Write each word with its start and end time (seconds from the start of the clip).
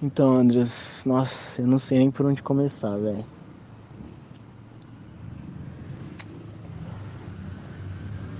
Então, 0.00 0.34
Andres, 0.36 1.02
nossa, 1.04 1.60
eu 1.60 1.66
não 1.66 1.78
sei 1.78 1.98
nem 1.98 2.10
por 2.10 2.24
onde 2.26 2.42
começar, 2.42 2.96
velho. 2.98 3.26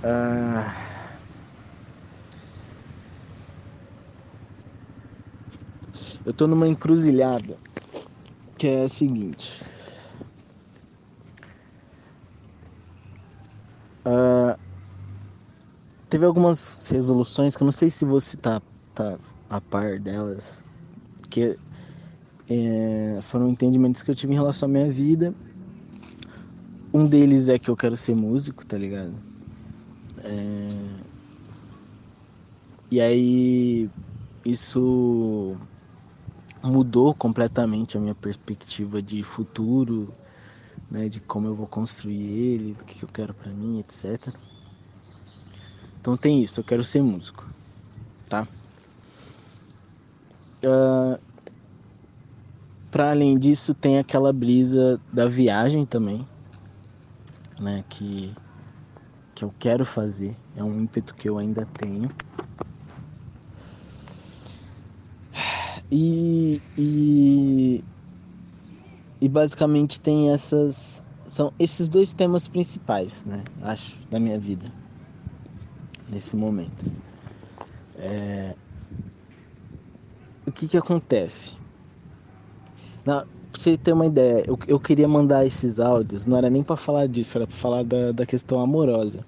Ah... 0.03 0.73
Eu 6.25 6.33
tô 6.33 6.47
numa 6.47 6.67
encruzilhada 6.67 7.59
que 8.57 8.67
é 8.67 8.83
a 8.83 8.89
seguinte. 8.89 9.51
Uh, 14.05 14.55
teve 16.09 16.25
algumas 16.25 16.87
resoluções 16.89 17.55
que 17.55 17.63
eu 17.63 17.65
não 17.65 17.71
sei 17.71 17.89
se 17.89 18.05
você 18.05 18.37
tá, 18.37 18.61
tá 18.93 19.19
a 19.49 19.61
par 19.61 19.99
delas, 19.99 20.63
que 21.37 21.59
é, 22.49 23.19
foram 23.21 23.49
entendimentos 23.49 24.01
que 24.01 24.09
eu 24.09 24.15
tive 24.15 24.33
em 24.33 24.35
relação 24.35 24.67
à 24.67 24.71
minha 24.71 24.91
vida. 24.91 25.35
Um 26.91 27.05
deles 27.05 27.47
é 27.47 27.59
que 27.59 27.69
eu 27.69 27.77
quero 27.77 27.95
ser 27.95 28.15
músico, 28.15 28.65
tá 28.65 28.75
ligado? 28.75 29.13
É... 30.23 30.69
E 32.89 32.99
aí 32.99 33.87
isso 34.43 35.55
mudou 36.63 37.13
completamente 37.13 37.97
a 37.97 38.01
minha 38.01 38.15
perspectiva 38.15 38.99
de 38.99 39.21
futuro, 39.21 40.11
né, 40.89 41.07
de 41.07 41.19
como 41.19 41.47
eu 41.47 41.53
vou 41.53 41.67
construir 41.67 42.31
ele, 42.31 42.73
do 42.73 42.83
que 42.83 43.03
eu 43.03 43.09
quero 43.09 43.33
para 43.33 43.51
mim, 43.51 43.79
etc. 43.79 44.33
Então 46.01 46.17
tem 46.17 46.41
isso, 46.41 46.61
eu 46.61 46.63
quero 46.63 46.83
ser 46.83 47.03
músico, 47.03 47.45
tá? 48.27 48.47
Uh, 50.63 51.26
para 52.91 53.11
além 53.11 53.37
disso, 53.37 53.73
tem 53.73 53.99
aquela 53.99 54.31
brisa 54.31 54.99
da 55.11 55.27
viagem 55.27 55.85
também, 55.85 56.27
né? 57.59 57.83
Que, 57.89 58.33
que 59.35 59.43
eu 59.43 59.53
quero 59.59 59.85
fazer, 59.85 60.35
é 60.55 60.63
um 60.63 60.81
ímpeto 60.81 61.13
que 61.15 61.27
eu 61.27 61.37
ainda 61.37 61.65
tenho. 61.65 62.09
E, 65.89 66.61
e, 66.77 67.83
e 69.21 69.29
basicamente 69.29 69.99
tem 70.01 70.31
essas. 70.31 71.01
São 71.25 71.51
esses 71.59 71.89
dois 71.89 72.13
temas 72.13 72.47
principais, 72.47 73.23
né? 73.25 73.43
Acho, 73.61 73.95
da 74.09 74.19
minha 74.19 74.39
vida. 74.39 74.65
Nesse 76.09 76.35
momento. 76.35 76.85
É, 77.95 78.55
o 80.45 80.51
que 80.51 80.67
que 80.67 80.77
acontece? 80.77 81.56
Na, 83.07 83.21
pra 83.21 83.61
você 83.61 83.77
ter 83.77 83.93
uma 83.93 84.05
ideia, 84.05 84.43
eu, 84.45 84.59
eu 84.67 84.77
queria 84.81 85.07
mandar 85.07 85.45
esses 85.45 85.79
áudios, 85.79 86.25
não 86.25 86.37
era 86.37 86.49
nem 86.49 86.61
para 86.61 86.75
falar 86.75 87.07
disso, 87.07 87.37
era 87.37 87.47
para 87.47 87.55
falar 87.55 87.83
da, 87.85 88.11
da 88.11 88.25
questão 88.25 88.59
amorosa. 88.59 89.21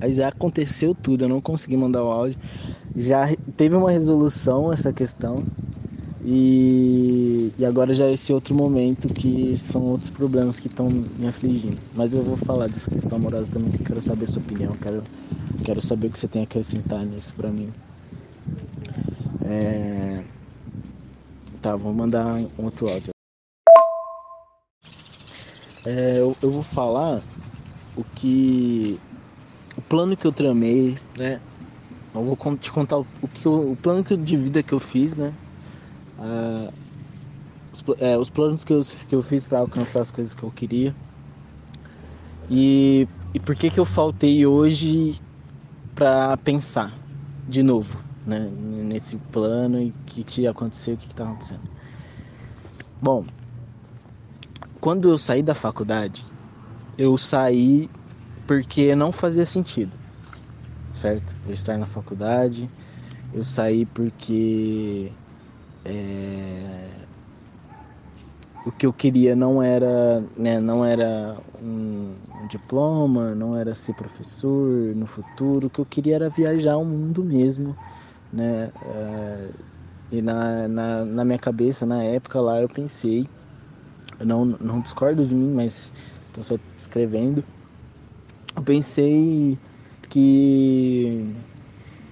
Aí 0.00 0.10
já 0.14 0.28
aconteceu 0.28 0.94
tudo, 0.94 1.24
eu 1.24 1.28
não 1.28 1.38
consegui 1.42 1.76
mandar 1.76 2.02
o 2.02 2.10
áudio. 2.10 2.38
Já 2.96 3.28
teve 3.58 3.76
uma 3.76 3.90
resolução 3.90 4.72
essa 4.72 4.90
questão. 4.90 5.44
E, 6.24 7.52
e 7.58 7.64
agora 7.66 7.92
já 7.92 8.06
é 8.06 8.12
esse 8.14 8.32
outro 8.32 8.54
momento 8.54 9.10
que 9.10 9.54
são 9.58 9.82
outros 9.82 10.08
problemas 10.08 10.58
que 10.58 10.68
estão 10.68 10.88
me 10.88 11.26
afligindo. 11.26 11.78
Mas 11.94 12.14
eu 12.14 12.24
vou 12.24 12.38
falar 12.38 12.68
dessa 12.68 12.90
questão 12.90 13.18
amorosa 13.18 13.48
também, 13.52 13.70
que 13.70 13.84
quero 13.84 14.00
saber 14.00 14.30
sua 14.30 14.40
opinião, 14.40 14.72
quero, 14.76 15.02
quero 15.62 15.82
saber 15.82 16.06
o 16.06 16.10
que 16.10 16.18
você 16.18 16.28
tem 16.28 16.42
a 16.42 16.44
acrescentar 16.44 17.04
nisso 17.04 17.34
pra 17.34 17.50
mim. 17.50 17.70
É... 19.40 20.24
Tá, 21.62 21.76
vou 21.76 21.94
mandar 21.94 22.26
outro 22.58 22.90
áudio. 22.90 23.10
É, 25.86 26.18
eu, 26.18 26.36
eu 26.42 26.50
vou 26.50 26.64
falar 26.64 27.22
o 27.96 28.02
que. 28.16 28.98
O 29.76 29.80
plano 29.80 30.16
que 30.16 30.26
eu 30.26 30.32
tramei, 30.32 30.98
né? 31.16 31.40
Eu 32.12 32.24
vou 32.24 32.56
te 32.56 32.72
contar 32.72 32.98
o, 32.98 33.06
que 33.32 33.46
eu, 33.46 33.72
o 33.72 33.76
plano 33.76 34.02
de 34.02 34.36
vida 34.36 34.60
que 34.60 34.72
eu 34.72 34.80
fiz, 34.80 35.14
né? 35.14 35.32
Uh, 36.18 36.72
os, 37.72 37.84
é, 38.00 38.18
os, 38.18 38.28
planos 38.28 38.64
que 38.64 38.72
eu, 38.72 38.80
que 39.08 39.14
eu 39.14 39.22
fiz 39.22 39.46
para 39.46 39.60
alcançar 39.60 40.00
as 40.00 40.10
coisas 40.10 40.34
que 40.34 40.42
eu 40.42 40.50
queria. 40.50 40.92
E, 42.50 43.06
e 43.32 43.38
por 43.38 43.54
que 43.54 43.70
que 43.70 43.78
eu 43.78 43.84
faltei 43.84 44.44
hoje 44.44 45.14
para 45.94 46.36
pensar 46.38 46.92
de 47.48 47.62
novo? 47.62 48.11
Né, 48.24 48.38
nesse 48.50 49.18
plano 49.30 49.80
e 49.80 49.90
o 49.90 49.94
que, 50.06 50.24
que 50.24 50.46
aconteceu, 50.46 50.94
o 50.94 50.98
que 50.98 51.06
está 51.06 51.24
acontecendo. 51.24 51.68
Bom, 53.00 53.26
quando 54.80 55.08
eu 55.10 55.18
saí 55.18 55.42
da 55.42 55.54
faculdade, 55.54 56.24
eu 56.96 57.16
saí 57.18 57.90
porque 58.46 58.94
não 58.94 59.12
fazia 59.12 59.44
sentido, 59.46 59.98
certo? 60.92 61.34
Eu 61.46 61.52
estar 61.52 61.78
na 61.78 61.86
faculdade, 61.86 62.70
eu 63.32 63.44
saí 63.44 63.86
porque 63.86 65.12
é, 65.84 67.06
o 68.64 68.70
que 68.70 68.86
eu 68.86 68.92
queria 68.92 69.34
não 69.34 69.62
era, 69.62 70.20
né, 70.36 70.60
não 70.60 70.84
era 70.84 71.40
um, 71.60 72.16
um, 72.40 72.46
diploma, 72.46 73.34
não 73.34 73.56
era 73.56 73.74
ser 73.74 73.94
professor 73.94 74.94
no 74.94 75.06
futuro, 75.06 75.66
o 75.66 75.70
que 75.70 75.80
eu 75.80 75.86
queria 75.86 76.14
era 76.16 76.28
viajar 76.30 76.76
o 76.76 76.84
mundo 76.84 77.24
mesmo 77.24 77.76
né? 78.32 78.72
É, 78.82 79.50
e 80.10 80.22
na, 80.22 80.68
na, 80.68 81.04
na, 81.04 81.24
minha 81.24 81.38
cabeça, 81.38 81.86
na 81.86 82.02
época 82.04 82.40
lá, 82.40 82.60
eu 82.60 82.68
pensei, 82.68 83.26
eu 84.18 84.26
não, 84.26 84.44
não 84.44 84.80
discordo 84.80 85.26
de 85.26 85.34
mim, 85.34 85.52
mas 85.52 85.92
estou 86.28 86.44
só 86.44 86.56
escrevendo, 86.76 87.44
eu 88.56 88.62
pensei 88.64 89.58
que 90.08 91.34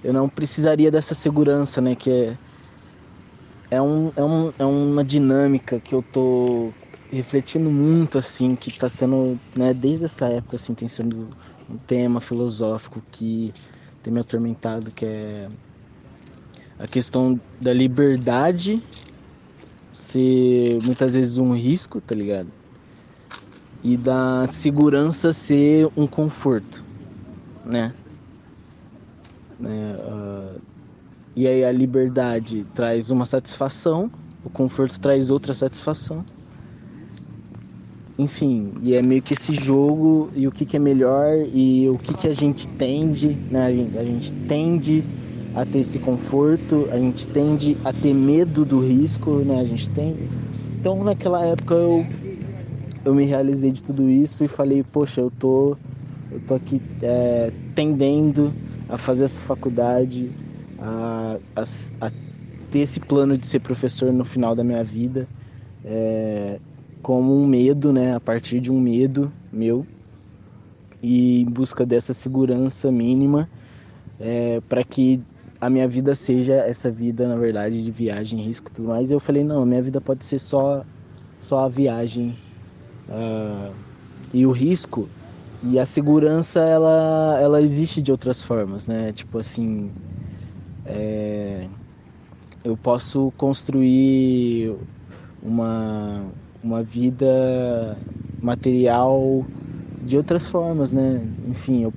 eu 0.03 0.13
não 0.13 0.29
precisaria 0.29 0.91
dessa 0.91 1.15
segurança, 1.15 1.81
né? 1.81 1.95
Que 1.95 2.11
é, 2.11 2.39
é, 3.69 3.81
um, 3.81 4.11
é, 4.15 4.23
um, 4.23 4.53
é 4.59 4.65
uma 4.65 5.03
dinâmica 5.03 5.79
que 5.79 5.93
eu 5.95 6.03
tô 6.03 6.73
refletindo 7.11 7.69
muito, 7.71 8.17
assim, 8.17 8.55
que 8.55 8.69
está 8.69 8.87
sendo, 8.89 9.39
né, 9.57 9.73
desde 9.73 10.05
essa 10.05 10.27
época, 10.29 10.55
assim, 10.55 10.73
tem 10.73 10.87
sendo 10.87 11.29
um 11.69 11.77
tema 11.79 12.21
filosófico 12.21 13.01
que 13.11 13.53
tem 14.01 14.13
me 14.13 14.19
atormentado, 14.19 14.91
que 14.91 15.05
é 15.05 15.49
a 16.81 16.87
questão 16.87 17.39
da 17.59 17.71
liberdade 17.71 18.81
ser 19.91 20.79
muitas 20.83 21.13
vezes 21.13 21.37
um 21.37 21.53
risco, 21.53 22.01
tá 22.01 22.15
ligado? 22.15 22.47
E 23.83 23.95
da 23.95 24.47
segurança 24.47 25.31
ser 25.31 25.87
um 25.95 26.07
conforto, 26.07 26.83
né? 27.63 27.93
né? 29.59 29.95
Uh, 29.95 30.61
e 31.35 31.47
aí 31.47 31.63
a 31.63 31.71
liberdade 31.71 32.65
traz 32.73 33.11
uma 33.11 33.25
satisfação, 33.25 34.11
o 34.43 34.49
conforto 34.49 34.99
traz 34.99 35.29
outra 35.29 35.53
satisfação. 35.53 36.25
Enfim, 38.17 38.73
e 38.81 38.95
é 38.95 39.03
meio 39.03 39.21
que 39.21 39.33
esse 39.33 39.53
jogo 39.53 40.31
e 40.35 40.47
o 40.47 40.51
que, 40.51 40.65
que 40.65 40.77
é 40.77 40.79
melhor 40.79 41.45
e 41.53 41.87
o 41.89 41.97
que, 41.97 42.13
que 42.15 42.27
a 42.27 42.33
gente 42.33 42.67
tende, 42.67 43.29
né? 43.49 43.65
A 43.67 43.71
gente, 43.71 43.97
a 43.97 44.03
gente 44.03 44.33
tende 44.47 45.03
a 45.55 45.65
ter 45.65 45.79
esse 45.79 45.99
conforto, 45.99 46.87
a 46.91 46.97
gente 46.97 47.27
tende 47.27 47.77
a 47.83 47.91
ter 47.91 48.13
medo 48.13 48.63
do 48.63 48.79
risco, 48.79 49.39
né? 49.39 49.59
A 49.59 49.65
gente 49.65 49.89
tende. 49.89 50.29
Então 50.79 51.03
naquela 51.03 51.45
época 51.45 51.73
eu 51.75 52.05
eu 53.03 53.15
me 53.15 53.25
realizei 53.25 53.71
de 53.71 53.81
tudo 53.81 54.07
isso 54.09 54.43
e 54.43 54.47
falei, 54.47 54.83
poxa, 54.83 55.21
eu 55.21 55.31
tô 55.31 55.77
eu 56.31 56.39
tô 56.47 56.55
aqui 56.55 56.81
é, 57.01 57.51
tendendo 57.75 58.53
a 58.87 58.97
fazer 58.97 59.25
essa 59.25 59.41
faculdade, 59.41 60.31
a, 60.79 61.37
a, 61.55 61.63
a, 62.07 62.11
ter 62.69 62.79
esse 62.79 62.99
plano 62.99 63.37
de 63.37 63.45
ser 63.45 63.59
professor 63.59 64.13
no 64.13 64.23
final 64.23 64.55
da 64.55 64.63
minha 64.63 64.83
vida, 64.83 65.27
é, 65.83 66.59
como 67.01 67.35
um 67.35 67.45
medo, 67.45 67.91
né? 67.91 68.15
A 68.15 68.19
partir 68.19 68.61
de 68.61 68.71
um 68.71 68.79
medo 68.79 69.31
meu 69.51 69.85
e 71.03 71.41
em 71.41 71.45
busca 71.45 71.85
dessa 71.85 72.13
segurança 72.13 72.91
mínima 72.91 73.49
é, 74.19 74.61
para 74.69 74.83
que 74.83 75.19
a 75.61 75.69
minha 75.69 75.87
vida 75.87 76.15
seja 76.15 76.55
essa 76.55 76.89
vida, 76.89 77.27
na 77.27 77.35
verdade, 77.35 77.83
de 77.83 77.91
viagem, 77.91 78.41
risco 78.41 78.69
e 78.69 78.73
tudo 78.73 78.87
mais. 78.87 79.11
Eu 79.11 79.19
falei, 79.19 79.43
não, 79.43 79.63
minha 79.63 79.81
vida 79.81 80.01
pode 80.01 80.25
ser 80.25 80.39
só, 80.39 80.83
só 81.39 81.65
a 81.65 81.69
viagem 81.69 82.35
uh, 83.07 83.71
e 84.33 84.43
o 84.43 84.51
risco. 84.51 85.07
E 85.63 85.77
a 85.77 85.85
segurança, 85.85 86.59
ela, 86.61 87.37
ela 87.39 87.61
existe 87.61 88.01
de 88.01 88.11
outras 88.11 88.41
formas, 88.41 88.87
né? 88.87 89.13
Tipo 89.13 89.37
assim, 89.37 89.91
é, 90.83 91.67
eu 92.63 92.75
posso 92.75 93.31
construir 93.37 94.75
uma, 95.43 96.25
uma 96.63 96.81
vida 96.81 97.95
material 98.41 99.45
de 100.01 100.17
outras 100.17 100.47
formas, 100.47 100.91
né? 100.91 101.23
Enfim, 101.47 101.83
eu, 101.83 101.93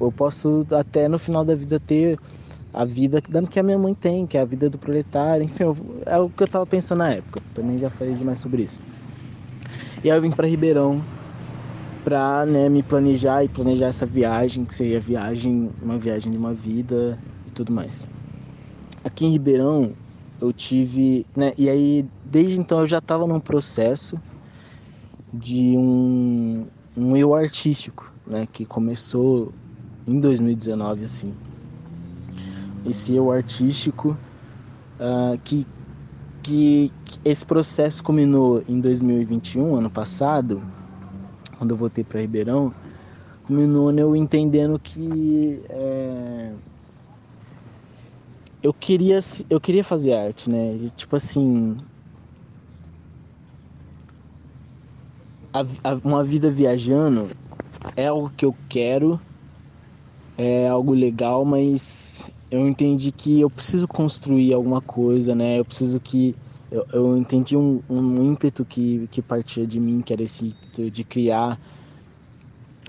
eu 0.00 0.12
posso 0.12 0.64
até 0.70 1.08
no 1.08 1.18
final 1.18 1.44
da 1.44 1.56
vida 1.56 1.80
ter 1.80 2.16
a 2.72 2.84
vida 2.84 3.20
que 3.20 3.58
a 3.58 3.62
minha 3.62 3.78
mãe 3.78 3.94
tem, 3.94 4.26
que 4.26 4.38
é 4.38 4.40
a 4.40 4.44
vida 4.44 4.70
do 4.70 4.78
proletário, 4.78 5.44
enfim, 5.44 5.64
é 6.06 6.18
o 6.18 6.28
que 6.28 6.42
eu 6.42 6.46
estava 6.46 6.64
pensando 6.66 6.98
na 6.98 7.10
época. 7.10 7.40
Também 7.54 7.78
já 7.78 7.90
falei 7.90 8.14
demais 8.14 8.38
sobre 8.40 8.62
isso. 8.62 8.80
E 10.04 10.10
aí 10.10 10.16
eu 10.16 10.22
vim 10.22 10.30
para 10.30 10.46
Ribeirão 10.46 11.02
para 12.04 12.46
né, 12.46 12.68
me 12.68 12.82
planejar 12.82 13.44
e 13.44 13.48
planejar 13.48 13.86
essa 13.86 14.06
viagem, 14.06 14.64
que 14.64 14.74
seria 14.74 14.98
viagem, 14.98 15.70
uma 15.82 15.98
viagem 15.98 16.32
de 16.32 16.38
uma 16.38 16.54
vida 16.54 17.18
e 17.46 17.50
tudo 17.50 17.72
mais. 17.72 18.06
Aqui 19.04 19.26
em 19.26 19.30
Ribeirão 19.30 19.92
eu 20.40 20.52
tive, 20.52 21.26
né, 21.36 21.52
e 21.58 21.68
aí 21.68 22.06
desde 22.24 22.58
então 22.58 22.80
eu 22.80 22.86
já 22.86 22.98
estava 22.98 23.26
num 23.26 23.40
processo 23.40 24.18
de 25.32 25.76
um, 25.76 26.66
um 26.96 27.16
eu 27.16 27.34
artístico, 27.34 28.10
né, 28.26 28.48
que 28.50 28.64
começou 28.64 29.52
em 30.06 30.18
2019 30.18 31.04
assim. 31.04 31.34
Esse 32.84 33.14
eu 33.14 33.30
artístico 33.30 34.16
uh, 34.98 35.38
que, 35.44 35.66
que 36.42 36.92
esse 37.24 37.44
processo 37.44 38.02
culminou 38.02 38.62
em 38.68 38.80
2021, 38.80 39.76
ano 39.76 39.90
passado, 39.90 40.62
quando 41.58 41.72
eu 41.72 41.76
voltei 41.76 42.02
para 42.02 42.20
Ribeirão, 42.20 42.72
culminou 43.46 43.92
eu 43.92 44.16
entendendo 44.16 44.78
que 44.78 45.60
é, 45.68 46.52
eu 48.62 48.72
queria 48.72 49.18
eu 49.48 49.60
queria 49.60 49.84
fazer 49.84 50.14
arte, 50.14 50.48
né? 50.48 50.74
E, 50.74 50.90
tipo 50.96 51.16
assim, 51.16 51.76
a, 55.52 55.60
a, 55.60 55.94
uma 56.04 56.22
vida 56.22 56.50
viajando 56.50 57.28
é 57.96 58.06
algo 58.06 58.30
que 58.36 58.44
eu 58.44 58.54
quero, 58.68 59.20
é 60.38 60.68
algo 60.68 60.92
legal, 60.94 61.44
mas 61.44 62.30
eu 62.50 62.66
entendi 62.68 63.12
que 63.12 63.40
eu 63.40 63.50
preciso 63.50 63.86
construir 63.88 64.52
alguma 64.52 64.80
coisa, 64.82 65.34
né? 65.34 65.58
Eu 65.58 65.64
preciso 65.64 66.00
que 66.00 66.34
eu, 66.70 66.84
eu 66.92 67.16
entendi 67.16 67.56
um, 67.56 67.82
um 67.88 68.24
ímpeto 68.32 68.64
que, 68.64 69.06
que 69.08 69.22
partia 69.22 69.66
de 69.66 69.78
mim, 69.80 70.02
que 70.02 70.12
era 70.12 70.22
esse 70.22 70.46
ímpeto 70.46 70.90
de 70.90 71.04
criar, 71.04 71.60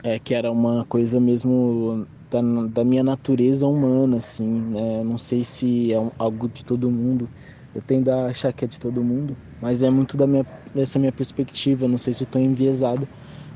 é, 0.03 0.19
que 0.19 0.33
era 0.33 0.51
uma 0.51 0.85
coisa 0.85 1.19
mesmo 1.19 2.07
da, 2.29 2.41
da 2.69 2.83
minha 2.83 3.03
natureza 3.03 3.67
humana, 3.67 4.17
assim, 4.17 4.49
né? 4.49 5.03
Não 5.03 5.17
sei 5.17 5.43
se 5.43 5.93
é 5.93 5.97
algo 6.17 6.49
de 6.49 6.63
todo 6.65 6.89
mundo, 6.91 7.29
eu 7.73 7.81
tendo 7.81 8.09
a 8.09 8.27
achar 8.27 8.53
que 8.53 8.65
é 8.65 8.67
de 8.67 8.79
todo 8.79 9.03
mundo, 9.03 9.37
mas 9.59 9.83
é 9.83 9.89
muito 9.89 10.17
da 10.17 10.25
minha, 10.27 10.45
dessa 10.73 10.97
minha 10.99 11.11
perspectiva, 11.13 11.87
não 11.87 11.97
sei 11.97 12.13
se 12.13 12.23
eu 12.23 12.25
estou 12.25 12.41
enviesado, 12.41 13.07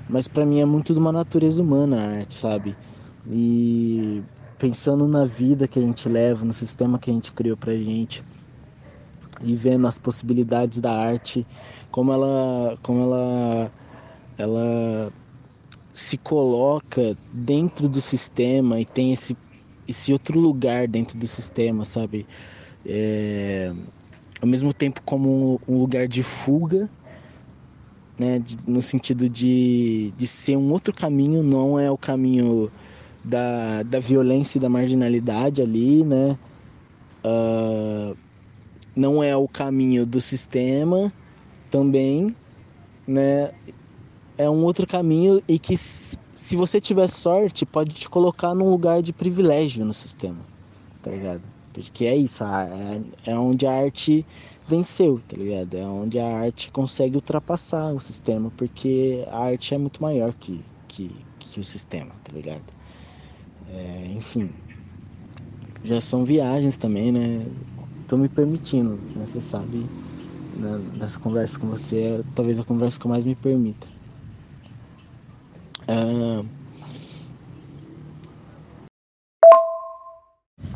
mas 0.08 0.28
para 0.28 0.46
mim 0.46 0.60
é 0.62 0.66
muito 0.66 0.94
de 0.94 1.00
uma 1.00 1.12
natureza 1.12 1.62
humana 1.62 1.98
a 2.02 2.20
arte, 2.20 2.36
sabe? 2.36 2.78
E 3.26 4.24
pensando 4.58 5.08
na 5.08 5.26
vida 5.26 5.68
que 5.68 5.80
a 5.80 5.82
gente 5.82 6.08
leva, 6.08 6.46
no 6.46 6.54
sistema 6.54 7.00
que 7.00 7.10
a 7.10 7.14
gente 7.14 7.32
criou 7.32 7.58
pra 7.58 7.74
gente, 7.74 8.24
e 9.42 9.56
vendo 9.56 9.88
as 9.88 9.98
possibilidades 9.98 10.80
da 10.80 10.92
arte, 10.92 11.46
como 11.92 12.12
ela, 12.12 12.78
como 12.82 13.02
ela, 13.02 13.72
ela 14.38 15.14
se 15.94 16.18
coloca 16.18 17.18
dentro 17.32 17.88
do 17.88 18.02
sistema 18.02 18.80
e 18.80 18.86
tem 18.86 19.14
esse, 19.14 19.36
esse 19.88 20.12
outro 20.14 20.40
lugar 20.40 20.88
dentro 20.88 21.18
do 21.18 21.28
sistema, 21.28 21.86
sabe? 21.86 22.26
É, 22.86 23.74
ao 24.42 24.48
mesmo 24.48 24.74
tempo 24.74 25.02
como 25.04 25.60
um, 25.68 25.80
lugar 25.80 26.08
de 26.08 26.24
fuga, 26.24 26.90
né? 28.18 28.40
De, 28.40 28.58
no 28.68 28.82
sentido 28.82 29.30
de, 29.30 30.14
de 30.16 30.28
ser 30.28 30.58
um 30.58 30.72
outro 30.72 30.94
caminho, 30.94 31.44
não 31.44 31.80
é 31.80 31.92
o 31.92 31.98
caminho 31.98 32.72
da, 33.26 33.82
da 33.84 34.00
violência 34.00 34.58
e 34.58 34.62
da 34.62 34.70
marginalidade 34.70 35.62
ali, 35.62 36.04
né? 36.04 36.38
Uh, 37.26 38.16
não 38.96 39.24
é 39.24 39.36
o 39.36 39.48
caminho 39.48 40.06
do 40.06 40.22
sistema 40.22 41.12
também, 41.72 42.36
né? 43.08 43.52
É 44.38 44.50
um 44.50 44.64
outro 44.64 44.86
caminho 44.86 45.42
e 45.48 45.58
que 45.58 45.76
se 45.78 46.56
você 46.56 46.80
tiver 46.80 47.08
sorte 47.08 47.66
pode 47.66 47.96
te 47.96 48.10
colocar 48.10 48.54
num 48.54 48.70
lugar 48.70 49.02
de 49.02 49.12
privilégio 49.12 49.86
no 49.86 49.94
sistema, 49.94 50.40
tá 51.02 51.10
ligado? 51.10 51.42
Porque 51.74 52.06
é 52.06 52.16
isso, 52.16 52.44
é, 52.44 53.02
é 53.26 53.38
onde 53.38 53.66
a 53.66 53.72
arte 53.72 54.26
venceu, 54.68 55.22
tá 55.28 55.36
ligado? 55.38 55.74
É 55.76 55.86
onde 55.86 56.20
a 56.20 56.28
arte 56.28 56.70
consegue 56.72 57.16
ultrapassar 57.16 57.94
o 57.94 58.00
sistema, 58.00 58.52
porque 58.56 59.26
a 59.32 59.40
arte 59.46 59.74
é 59.74 59.78
muito 59.78 60.02
maior 60.02 60.34
que, 60.34 60.64
que, 60.88 61.12
que 61.40 61.60
o 61.60 61.64
sistema, 61.64 62.12
tá 62.24 62.32
ligado? 62.34 62.75
É, 63.70 64.08
enfim, 64.16 64.50
já 65.84 66.00
são 66.02 66.24
viagens 66.24 66.78
também, 66.78 67.12
né? 67.12 67.46
tô 68.08 68.18
me 68.18 68.30
permitindo, 68.30 69.00
né? 69.16 69.26
Você 69.26 69.42
sabe, 69.42 69.86
né? 70.56 70.82
nessa 70.94 71.20
conversa 71.20 71.58
com 71.58 71.68
você, 71.68 71.98
é 72.02 72.22
talvez 72.36 72.60
a 72.60 72.64
conversa 72.64 73.00
que 73.00 73.08
mais 73.08 73.26
me 73.26 73.36
permita. 73.36 73.88
Ah, 75.88 76.44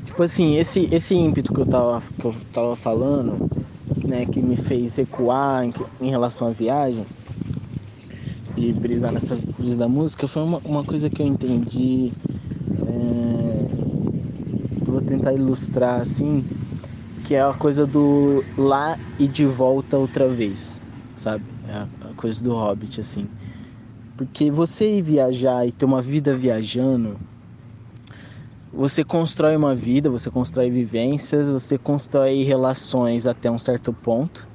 tipo 0.05 0.23
assim, 0.23 0.57
esse, 0.57 0.87
esse 0.91 1.15
ímpeto 1.15 1.53
que 1.53 1.59
eu, 1.59 1.65
tava, 1.65 2.01
que 2.19 2.25
eu 2.25 2.35
tava 2.53 2.75
falando, 2.75 3.49
né, 4.05 4.25
que 4.25 4.41
me 4.41 4.55
fez 4.55 4.95
recuar 4.95 5.65
em, 5.65 5.73
em 6.01 6.09
relação 6.09 6.47
à 6.47 6.51
viagem 6.51 7.05
e 8.57 8.73
brisar 8.73 9.11
nessa 9.11 9.37
brisa 9.57 9.77
da 9.77 9.87
música, 9.87 10.27
foi 10.27 10.43
uma, 10.43 10.57
uma 10.65 10.83
coisa 10.83 11.09
que 11.09 11.21
eu 11.21 11.27
entendi. 11.27 12.11
Tentar 15.09 15.33
ilustrar 15.33 16.01
assim 16.01 16.45
que 17.23 17.35
é 17.35 17.41
a 17.41 17.53
coisa 17.53 17.85
do 17.85 18.45
lá 18.57 18.97
e 19.17 19.27
de 19.27 19.45
volta 19.45 19.97
outra 19.97 20.29
vez, 20.29 20.81
sabe? 21.15 21.45
É 21.63 21.87
a 22.09 22.13
coisa 22.15 22.43
do 22.43 22.53
Hobbit, 22.53 23.01
assim. 23.01 23.29
Porque 24.15 24.51
você 24.51 24.97
ir 24.97 25.01
viajar 25.01 25.65
e 25.67 25.71
ter 25.71 25.85
uma 25.85 26.01
vida 26.01 26.35
viajando, 26.35 27.19
você 28.71 29.03
constrói 29.03 29.55
uma 29.55 29.75
vida, 29.75 30.09
você 30.09 30.29
constrói 30.29 30.69
vivências, 30.69 31.47
você 31.47 31.77
constrói 31.77 32.43
relações 32.43 33.25
até 33.27 33.49
um 33.49 33.59
certo 33.59 33.93
ponto, 33.93 34.47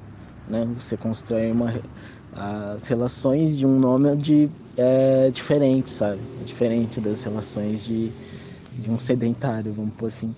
né? 0.47 0.65
Você 0.77 0.97
constrói 0.97 1.51
uma, 1.53 1.73
as 2.33 2.87
relações 2.87 3.57
de 3.57 3.67
um 3.67 3.79
nômade 3.79 4.51
é 4.77 5.31
diferente, 5.31 5.91
sabe? 5.91 6.23
É 6.41 6.45
diferente 6.45 7.01
das 7.01 7.23
relações 7.23 7.83
de, 7.85 8.15
de 8.79 8.91
um 8.91 8.99
sedentário, 8.99 9.73
vamos 9.73 9.95
pôr 9.95 10.09
assim. 10.09 10.35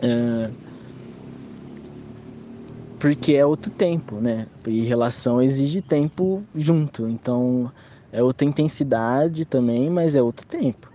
É, 0.00 0.50
porque 3.04 3.34
é 3.34 3.44
outro 3.44 3.70
tempo, 3.70 4.16
né? 4.16 4.46
E 4.66 4.80
relação 4.84 5.42
exige 5.42 5.82
tempo 5.82 6.42
junto, 6.54 7.06
então 7.06 7.70
é 8.10 8.22
outra 8.22 8.46
intensidade 8.46 9.44
também, 9.44 9.90
mas 9.90 10.14
é 10.14 10.22
outro 10.22 10.46
tempo. 10.46 10.90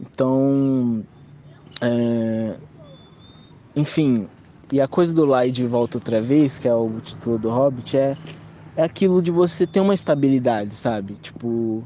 Então, 0.00 1.04
é... 1.80 2.56
enfim, 3.74 4.28
e 4.72 4.80
a 4.80 4.86
coisa 4.86 5.12
do 5.12 5.24
lá 5.24 5.44
de 5.48 5.66
volta 5.66 5.96
outra 5.96 6.22
vez, 6.22 6.60
que 6.60 6.68
é 6.68 6.74
o 6.74 7.00
título 7.00 7.38
do 7.38 7.50
Hobbit, 7.50 7.96
é, 7.96 8.16
é 8.76 8.84
aquilo 8.84 9.20
de 9.20 9.32
você 9.32 9.66
ter 9.66 9.80
uma 9.80 9.94
estabilidade, 9.94 10.76
sabe? 10.76 11.14
Tipo, 11.14 11.82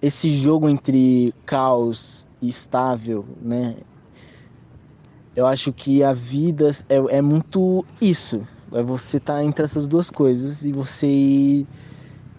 esse 0.00 0.30
jogo 0.30 0.68
entre 0.68 1.34
caos 1.44 2.27
estável, 2.40 3.24
né? 3.40 3.76
Eu 5.34 5.46
acho 5.46 5.72
que 5.72 6.02
a 6.02 6.12
vida 6.12 6.70
é, 6.88 6.96
é 7.18 7.22
muito 7.22 7.84
isso, 8.00 8.46
é 8.72 8.82
você 8.82 9.18
estar 9.18 9.34
tá 9.34 9.44
entre 9.44 9.64
essas 9.64 9.86
duas 9.86 10.10
coisas 10.10 10.64
e 10.64 10.72
você 10.72 11.06
ir, 11.06 11.66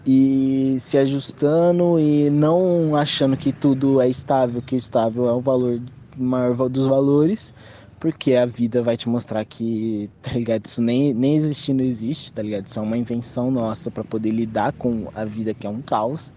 ir 0.04 0.80
se 0.80 0.98
ajustando 0.98 1.98
e 1.98 2.28
não 2.30 2.94
achando 2.96 3.36
que 3.36 3.52
tudo 3.52 4.00
é 4.00 4.08
estável, 4.08 4.60
que 4.62 4.74
o 4.74 4.78
estável 4.78 5.28
é 5.28 5.32
o 5.32 5.40
valor 5.40 5.80
maior 6.16 6.68
dos 6.68 6.86
valores, 6.86 7.54
porque 7.98 8.34
a 8.34 8.46
vida 8.46 8.82
vai 8.82 8.96
te 8.96 9.08
mostrar 9.08 9.44
que, 9.44 10.10
tá 10.22 10.32
ligado? 10.32 10.66
Isso 10.66 10.82
nem, 10.82 11.14
nem 11.14 11.36
existir 11.36 11.72
não 11.72 11.84
existe, 11.84 12.32
tá 12.32 12.42
ligado? 12.42 12.66
Isso 12.66 12.78
é 12.78 12.82
uma 12.82 12.96
invenção 12.96 13.50
nossa 13.50 13.90
para 13.90 14.04
poder 14.04 14.30
lidar 14.30 14.72
com 14.72 15.08
a 15.14 15.24
vida 15.24 15.54
que 15.54 15.66
é 15.66 15.70
um 15.70 15.82
caos. 15.82 16.32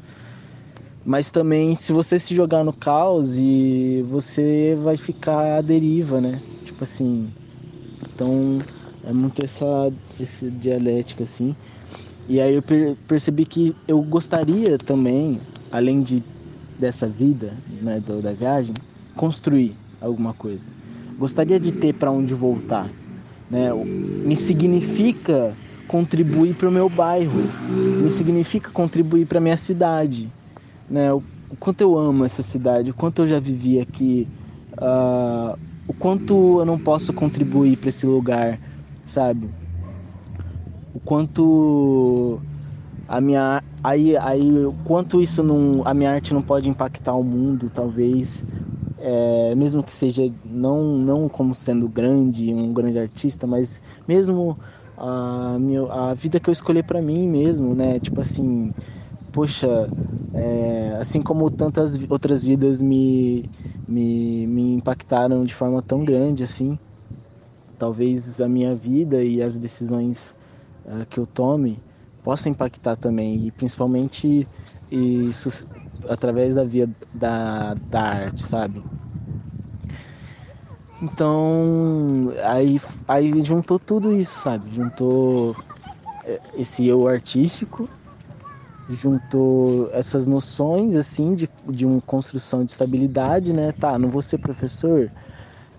Mas 1.05 1.31
também, 1.31 1.75
se 1.75 1.91
você 1.91 2.19
se 2.19 2.33
jogar 2.35 2.63
no 2.63 2.73
caos, 2.73 3.35
e 3.37 4.01
você 4.03 4.75
vai 4.75 4.97
ficar 4.97 5.57
à 5.57 5.61
deriva, 5.61 6.21
né? 6.21 6.43
Tipo 6.63 6.83
assim. 6.83 7.33
Então, 8.01 8.59
é 9.03 9.13
muito 9.13 9.43
essa, 9.43 9.65
essa 10.19 10.51
dialética 10.51 11.23
assim. 11.23 11.55
E 12.27 12.39
aí 12.41 12.55
eu 12.55 12.63
per 12.63 12.97
percebi 13.07 13.45
que 13.45 13.77
eu 13.87 14.01
gostaria 14.03 14.79
também, 14.79 15.41
além 15.71 16.01
de 16.03 16.25
dessa 16.77 17.07
vida, 17.07 17.63
né, 17.67 17.99
do, 17.99 18.21
da 18.21 18.33
viagem, 18.33 18.73
construir 19.15 19.79
alguma 19.99 20.33
coisa. 20.33 20.71
Gostaria 21.17 21.59
de 21.59 21.71
ter 21.73 21.93
para 21.93 22.11
onde 22.11 22.33
voltar, 22.35 22.95
né? 23.49 23.69
Me 24.23 24.35
significa 24.37 25.59
contribuir 25.87 26.55
para 26.55 26.69
o 26.69 26.71
meu 26.71 26.89
bairro, 26.89 27.55
me 27.99 28.09
significa 28.09 28.71
contribuir 28.71 29.25
para 29.27 29.39
minha 29.41 29.57
cidade, 29.57 30.33
né? 30.89 31.13
O, 31.13 31.25
quanto 31.59 31.81
eu 31.81 31.97
amo 31.97 32.25
essa 32.25 32.43
cidade, 32.43 32.91
o 32.91 32.95
quanto 32.95 33.21
eu 33.23 33.27
já 33.27 33.39
vivi 33.39 33.79
aqui, 33.79 34.29
uh, 34.81 35.57
o 35.87 35.93
quanto 35.93 36.59
eu 36.61 36.65
não 36.65 36.79
posso 36.79 37.13
contribuir 37.13 37.77
para 37.77 37.89
esse 37.89 38.05
lugar, 38.05 38.59
sabe? 39.05 39.55
O 40.93 40.99
quanto 41.01 42.43
a 43.07 43.21
minha 43.21 43.63
aí 43.83 44.17
aí 44.17 44.65
o 44.65 44.75
quanto 44.83 45.21
isso 45.21 45.43
não 45.43 45.83
a 45.87 45.93
minha 45.93 46.11
arte 46.11 46.33
não 46.33 46.43
pode 46.43 46.69
impactar 46.69 47.15
o 47.15 47.23
mundo, 47.23 47.69
talvez. 47.71 48.45
É, 48.97 49.55
mesmo 49.55 49.83
que 49.83 49.93
seja 49.93 50.23
não 50.43 50.97
não 50.99 51.29
como 51.29 51.55
sendo 51.55 51.89
grande, 51.89 52.53
um 52.53 52.73
grande 52.73 52.99
artista, 52.99 53.47
mas 53.47 53.81
mesmo 54.07 54.59
a, 54.97 55.57
a 56.11 56.13
vida 56.15 56.39
que 56.39 56.49
eu 56.49 56.53
escolhi 56.53 56.83
para 56.83 57.01
mim 57.01 57.27
mesmo, 57.29 57.75
né? 57.75 57.99
Tipo 57.99 58.21
assim, 58.21 58.73
poxa, 59.33 59.91
é, 60.33 60.95
assim 61.01 61.21
como 61.23 61.51
tantas 61.51 61.97
outras 62.09 62.43
vidas 62.43 62.81
me, 62.81 63.49
me, 63.87 64.47
me 64.47 64.73
impactaram 64.75 65.43
de 65.45 65.53
forma 65.55 65.81
tão 65.83 66.05
grande 66.05 66.43
assim, 66.43 66.79
talvez 67.77 68.39
a 68.41 68.47
minha 68.47 68.75
vida 68.75 69.23
e 69.23 69.41
as 69.41 69.57
decisões 69.59 70.35
uh, 70.85 71.05
que 71.09 71.19
eu 71.19 71.27
tome 71.27 71.83
possam 72.23 72.51
impactar 72.51 72.95
também, 72.97 73.47
e 73.47 73.51
principalmente 73.51 74.49
isso 74.89 75.49
através 76.07 76.55
da 76.55 76.63
via 76.63 76.89
da, 77.13 77.75
da 77.89 78.01
arte, 78.01 78.41
sabe? 78.41 78.87
Então, 81.01 82.29
aí, 82.45 82.79
aí 83.07 83.43
juntou 83.43 83.79
tudo 83.79 84.13
isso, 84.13 84.39
sabe? 84.39 84.73
Juntou 84.73 85.57
é, 86.23 86.41
esse 86.53 86.85
eu 86.87 87.07
artístico, 87.07 87.89
juntou 88.93 89.89
essas 89.93 90.25
noções, 90.25 90.95
assim, 90.95 91.35
de, 91.35 91.49
de 91.69 91.85
uma 91.85 92.01
construção 92.01 92.63
de 92.63 92.71
estabilidade, 92.71 93.53
né? 93.53 93.71
Tá, 93.71 93.97
não 93.97 94.09
vou 94.09 94.21
ser 94.21 94.37
professor, 94.37 95.11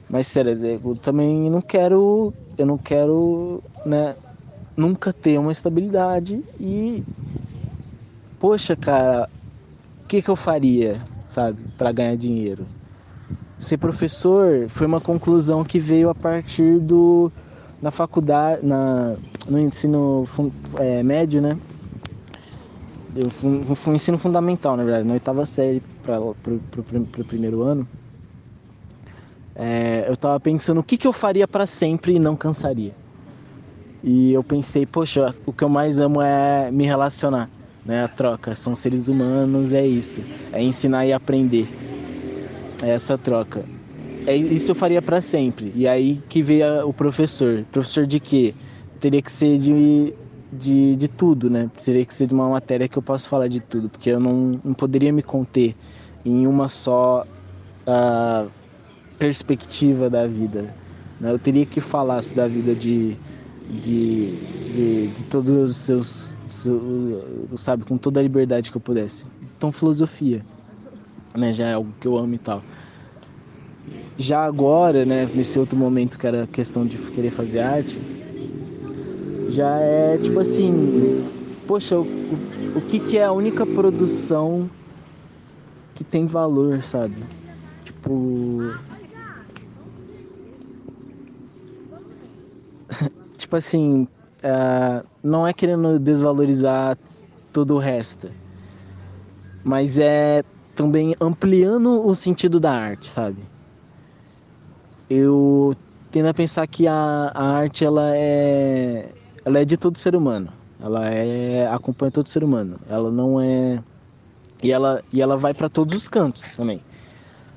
mas 0.08 0.26
sério, 0.26 0.58
eu 0.64 0.96
também 0.96 1.50
não 1.50 1.60
quero, 1.60 2.32
eu 2.58 2.66
não 2.66 2.78
quero, 2.78 3.62
né, 3.84 4.16
nunca 4.76 5.12
ter 5.12 5.38
uma 5.38 5.52
estabilidade 5.52 6.42
e, 6.58 7.02
poxa, 8.38 8.76
cara, 8.76 9.28
o 10.02 10.06
que 10.06 10.22
que 10.22 10.28
eu 10.30 10.36
faria, 10.36 11.00
sabe, 11.28 11.58
para 11.76 11.92
ganhar 11.92 12.16
dinheiro? 12.16 12.66
ser 13.64 13.78
professor 13.78 14.68
foi 14.68 14.86
uma 14.86 15.00
conclusão 15.00 15.64
que 15.64 15.80
veio 15.80 16.10
a 16.10 16.14
partir 16.14 16.78
do 16.80 17.32
na 17.80 17.90
faculdade, 17.90 18.64
na, 18.64 19.16
no 19.48 19.58
ensino 19.58 20.24
é, 20.78 21.02
médio, 21.02 21.40
né? 21.40 21.58
Eu 23.16 23.30
fui, 23.30 23.62
fui 23.76 23.92
um 23.92 23.96
ensino 23.96 24.18
fundamental, 24.18 24.76
na 24.76 24.84
verdade, 24.84 25.06
na 25.06 25.14
oitava 25.14 25.46
série 25.46 25.80
para 26.02 26.20
o 26.20 27.24
primeiro 27.26 27.62
ano. 27.62 27.86
É, 29.54 30.04
eu 30.08 30.16
tava 30.16 30.40
pensando 30.40 30.80
o 30.80 30.82
que, 30.82 30.96
que 30.96 31.06
eu 31.06 31.12
faria 31.12 31.46
para 31.46 31.66
sempre 31.66 32.14
e 32.14 32.18
não 32.18 32.34
cansaria. 32.34 32.92
E 34.02 34.32
eu 34.32 34.42
pensei, 34.42 34.84
poxa, 34.84 35.32
o 35.46 35.52
que 35.52 35.62
eu 35.62 35.68
mais 35.68 35.98
amo 35.98 36.20
é 36.20 36.70
me 36.70 36.84
relacionar, 36.84 37.48
né? 37.86 38.04
A 38.04 38.08
troca, 38.08 38.54
são 38.54 38.74
seres 38.74 39.06
humanos, 39.08 39.72
é 39.72 39.86
isso, 39.86 40.20
é 40.52 40.62
ensinar 40.62 41.06
e 41.06 41.12
aprender 41.12 41.68
essa 42.82 43.16
troca. 43.16 43.64
É, 44.26 44.36
isso 44.36 44.72
eu 44.72 44.74
faria 44.74 45.00
para 45.00 45.20
sempre. 45.20 45.72
E 45.74 45.86
aí 45.86 46.20
que 46.28 46.42
veio 46.42 46.88
o 46.88 46.92
professor. 46.92 47.64
Professor 47.70 48.06
de 48.06 48.18
quê? 48.18 48.54
Teria 49.00 49.22
que 49.22 49.30
ser 49.30 49.58
de, 49.58 50.12
de, 50.58 50.96
de 50.96 51.08
tudo, 51.08 51.50
né? 51.50 51.70
Teria 51.84 52.04
que 52.04 52.14
ser 52.14 52.26
de 52.26 52.34
uma 52.34 52.48
matéria 52.48 52.88
que 52.88 52.96
eu 52.96 53.02
posso 53.02 53.28
falar 53.28 53.48
de 53.48 53.60
tudo, 53.60 53.88
porque 53.88 54.10
eu 54.10 54.20
não, 54.20 54.60
não 54.64 54.74
poderia 54.74 55.12
me 55.12 55.22
conter 55.22 55.74
em 56.24 56.46
uma 56.46 56.68
só 56.68 57.26
uh, 57.86 58.50
perspectiva 59.18 60.08
da 60.08 60.26
vida. 60.26 60.74
Né? 61.20 61.30
Eu 61.30 61.38
teria 61.38 61.66
que 61.66 61.80
falar 61.80 62.20
da 62.34 62.48
vida 62.48 62.74
de, 62.74 63.16
de, 63.82 64.30
de, 64.72 65.08
de 65.08 65.24
todos 65.24 65.70
os 65.70 65.76
seus, 65.76 66.34
sabe, 67.56 67.84
com 67.84 67.98
toda 67.98 68.20
a 68.20 68.22
liberdade 68.22 68.70
que 68.70 68.76
eu 68.76 68.80
pudesse. 68.80 69.24
Então, 69.56 69.72
filosofia, 69.72 70.44
né? 71.36 71.52
Já 71.52 71.68
é 71.68 71.74
algo 71.74 71.92
que 72.00 72.06
eu 72.06 72.16
amo 72.16 72.34
e 72.34 72.38
tal. 72.38 72.62
Já 74.16 74.44
agora, 74.44 75.04
né, 75.04 75.26
nesse 75.34 75.58
outro 75.58 75.76
momento 75.76 76.18
que 76.18 76.26
era 76.26 76.46
questão 76.46 76.86
de 76.86 76.96
querer 76.96 77.30
fazer 77.30 77.60
arte, 77.60 77.98
já 79.48 79.78
é 79.78 80.18
tipo 80.18 80.40
assim, 80.40 81.26
poxa, 81.66 81.98
o, 81.98 82.02
o, 82.02 82.80
que, 82.88 82.98
que 83.00 83.18
é 83.18 83.24
a 83.24 83.32
única 83.32 83.64
produção 83.66 84.68
que 85.94 86.04
tem 86.04 86.26
valor, 86.26 86.82
sabe? 86.82 87.16
Tipo. 87.84 88.72
tipo 93.36 93.56
assim, 93.56 94.08
uh, 94.42 95.06
não 95.22 95.46
é 95.46 95.52
querendo 95.52 95.98
desvalorizar 95.98 96.96
todo 97.52 97.74
o 97.74 97.78
resto, 97.78 98.30
mas 99.62 99.98
é 99.98 100.42
também 100.74 101.14
ampliando 101.20 102.04
o 102.06 102.14
sentido 102.14 102.58
da 102.58 102.72
arte, 102.72 103.10
sabe? 103.10 103.38
eu 105.08 105.76
tendo 106.10 106.28
a 106.28 106.34
pensar 106.34 106.66
que 106.66 106.86
a, 106.86 107.30
a 107.34 107.56
arte 107.56 107.84
ela 107.84 108.14
é 108.14 109.13
ela 109.44 109.60
é 109.60 109.64
de 109.64 109.76
todo 109.76 109.98
ser 109.98 110.14
humano. 110.16 110.52
Ela 110.80 111.08
é 111.08 111.66
acompanha 111.68 112.10
todo 112.10 112.28
ser 112.28 112.42
humano. 112.44 112.78
Ela 112.88 113.10
não 113.10 113.40
é 113.40 113.82
e 114.62 114.70
ela 114.72 115.02
e 115.12 115.20
ela 115.20 115.36
vai 115.36 115.54
para 115.54 115.68
todos 115.68 115.94
os 115.94 116.08
cantos 116.08 116.42
também. 116.56 116.80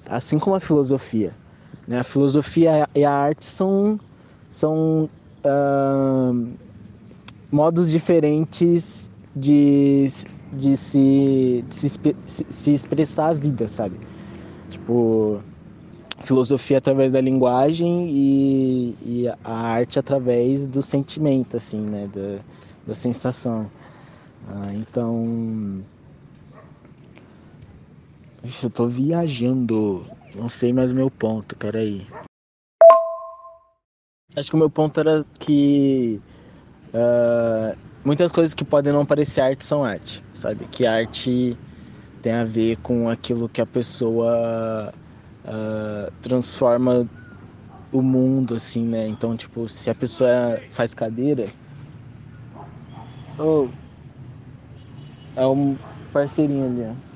Assim 0.10 0.39
como 0.39 0.56
a 0.56 0.60
filosofia 0.60 1.34
né? 1.88 2.00
a 2.00 2.03
filosofia 2.03 2.88
e 2.94 3.06
a 3.06 3.12
arte 3.12 3.46
são 3.46 4.00
são 4.51 5.10
uh, 5.46 6.48
modos 7.51 7.89
diferentes 7.89 9.10
de, 9.36 10.12
de, 10.51 10.75
se, 10.75 11.63
de 11.70 11.89
se, 11.89 12.15
se 12.50 12.72
expressar 12.72 13.29
a 13.29 13.34
vida 13.34 13.67
sabe? 13.67 13.98
Tipo 14.70 15.41
filosofia 16.27 16.77
através 16.79 17.13
da 17.13 17.22
linguagem 17.22 18.10
e, 18.10 18.96
e, 19.01 19.27
a 19.43 19.51
arte 19.51 19.98
através 19.98 20.67
do 20.67 20.81
sentimento, 20.81 21.55
assim, 21.55 21.79
né, 21.79 22.07
da, 22.13 22.43
da 22.86 22.93
sensação. 22.93 23.72
Ah, 24.50 24.74
então, 24.74 25.81
Ixi, 28.43 28.65
eu 28.65 28.69
tô 28.69 28.88
viajando, 28.88 30.05
não 30.36 30.50
sei 30.50 30.74
mais 30.74 30.91
meu 30.91 31.10
ponto, 31.10 31.55
peraí. 31.55 32.05
Acho 34.36 34.50
que 34.50 34.55
o 34.55 34.60
meu 34.60 34.69
ponto 34.69 35.00
era 35.00 35.19
que 35.39 36.22
uh, 36.89 37.77
muitas 38.03 38.31
coisas 38.31 38.53
que 38.53 38.65
podem 38.65 38.91
não 38.91 39.05
parecer 39.05 39.41
arte 39.41 39.65
são 39.65 39.84
arte, 39.84 40.24
sabe? 40.34 40.65
Que 40.67 40.86
arte 40.86 41.57
tem 42.22 42.34
a 42.34 42.43
ver 42.43 42.77
com 42.77 43.10
aquilo 43.10 43.50
que 43.50 43.62
a 43.62 43.65
pessoa 43.65 44.93
uh, 45.48 46.12
transforma 46.22 47.08
o 47.92 48.01
mundo, 48.01 48.56
assim, 48.56 48.86
né? 48.86 49.08
Então, 49.08 49.36
tipo, 49.36 49.68
se 49.68 49.89
a 49.89 49.96
pessoa 49.96 50.60
faz 50.72 50.94
cadeira. 50.94 51.48
Oh, 53.39 53.68
é 55.36 55.46
um 55.46 55.77
parceirinho 56.12 56.66
ali, 56.66 56.84
ó. 56.84 57.08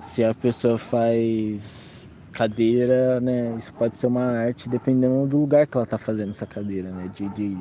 Se 0.00 0.24
a 0.24 0.34
pessoa 0.34 0.78
faz 0.78 2.10
cadeira, 2.32 3.20
né? 3.20 3.54
Isso 3.56 3.72
pode 3.74 3.98
ser 3.98 4.06
uma 4.08 4.24
arte 4.24 4.68
dependendo 4.68 5.26
do 5.28 5.38
lugar 5.38 5.66
que 5.66 5.76
ela 5.76 5.86
tá 5.86 5.98
fazendo 5.98 6.30
essa 6.30 6.46
cadeira, 6.46 6.90
né? 6.90 7.08
De, 7.14 7.28
de 7.28 7.56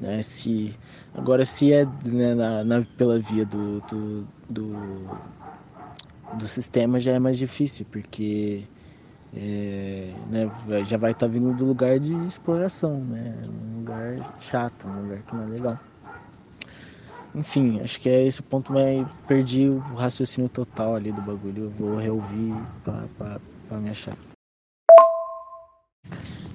né? 0.00 0.22
Se 0.22 0.74
agora 1.14 1.44
se 1.44 1.72
é 1.72 1.84
né, 2.04 2.34
na, 2.34 2.64
na, 2.64 2.82
pela 2.96 3.18
via 3.18 3.44
do, 3.44 3.80
do, 3.82 4.26
do 4.48 4.74
do 6.34 6.46
sistema 6.46 6.98
já 6.98 7.12
é 7.12 7.18
mais 7.18 7.38
difícil, 7.38 7.86
porque 7.90 8.64
é, 9.36 10.12
né, 10.30 10.50
já 10.84 10.96
vai 10.96 11.12
estar 11.12 11.26
tá 11.26 11.32
vindo 11.32 11.52
do 11.54 11.64
lugar 11.64 11.98
de 11.98 12.12
exploração, 12.26 13.00
né? 13.00 13.34
Um 13.46 13.78
lugar 13.78 14.34
chato, 14.40 14.86
um 14.86 15.02
lugar 15.02 15.18
que 15.22 15.34
não 15.34 15.44
é 15.44 15.46
legal. 15.46 15.78
Enfim, 17.34 17.80
acho 17.80 18.00
que 18.00 18.08
é 18.08 18.26
esse 18.26 18.40
o 18.40 18.42
ponto, 18.42 18.72
mas 18.72 19.06
perdi 19.26 19.68
o 19.68 19.78
raciocínio 19.94 20.48
total 20.48 20.96
ali 20.96 21.12
do 21.12 21.20
bagulho. 21.20 21.64
Eu 21.64 21.70
vou 21.70 21.96
reouvir 21.96 22.54
para 22.84 23.78
me 23.78 23.90
achar. 23.90 24.16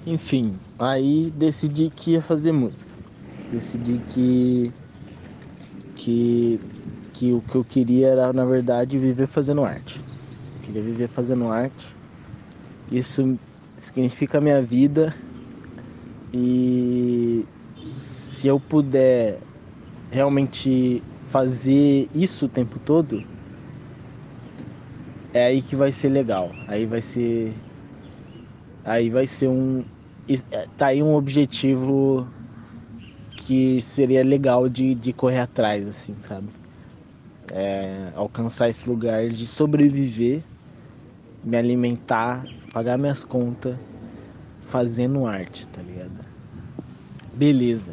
Enfim, 0.06 0.58
aí 0.78 1.30
decidi 1.30 1.90
que 1.90 2.12
ia 2.12 2.22
fazer 2.22 2.52
música. 2.52 2.90
Decidi 3.50 3.98
que 4.08 4.72
que 5.94 6.60
que 7.14 7.32
o 7.32 7.40
que 7.40 7.56
eu 7.56 7.64
queria 7.64 8.08
era, 8.08 8.32
na 8.32 8.44
verdade, 8.44 8.98
viver 8.98 9.28
fazendo 9.28 9.64
arte. 9.64 10.00
Eu 10.56 10.60
queria 10.66 10.82
viver 10.82 11.08
fazendo 11.08 11.48
arte. 11.48 11.96
Isso 12.90 13.38
significa 13.76 14.38
a 14.38 14.40
minha 14.40 14.60
vida. 14.60 15.14
E 16.32 17.46
se 17.94 18.48
eu 18.48 18.58
puder 18.58 19.38
realmente 20.10 21.02
fazer 21.30 22.08
isso 22.12 22.46
o 22.46 22.48
tempo 22.48 22.78
todo, 22.80 23.22
é 25.32 25.46
aí 25.46 25.62
que 25.62 25.76
vai 25.76 25.92
ser 25.92 26.08
legal. 26.08 26.50
Aí 26.66 26.84
vai 26.84 27.00
ser 27.00 27.54
aí 28.84 29.08
vai 29.08 29.26
ser 29.26 29.48
um. 29.48 29.84
É, 30.50 30.66
tá 30.76 30.88
aí 30.88 31.02
um 31.02 31.14
objetivo 31.14 32.26
que 33.36 33.80
seria 33.80 34.24
legal 34.24 34.68
de, 34.68 34.94
de 34.94 35.12
correr 35.12 35.40
atrás, 35.40 35.86
assim, 35.86 36.14
sabe? 36.22 36.48
É, 37.50 38.10
alcançar 38.14 38.68
esse 38.68 38.88
lugar 38.88 39.28
de 39.28 39.46
sobreviver, 39.46 40.42
me 41.42 41.56
alimentar, 41.56 42.46
pagar 42.72 42.96
minhas 42.96 43.24
contas 43.24 43.76
fazendo 44.66 45.26
arte, 45.26 45.68
tá 45.68 45.82
ligado? 45.82 46.24
Beleza. 47.34 47.92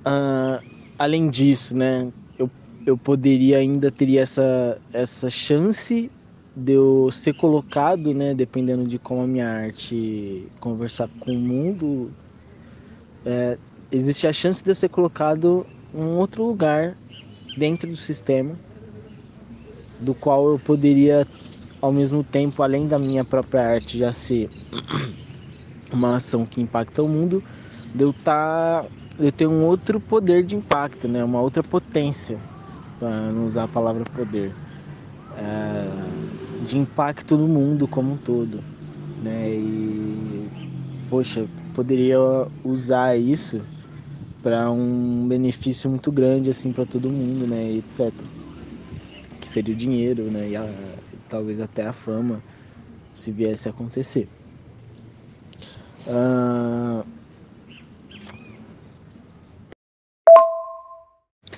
Uh, 0.00 0.62
além 0.98 1.28
disso, 1.28 1.76
né? 1.76 2.10
Eu, 2.38 2.50
eu 2.84 2.96
poderia 2.96 3.58
ainda 3.58 3.90
teria 3.90 4.22
essa, 4.22 4.78
essa 4.92 5.30
chance 5.30 6.10
de 6.56 6.72
eu 6.72 7.10
ser 7.12 7.34
colocado, 7.34 8.14
né? 8.14 8.34
Dependendo 8.34 8.86
de 8.86 8.98
como 8.98 9.22
a 9.22 9.26
minha 9.26 9.48
arte 9.48 10.46
conversar 10.60 11.08
com 11.20 11.32
o 11.32 11.38
mundo, 11.38 12.10
é, 13.24 13.58
existe 13.90 14.26
a 14.26 14.32
chance 14.32 14.62
de 14.62 14.70
eu 14.70 14.74
ser 14.74 14.88
colocado 14.88 15.66
em 15.94 16.16
outro 16.16 16.44
lugar 16.44 16.96
dentro 17.56 17.88
do 17.88 17.96
sistema, 17.96 18.54
do 19.98 20.14
qual 20.14 20.50
eu 20.50 20.58
poderia, 20.58 21.26
ao 21.80 21.92
mesmo 21.92 22.22
tempo, 22.22 22.62
além 22.62 22.86
da 22.86 22.98
minha 22.98 23.24
própria 23.24 23.62
arte 23.66 23.98
já 23.98 24.12
ser 24.12 24.50
uma 25.90 26.16
ação 26.16 26.44
que 26.44 26.60
impacta 26.60 27.02
o 27.02 27.08
mundo, 27.08 27.42
eu 27.98 28.12
tá, 28.12 28.84
eu 29.18 29.32
ter 29.32 29.46
um 29.46 29.64
outro 29.64 29.98
poder 29.98 30.44
de 30.44 30.54
impacto, 30.54 31.08
né? 31.08 31.24
Uma 31.24 31.40
outra 31.40 31.62
potência, 31.62 32.38
para 32.98 33.32
não 33.32 33.46
usar 33.46 33.64
a 33.64 33.68
palavra 33.68 34.04
poder, 34.04 34.52
é, 35.36 36.64
de 36.64 36.76
impacto 36.76 37.38
no 37.38 37.48
mundo 37.48 37.88
como 37.88 38.12
um 38.12 38.18
todo, 38.18 38.62
né? 39.22 39.48
E 39.48 40.46
poxa, 41.08 41.46
poderia 41.74 42.18
usar 42.64 43.16
isso 43.16 43.60
para 44.46 44.70
um 44.70 45.26
benefício 45.26 45.90
muito 45.90 46.12
grande 46.12 46.50
assim 46.50 46.70
para 46.70 46.86
todo 46.86 47.10
mundo, 47.10 47.48
né? 47.48 47.64
E 47.64 47.78
etc. 47.78 48.12
Que 49.40 49.48
seria 49.48 49.74
o 49.74 49.76
dinheiro, 49.76 50.30
né? 50.30 50.50
E 50.50 50.54
a, 50.54 50.72
talvez 51.28 51.60
até 51.60 51.84
a 51.84 51.92
fama, 51.92 52.40
se 53.12 53.32
viesse 53.32 53.66
a 53.68 53.72
acontecer. 53.72 54.28
Uh, 56.06 57.04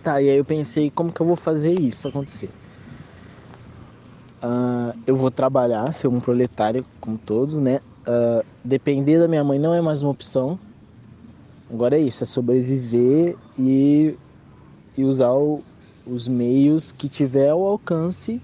Tá, 0.03 0.23
e 0.23 0.31
aí 0.31 0.39
eu 0.39 0.45
pensei, 0.45 0.91
como 0.91 1.13
que 1.13 1.21
eu 1.21 1.27
vou 1.27 1.37
fazer 1.37 1.79
isso 1.79 2.09
acontecer? 2.09 2.49
Uh, 4.43 4.99
eu 5.07 5.15
vou 5.15 5.31
trabalhar, 5.31 5.93
ser 5.93 6.09
um 6.09 6.21
proletário, 6.21 6.87
como 7.03 7.19
todos, 7.19 7.59
né? 7.59 7.83
Uh, 8.07 8.43
depender 8.65 9.19
da 9.19 9.29
minha 9.29 9.45
mãe 9.45 9.59
não 9.59 9.75
é 9.75 9.83
mais 9.83 10.03
uma 10.03 10.11
opção. 10.11 10.59
Agora 11.71 11.99
é 11.99 12.01
isso, 12.01 12.23
é 12.25 12.27
sobreviver 12.27 13.37
e, 13.59 14.19
e 14.97 15.05
usar 15.05 15.33
o, 15.33 15.63
os 16.07 16.27
meios 16.27 16.93
que 16.93 17.09
tiver 17.09 17.51
ao 17.51 17.63
alcance 17.63 18.43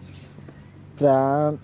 para 0.97 1.55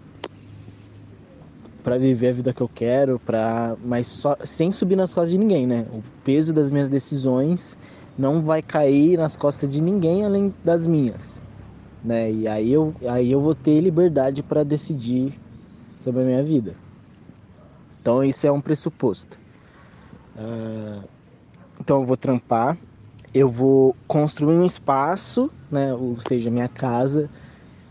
para 1.82 1.98
viver 1.98 2.28
a 2.28 2.32
vida 2.32 2.52
que 2.52 2.60
eu 2.60 2.68
quero, 2.68 3.18
para 3.20 3.76
mas 3.82 4.06
só 4.06 4.36
sem 4.44 4.70
subir 4.72 4.96
nas 4.96 5.12
costas 5.14 5.30
de 5.30 5.38
ninguém, 5.38 5.66
né? 5.66 5.86
O 5.90 6.02
peso 6.24 6.52
das 6.52 6.70
minhas 6.70 6.90
decisões 6.90 7.76
não 8.16 8.42
vai 8.42 8.62
cair 8.62 9.16
nas 9.18 9.36
costas 9.36 9.70
de 9.70 9.80
ninguém 9.80 10.24
além 10.24 10.54
das 10.62 10.86
minhas, 10.86 11.40
né? 12.02 12.32
E 12.32 12.46
aí 12.48 12.70
eu, 12.72 12.94
aí 13.08 13.30
eu 13.32 13.40
vou 13.40 13.54
ter 13.54 13.80
liberdade 13.80 14.42
para 14.42 14.64
decidir 14.64 15.40
sobre 15.98 16.22
a 16.22 16.24
minha 16.24 16.42
vida. 16.42 16.76
Então 18.00 18.24
isso 18.24 18.46
é 18.46 18.52
um 18.52 18.60
pressuposto. 18.60 19.38
Uh, 20.34 21.08
então 21.80 22.00
eu 22.00 22.04
vou 22.04 22.16
trampar, 22.16 22.76
eu 23.32 23.48
vou 23.48 23.96
construir 24.06 24.56
um 24.56 24.66
espaço, 24.66 25.50
né? 25.70 25.94
Ou 25.94 26.20
seja, 26.20 26.50
minha 26.50 26.68
casa. 26.68 27.30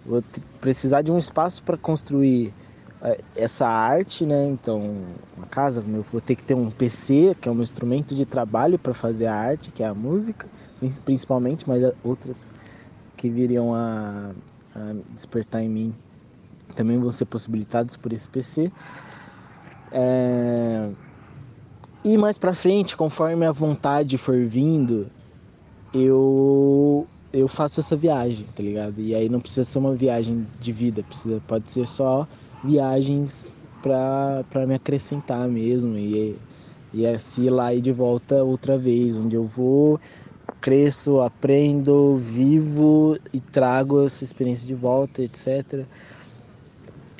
Vou 0.05 0.23
precisar 0.61 1.01
de 1.01 1.11
um 1.11 1.17
espaço 1.17 1.61
para 1.63 1.77
construir 1.77 2.53
é, 3.01 3.19
essa 3.35 3.67
arte, 3.67 4.25
né? 4.25 4.47
Então, 4.47 4.95
uma 5.35 5.47
casa, 5.47 5.83
eu 5.85 6.05
vou 6.11 6.21
ter 6.21 6.35
que 6.35 6.43
ter 6.43 6.53
um 6.53 6.69
PC, 6.69 7.35
que 7.41 7.49
é 7.49 7.51
um 7.51 7.61
instrumento 7.61 8.13
de 8.13 8.25
trabalho 8.25 8.77
para 8.77 8.93
fazer 8.93 9.25
a 9.25 9.35
arte, 9.35 9.71
que 9.71 9.81
é 9.81 9.87
a 9.87 9.93
música, 9.93 10.47
principalmente, 11.03 11.67
mas 11.67 11.81
outras 12.03 12.53
que 13.17 13.29
viriam 13.29 13.73
a, 13.73 14.31
a 14.75 14.95
despertar 15.13 15.61
em 15.61 15.69
mim 15.69 15.95
também 16.75 16.97
vão 16.97 17.11
ser 17.11 17.25
possibilitados 17.25 17.97
por 17.97 18.13
esse 18.13 18.27
PC. 18.27 18.71
É... 19.91 20.89
E 22.03 22.17
mais 22.17 22.37
para 22.37 22.53
frente, 22.53 22.95
conforme 22.95 23.45
a 23.45 23.51
vontade 23.51 24.17
for 24.17 24.45
vindo, 24.45 25.07
eu 25.93 27.05
eu 27.31 27.47
faço 27.47 27.79
essa 27.79 27.95
viagem, 27.95 28.45
tá 28.55 28.63
ligado? 28.63 28.99
E 28.99 29.13
aí 29.13 29.29
não 29.29 29.39
precisa 29.39 29.63
ser 29.63 29.77
uma 29.77 29.93
viagem 29.93 30.47
de 30.59 30.71
vida, 30.71 31.03
precisa 31.03 31.41
pode 31.47 31.69
ser 31.69 31.85
só 31.87 32.27
viagens 32.63 33.61
para 33.81 34.65
me 34.65 34.75
acrescentar 34.75 35.47
mesmo 35.47 35.95
e, 35.95 36.35
e 36.93 37.05
assim 37.05 37.45
ir 37.45 37.49
lá 37.51 37.73
e 37.73 37.81
de 37.81 37.91
volta 37.91 38.43
outra 38.43 38.77
vez, 38.77 39.15
onde 39.15 39.35
eu 39.35 39.43
vou, 39.43 39.99
cresço, 40.59 41.21
aprendo, 41.21 42.17
vivo 42.17 43.17
e 43.33 43.39
trago 43.39 44.05
essa 44.05 44.23
experiência 44.23 44.67
de 44.67 44.73
volta, 44.73 45.21
etc. 45.21 45.85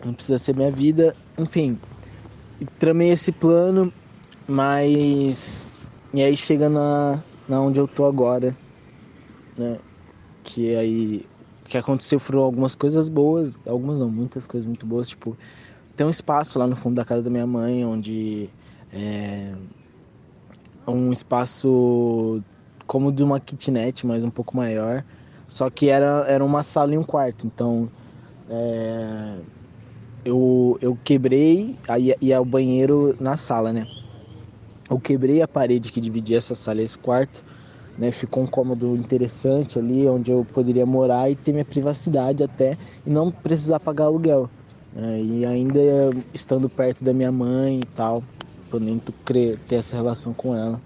Não 0.04 0.14
precisa 0.14 0.38
ser 0.38 0.56
minha 0.56 0.72
vida, 0.72 1.16
enfim. 1.38 1.78
Tramei 2.80 3.12
esse 3.12 3.32
plano, 3.32 3.94
mas 4.50 5.68
e 6.12 6.24
aí 6.24 6.36
chega 6.36 6.68
na, 6.70 7.20
na 7.48 7.62
onde 7.62 7.80
eu 7.80 7.88
tô 7.88 8.06
agora, 8.06 8.56
né? 9.56 9.78
Que 10.44 10.76
aí 10.76 11.26
que 11.66 11.78
aconteceu 11.78 12.20
foram 12.20 12.40
algumas 12.40 12.74
coisas 12.74 13.08
boas, 13.08 13.56
algumas 13.68 14.00
não, 14.00 14.10
muitas 14.10 14.48
coisas 14.48 14.66
muito 14.66 14.88
boas, 14.88 15.08
tipo, 15.08 15.38
tem 15.96 16.06
um 16.06 16.10
espaço 16.10 16.58
lá 16.58 16.66
no 16.66 16.76
fundo 16.76 16.96
da 16.96 17.06
casa 17.06 17.22
da 17.22 17.30
minha 17.30 17.46
mãe 17.46 17.86
onde 17.86 18.50
é 18.92 19.54
um 20.88 21.12
espaço 21.12 22.42
como 22.88 23.12
de 23.12 23.24
uma 23.24 23.40
kitnet, 23.40 24.04
mas 24.08 24.24
um 24.24 24.32
pouco 24.32 24.58
maior, 24.58 25.06
só 25.48 25.70
que 25.70 25.90
era, 25.90 26.26
era 26.28 26.44
uma 26.44 26.64
sala 26.64 26.96
e 26.96 26.98
um 26.98 27.04
quarto, 27.04 27.46
então 27.46 27.88
é, 28.50 29.36
eu, 30.26 30.76
eu 30.82 30.98
quebrei, 31.04 31.78
aí 31.88 32.16
ia 32.20 32.42
o 32.42 32.46
banheiro 32.46 33.16
na 33.20 33.38
sala, 33.38 33.72
né? 33.72 33.86
Eu 34.90 35.00
quebrei 35.00 35.42
a 35.42 35.48
parede 35.48 35.92
que 35.92 36.02
dividia 36.02 36.38
essa 36.38 36.56
sala 36.56 36.82
e 36.82 36.84
esse 36.84 36.98
quarto 36.98 37.44
né? 38.00 38.12
Ficou 38.12 38.44
um 38.44 38.48
cômodo 38.48 38.96
interessante 38.96 39.78
ali, 39.78 40.08
onde 40.08 40.32
eu 40.32 40.46
poderia 40.54 40.86
morar 40.86 41.30
e 41.30 41.36
ter 41.36 41.52
minha 41.52 41.66
privacidade 41.66 42.42
até 42.42 42.78
e 43.06 43.10
não 43.10 43.30
precisar 43.30 43.80
pagar 43.82 44.06
aluguel. 44.06 44.50
Né? 44.94 45.22
E 45.22 45.46
ainda 45.46 45.80
estando 46.34 46.70
perto 46.70 47.04
da 47.04 47.14
minha 47.14 47.32
mãe 47.32 47.82
e 47.82 47.86
tal, 47.98 48.24
podendo 48.70 49.02
ter 49.68 49.76
essa 49.76 49.98
relação 49.98 50.34
com 50.34 50.56
ela. 50.56 50.80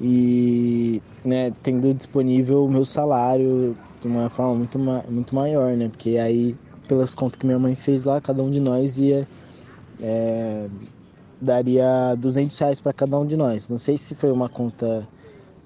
E 0.00 1.00
né, 1.24 1.52
tendo 1.62 1.94
disponível 1.94 2.64
o 2.64 2.70
meu 2.70 2.84
salário 2.84 3.76
de 4.00 4.08
uma 4.08 4.28
forma 4.28 4.56
muito, 4.56 4.76
muito 5.08 5.32
maior, 5.32 5.76
né? 5.76 5.88
Porque 5.88 6.18
aí, 6.18 6.56
pelas 6.88 7.14
contas 7.14 7.38
que 7.38 7.46
minha 7.46 7.58
mãe 7.60 7.76
fez 7.76 8.04
lá, 8.04 8.20
cada 8.20 8.42
um 8.42 8.50
de 8.50 8.58
nós 8.58 8.98
ia. 8.98 9.28
É, 10.00 10.66
daria 11.42 12.14
200 12.16 12.56
reais 12.58 12.80
para 12.80 12.92
cada 12.92 13.18
um 13.18 13.26
de 13.26 13.36
nós. 13.36 13.68
Não 13.68 13.78
sei 13.78 13.98
se 13.98 14.14
foi 14.14 14.30
uma 14.30 14.48
conta 14.48 15.06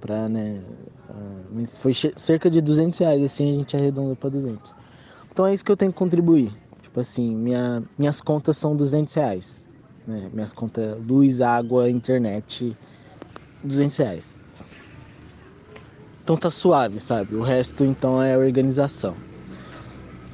para 0.00 0.28
né, 0.28 0.60
uh, 1.10 1.44
mas 1.52 1.78
foi 1.78 1.92
cerca 1.94 2.50
de 2.50 2.60
200 2.60 2.98
reais, 2.98 3.22
assim 3.22 3.52
a 3.52 3.56
gente 3.56 3.76
arredondou 3.76 4.16
para 4.16 4.30
200. 4.30 4.74
Então 5.30 5.46
é 5.46 5.52
isso 5.52 5.64
que 5.64 5.70
eu 5.70 5.76
tenho 5.76 5.92
que 5.92 5.98
contribuir. 5.98 6.50
Tipo 6.82 7.00
assim, 7.00 7.34
minha, 7.34 7.82
minhas 7.98 8.20
contas 8.20 8.56
são 8.56 8.74
200 8.74 9.12
reais. 9.14 9.66
Né? 10.06 10.30
Minhas 10.32 10.52
contas 10.52 10.96
luz, 11.06 11.40
água, 11.40 11.90
internet, 11.90 12.74
200 13.62 13.96
reais. 13.98 14.38
Então 16.24 16.36
tá 16.36 16.50
suave, 16.50 16.98
sabe? 16.98 17.36
O 17.36 17.42
resto 17.42 17.84
então 17.84 18.22
é 18.22 18.36
organização. 18.36 19.14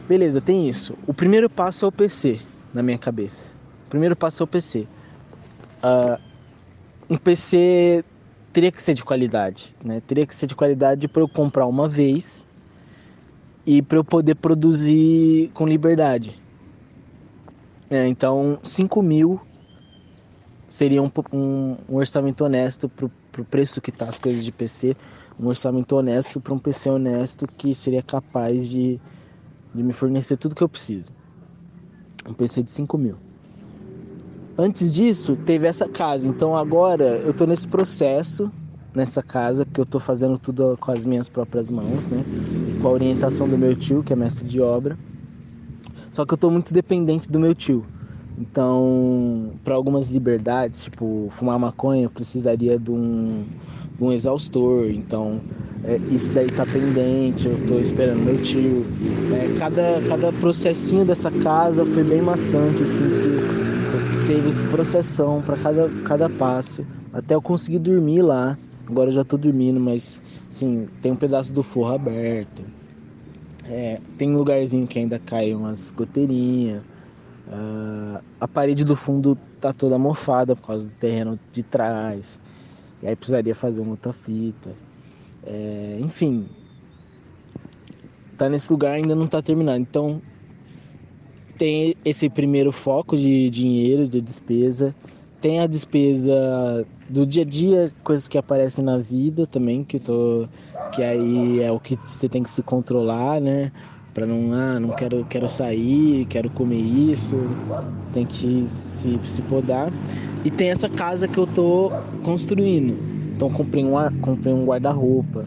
Beleza, 0.08 0.40
tem 0.40 0.68
isso. 0.68 0.96
O 1.06 1.12
primeiro 1.12 1.50
passo 1.50 1.84
é 1.84 1.88
o 1.88 1.92
PC 1.92 2.40
na 2.72 2.82
minha 2.82 2.98
cabeça. 2.98 3.50
O 3.86 3.90
primeiro 3.90 4.16
passo 4.16 4.42
é 4.42 4.44
o 4.44 4.46
PC. 4.46 4.86
Uh, 5.82 6.20
um 7.10 7.16
PC 7.16 8.04
teria 8.52 8.70
que 8.70 8.82
ser 8.82 8.94
de 8.94 9.04
qualidade, 9.04 9.74
né? 9.82 10.00
Teria 10.06 10.26
que 10.26 10.34
ser 10.34 10.46
de 10.46 10.54
qualidade 10.54 11.08
para 11.08 11.22
eu 11.22 11.28
comprar 11.28 11.66
uma 11.66 11.88
vez 11.88 12.46
e 13.66 13.82
para 13.82 13.98
eu 13.98 14.04
poder 14.04 14.34
produzir 14.36 15.50
com 15.54 15.66
liberdade. 15.66 16.40
É, 17.90 18.06
então, 18.06 18.58
5 18.62 19.02
mil 19.02 19.40
seria 20.68 21.02
um, 21.02 21.10
um, 21.32 21.76
um 21.88 21.96
orçamento 21.96 22.44
honesto 22.44 22.88
para 22.88 23.06
o 23.40 23.44
preço 23.44 23.80
que 23.80 23.92
tá 23.92 24.08
as 24.08 24.18
coisas 24.18 24.42
de 24.42 24.50
PC, 24.50 24.96
um 25.38 25.46
orçamento 25.46 25.94
honesto 25.94 26.40
para 26.40 26.54
um 26.54 26.58
PC 26.58 26.88
honesto 26.88 27.46
que 27.46 27.74
seria 27.74 28.02
capaz 28.02 28.68
de, 28.68 28.98
de 29.74 29.82
me 29.82 29.92
fornecer 29.92 30.36
tudo 30.36 30.54
que 30.54 30.62
eu 30.62 30.68
preciso. 30.68 31.10
Um 32.26 32.32
PC 32.32 32.62
de 32.62 32.70
5 32.70 32.96
mil. 32.96 33.31
Antes 34.62 34.94
disso, 34.94 35.34
teve 35.44 35.66
essa 35.66 35.88
casa. 35.88 36.28
Então 36.28 36.56
agora 36.56 37.20
eu 37.26 37.34
tô 37.34 37.46
nesse 37.46 37.66
processo 37.66 38.48
nessa 38.94 39.20
casa, 39.20 39.66
porque 39.66 39.80
eu 39.80 39.86
tô 39.86 39.98
fazendo 39.98 40.38
tudo 40.38 40.76
com 40.78 40.92
as 40.92 41.04
minhas 41.04 41.28
próprias 41.28 41.68
mãos, 41.68 42.08
né? 42.08 42.24
E 42.68 42.80
com 42.80 42.86
a 42.86 42.92
orientação 42.92 43.48
do 43.48 43.58
meu 43.58 43.74
tio, 43.74 44.04
que 44.04 44.12
é 44.12 44.16
mestre 44.16 44.48
de 44.48 44.60
obra. 44.60 44.96
Só 46.12 46.24
que 46.24 46.32
eu 46.32 46.38
tô 46.38 46.48
muito 46.48 46.72
dependente 46.72 47.28
do 47.28 47.40
meu 47.40 47.56
tio. 47.56 47.84
Então, 48.38 49.50
para 49.64 49.74
algumas 49.74 50.08
liberdades, 50.08 50.84
tipo 50.84 51.26
fumar 51.32 51.58
maconha, 51.58 52.04
eu 52.04 52.10
precisaria 52.10 52.78
de 52.78 52.92
um, 52.92 53.44
de 53.98 54.04
um 54.04 54.12
exaustor. 54.12 54.88
Então, 54.90 55.40
é, 55.82 55.98
isso 56.08 56.32
daí 56.32 56.46
tá 56.46 56.64
pendente, 56.64 57.48
eu 57.48 57.58
tô 57.66 57.80
esperando 57.80 58.22
meu 58.22 58.38
tio. 58.38 58.86
É, 59.32 59.58
cada, 59.58 60.00
cada 60.08 60.32
processinho 60.32 61.04
dessa 61.04 61.32
casa 61.32 61.84
foi 61.84 62.04
bem 62.04 62.22
maçante, 62.22 62.84
assim, 62.84 63.08
que 63.08 63.61
teve 64.22 64.48
esse 64.48 64.64
processão 64.64 65.42
para 65.42 65.56
cada, 65.56 65.92
cada 66.02 66.30
passo. 66.30 66.86
Até 67.12 67.34
eu 67.34 67.42
conseguir 67.42 67.78
dormir 67.78 68.22
lá. 68.22 68.58
Agora 68.86 69.08
eu 69.10 69.14
já 69.14 69.24
tô 69.24 69.36
dormindo, 69.38 69.80
mas 69.80 70.20
sim, 70.48 70.88
tem 71.00 71.12
um 71.12 71.16
pedaço 71.16 71.52
do 71.54 71.62
forro 71.62 71.94
aberto. 71.94 72.72
É, 73.64 74.00
tem 74.16 74.30
um 74.30 74.36
lugarzinho 74.36 74.86
que 74.88 74.98
ainda 74.98 75.18
cai 75.20 75.54
umas 75.54 75.90
goteirinhas. 75.92 76.84
Uh, 77.46 78.22
a 78.40 78.48
parede 78.48 78.84
do 78.84 78.96
fundo 78.96 79.36
tá 79.60 79.72
toda 79.72 79.98
mofada 79.98 80.56
por 80.56 80.66
causa 80.68 80.86
do 80.86 80.92
terreno 80.92 81.40
de 81.52 81.62
trás. 81.64 82.40
E 83.02 83.08
aí 83.08 83.16
precisaria 83.16 83.54
fazer 83.54 83.80
uma 83.82 83.92
outra 83.92 84.12
fita. 84.12 84.78
É, 85.42 85.98
enfim, 86.00 86.48
tá 88.36 88.48
nesse 88.48 88.72
lugar 88.72 88.92
ainda 88.92 89.14
não 89.14 89.26
tá 89.28 89.42
terminado. 89.42 89.78
Então 89.80 90.22
tem 91.58 91.94
esse 92.04 92.28
primeiro 92.28 92.72
foco 92.72 93.16
de 93.16 93.48
dinheiro, 93.50 94.08
de 94.08 94.20
despesa. 94.20 94.94
Tem 95.40 95.60
a 95.60 95.66
despesa 95.66 96.86
do 97.08 97.26
dia 97.26 97.42
a 97.42 97.46
dia, 97.46 97.92
coisas 98.04 98.28
que 98.28 98.38
aparecem 98.38 98.84
na 98.84 98.98
vida 98.98 99.46
também, 99.46 99.84
que 99.84 99.98
tô 99.98 100.48
que 100.92 101.02
aí 101.02 101.60
é 101.62 101.72
o 101.72 101.80
que 101.80 101.98
você 102.04 102.28
tem 102.28 102.42
que 102.42 102.50
se 102.50 102.62
controlar, 102.62 103.40
né? 103.40 103.72
Para 104.12 104.26
não, 104.26 104.52
ah, 104.52 104.78
não 104.78 104.90
quero, 104.90 105.24
quero 105.24 105.48
sair, 105.48 106.26
quero 106.26 106.50
comer 106.50 106.76
isso, 106.76 107.34
tem 108.12 108.26
que 108.26 108.64
se, 108.66 109.18
se 109.26 109.42
podar. 109.42 109.90
E 110.44 110.50
tem 110.50 110.70
essa 110.70 110.88
casa 110.88 111.26
que 111.26 111.38
eu 111.38 111.46
tô 111.46 111.90
construindo. 112.22 112.94
Então 113.34 113.50
comprei 113.50 113.82
um, 113.84 113.92
comprei 114.20 114.52
um 114.52 114.66
guarda-roupa. 114.66 115.46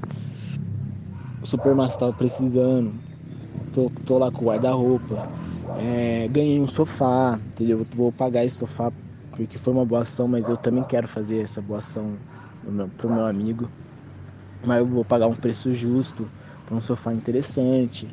O 1.41 1.45
Supermaster 1.45 1.99
tava 1.99 2.13
precisando. 2.13 2.91
Tô, 3.71 3.91
tô 4.03 4.17
lá 4.17 4.31
com 4.31 4.45
o 4.45 4.47
guarda-roupa. 4.47 5.29
É, 5.79 6.27
ganhei 6.29 6.59
um 6.59 6.67
sofá, 6.67 7.39
entendeu? 7.47 7.85
Vou 7.93 8.11
pagar 8.11 8.45
esse 8.45 8.57
sofá 8.57 8.91
porque 9.31 9.57
foi 9.57 9.73
uma 9.73 9.85
boa 9.85 10.01
ação, 10.01 10.27
mas 10.27 10.47
eu 10.47 10.57
também 10.57 10.83
quero 10.83 11.07
fazer 11.07 11.43
essa 11.43 11.61
boa 11.61 11.79
ação 11.79 12.17
pro 12.97 13.09
meu 13.09 13.25
amigo. 13.25 13.69
Mas 14.65 14.79
eu 14.79 14.85
vou 14.85 15.03
pagar 15.03 15.27
um 15.27 15.35
preço 15.35 15.73
justo 15.73 16.29
para 16.65 16.75
um 16.75 16.81
sofá 16.81 17.13
interessante. 17.13 18.07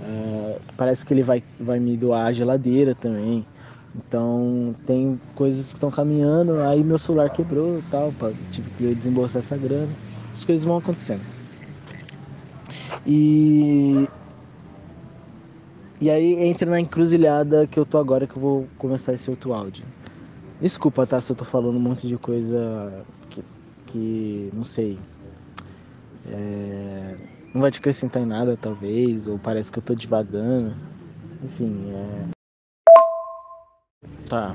Uh, 0.00 0.60
parece 0.76 1.04
que 1.04 1.14
ele 1.14 1.22
vai, 1.22 1.42
vai 1.58 1.78
me 1.78 1.96
doar 1.96 2.26
a 2.26 2.32
geladeira 2.32 2.94
também. 2.94 3.46
Então 3.94 4.74
tem 4.84 5.18
coisas 5.34 5.68
que 5.68 5.76
estão 5.76 5.90
caminhando, 5.90 6.60
aí 6.62 6.84
meu 6.84 6.98
celular 6.98 7.30
quebrou 7.30 7.78
e 7.78 7.82
tal, 7.82 8.12
pra, 8.12 8.30
tive 8.50 8.68
que 8.70 8.94
desembolsar 8.94 9.40
essa 9.40 9.56
grana. 9.56 9.92
As 10.34 10.44
coisas 10.44 10.64
vão 10.64 10.76
acontecendo. 10.76 11.22
E 13.06 14.06
e 16.00 16.10
aí 16.10 16.34
entra 16.34 16.70
na 16.70 16.80
encruzilhada 16.80 17.66
que 17.66 17.78
eu 17.78 17.86
tô 17.86 17.96
agora 17.98 18.26
que 18.26 18.36
eu 18.36 18.42
vou 18.42 18.68
começar 18.76 19.14
esse 19.14 19.30
outro 19.30 19.54
áudio. 19.54 19.84
Desculpa, 20.60 21.06
tá? 21.06 21.20
Se 21.20 21.32
eu 21.32 21.36
tô 21.36 21.44
falando 21.44 21.76
um 21.76 21.80
monte 21.80 22.06
de 22.06 22.16
coisa 22.18 23.04
que, 23.30 23.42
que 23.86 24.50
não 24.52 24.64
sei. 24.64 24.98
É, 26.28 27.16
não 27.54 27.62
vai 27.62 27.70
te 27.70 27.78
acrescentar 27.78 28.22
em 28.22 28.26
nada, 28.26 28.56
talvez, 28.56 29.26
ou 29.26 29.38
parece 29.38 29.72
que 29.72 29.78
eu 29.78 29.82
tô 29.82 29.94
devagando. 29.94 30.74
Enfim, 31.42 31.90
é. 31.90 32.28
Tá. 34.28 34.54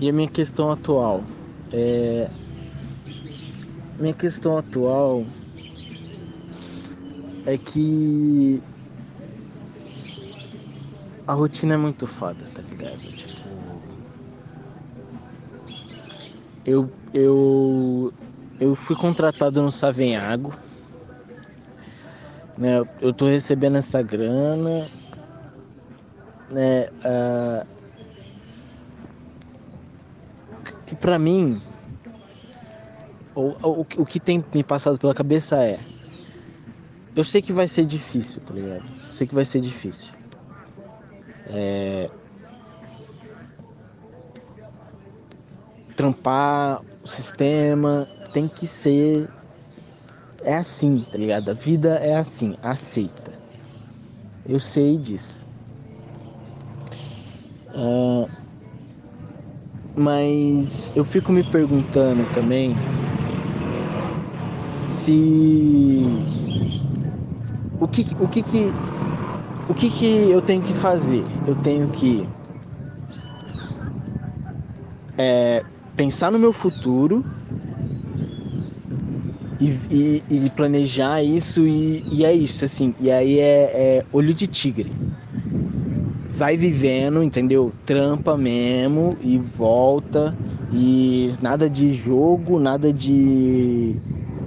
E 0.00 0.08
a 0.08 0.12
minha 0.12 0.28
questão 0.28 0.72
atual? 0.72 1.22
É. 1.72 2.28
Minha 3.98 4.14
questão 4.14 4.58
atual 4.58 5.24
é 7.46 7.56
que 7.56 8.60
a 11.32 11.34
rotina 11.34 11.74
é 11.74 11.76
muito 11.78 12.06
foda, 12.06 12.44
tá 12.54 12.60
ligado? 12.60 13.00
eu, 16.64 16.90
eu, 17.14 18.12
eu 18.60 18.74
fui 18.74 18.94
contratado 18.94 19.62
no 19.62 19.72
Savenhago. 19.72 20.54
Né, 22.56 22.86
eu 23.00 23.14
tô 23.14 23.26
recebendo 23.28 23.78
essa 23.78 24.02
grana. 24.02 24.86
Né, 26.50 26.88
uh, 27.02 27.66
que 30.86 30.94
pra 30.94 31.18
mim, 31.18 31.62
o, 33.34 33.56
o, 33.62 33.80
o 33.80 34.04
que 34.04 34.20
tem 34.20 34.44
me 34.52 34.62
passado 34.62 34.98
pela 34.98 35.14
cabeça 35.14 35.56
é. 35.64 35.78
Eu 37.16 37.24
sei 37.24 37.40
que 37.40 37.54
vai 37.54 37.66
ser 37.68 37.86
difícil, 37.86 38.42
tá 38.42 38.52
ligado? 38.52 38.84
Eu 39.08 39.14
sei 39.14 39.26
que 39.26 39.34
vai 39.34 39.46
ser 39.46 39.60
difícil. 39.60 40.21
É, 41.46 42.10
trampar 45.96 46.82
o 47.02 47.06
sistema, 47.06 48.08
tem 48.32 48.48
que 48.48 48.66
ser. 48.66 49.28
É 50.44 50.56
assim, 50.56 51.04
tá 51.10 51.16
ligado? 51.16 51.50
A 51.50 51.54
vida 51.54 51.96
é 51.98 52.16
assim, 52.16 52.56
aceita. 52.62 53.32
Eu 54.48 54.58
sei 54.58 54.96
disso. 54.96 55.36
Uh, 57.74 58.28
mas 59.94 60.90
eu 60.96 61.04
fico 61.04 61.32
me 61.32 61.42
perguntando 61.44 62.26
também 62.34 62.74
se 64.88 66.04
o 67.80 67.88
que 67.88 68.06
o 68.18 68.28
que, 68.28 68.42
que 68.42 68.72
o 69.72 69.74
que, 69.74 69.88
que 69.88 70.30
eu 70.30 70.42
tenho 70.42 70.60
que 70.60 70.74
fazer? 70.74 71.24
Eu 71.46 71.54
tenho 71.54 71.88
que 71.88 72.28
é, 75.16 75.64
pensar 75.96 76.30
no 76.30 76.38
meu 76.38 76.52
futuro 76.52 77.24
e, 79.58 79.70
e, 79.90 80.22
e 80.28 80.50
planejar 80.50 81.22
isso 81.22 81.66
e, 81.66 82.04
e, 82.12 82.22
é 82.22 82.34
isso, 82.34 82.66
assim. 82.66 82.94
E 83.00 83.10
aí 83.10 83.38
é, 83.38 83.62
é, 83.62 84.04
olho 84.12 84.34
de 84.34 84.46
tigre. 84.46 84.92
Vai 86.32 86.54
vivendo, 86.58 87.22
entendeu? 87.22 87.72
Trampa 87.86 88.36
mesmo 88.36 89.16
e 89.22 89.38
volta. 89.38 90.36
E 90.70 91.30
nada 91.40 91.68
de 91.68 91.92
jogo, 91.92 92.60
nada 92.60 92.92
de, 92.92 93.96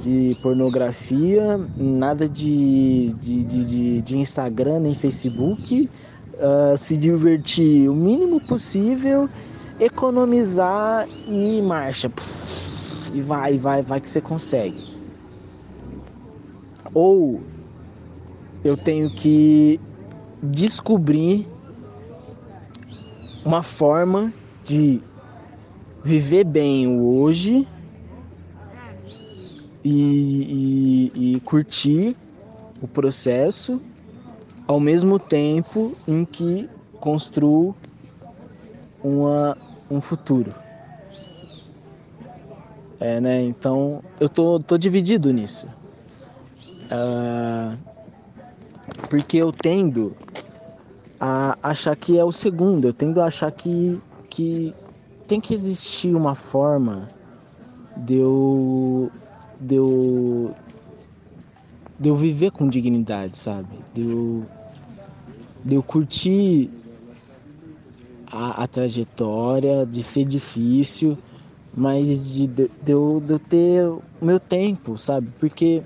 de 0.05 0.37
pornografia, 0.43 1.59
nada 1.75 2.29
de, 2.29 3.15
de, 3.19 3.43
de, 3.43 4.01
de 4.03 4.17
Instagram 4.17 4.81
nem 4.81 4.93
Facebook. 4.93 5.89
Uh, 6.35 6.77
se 6.77 6.95
divertir 6.95 7.89
o 7.89 7.95
mínimo 7.95 8.39
possível 8.45 9.27
economizar 9.79 11.07
e 11.27 11.59
marcha. 11.61 12.11
E 13.13 13.21
vai, 13.21 13.57
vai, 13.57 13.81
vai 13.81 13.99
que 13.99 14.09
você 14.09 14.21
consegue. 14.21 14.93
Ou 16.93 17.41
eu 18.63 18.77
tenho 18.77 19.09
que 19.09 19.79
descobrir 20.43 21.47
uma 23.43 23.63
forma 23.63 24.31
de 24.63 25.01
viver 26.03 26.43
bem 26.43 26.87
o 26.87 27.21
hoje 27.21 27.67
e, 29.86 31.12
e, 31.13 31.36
e 31.36 31.39
curtir 31.41 32.17
o 32.82 32.88
processo 32.88 33.80
ao 34.67 34.80
mesmo 34.80 35.19
tempo 35.19 35.91
em 36.08 36.26
que 36.26 36.67
construo 37.00 37.76
uma, 39.04 39.56
um 39.89 40.02
futuro. 40.02 40.56
É, 43.00 43.21
né? 43.21 43.43
Então 43.43 44.02
eu 44.19 44.28
tô, 44.28 44.60
tô 44.60 44.76
dividido 44.76 45.32
nisso. 45.32 45.67
Uh, 46.86 47.78
porque 49.08 49.38
eu 49.38 49.52
tendo 49.52 50.15
a 51.19 51.58
achar 51.62 51.95
que 51.95 52.17
é 52.17 52.24
o 52.24 52.32
segundo, 52.32 52.88
eu 52.88 52.93
tendo 52.93 53.21
a 53.21 53.26
achar 53.26 53.52
que, 53.52 54.02
que 54.32 54.74
tem 55.28 55.39
que 55.39 55.54
existir 55.54 56.15
uma 56.15 56.34
forma 56.34 57.08
de 57.98 58.15
eu, 58.15 59.12
de 59.59 59.75
eu, 59.75 60.53
de 61.99 62.09
eu 62.09 62.15
viver 62.15 62.51
com 62.51 62.67
dignidade, 62.67 63.37
sabe? 63.37 63.67
De 63.93 64.01
eu, 64.01 64.45
de 65.63 65.75
eu 65.75 65.83
curtir 65.83 66.69
a, 68.27 68.63
a 68.63 68.67
trajetória, 68.67 69.85
de 69.85 70.03
ser 70.03 70.25
difícil, 70.25 71.17
mas 71.75 72.33
de, 72.33 72.47
de, 72.47 72.69
eu, 72.87 73.21
de 73.25 73.33
eu 73.33 73.39
ter 73.39 73.87
o 73.87 74.01
meu 74.21 74.39
tempo, 74.39 74.97
sabe? 74.97 75.29
Porque 75.39 75.83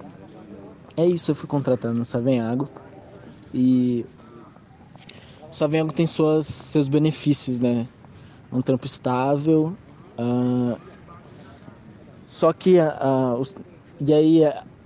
é 0.98 1.06
isso, 1.06 1.32
eu 1.32 1.36
fui 1.36 1.48
contratado 1.48 1.94
no 1.94 2.06
Savenhago 2.06 2.68
e 3.54 4.06
o 5.52 5.56
Savenhago 5.56 5.94
tem 5.94 6.06
suas, 6.06 6.46
seus 6.48 6.88
benefícios, 6.88 7.60
né? 7.60 7.88
Um 8.52 8.62
trampo 8.62 8.86
estável, 8.86 9.76
uh, 10.18 10.89
só 12.30 12.54
que 12.54 12.78
uh, 12.78 13.40
os, 13.40 13.56
e 14.00 14.14
aí 14.14 14.42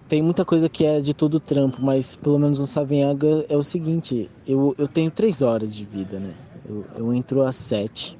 tem 0.08 0.21
muita 0.21 0.45
coisa 0.45 0.69
que 0.69 0.86
é 0.86 1.01
de 1.01 1.13
todo 1.13 1.41
trampo, 1.41 1.77
mas 1.82 2.15
pelo 2.15 2.39
menos 2.39 2.58
no 2.58 2.65
Savenhaga 2.65 3.45
é 3.49 3.58
o 3.58 3.62
seguinte, 3.62 4.32
eu, 4.47 4.73
eu 4.77 4.88
tenho 4.88 5.12
três 5.12 5.41
horas 5.41 5.75
de 5.75 5.84
vida, 5.84 6.17
né? 6.19 6.34
Eu, 6.67 6.86
eu 6.97 7.13
entro 7.13 7.43
às 7.43 7.58
sete. 7.58 8.17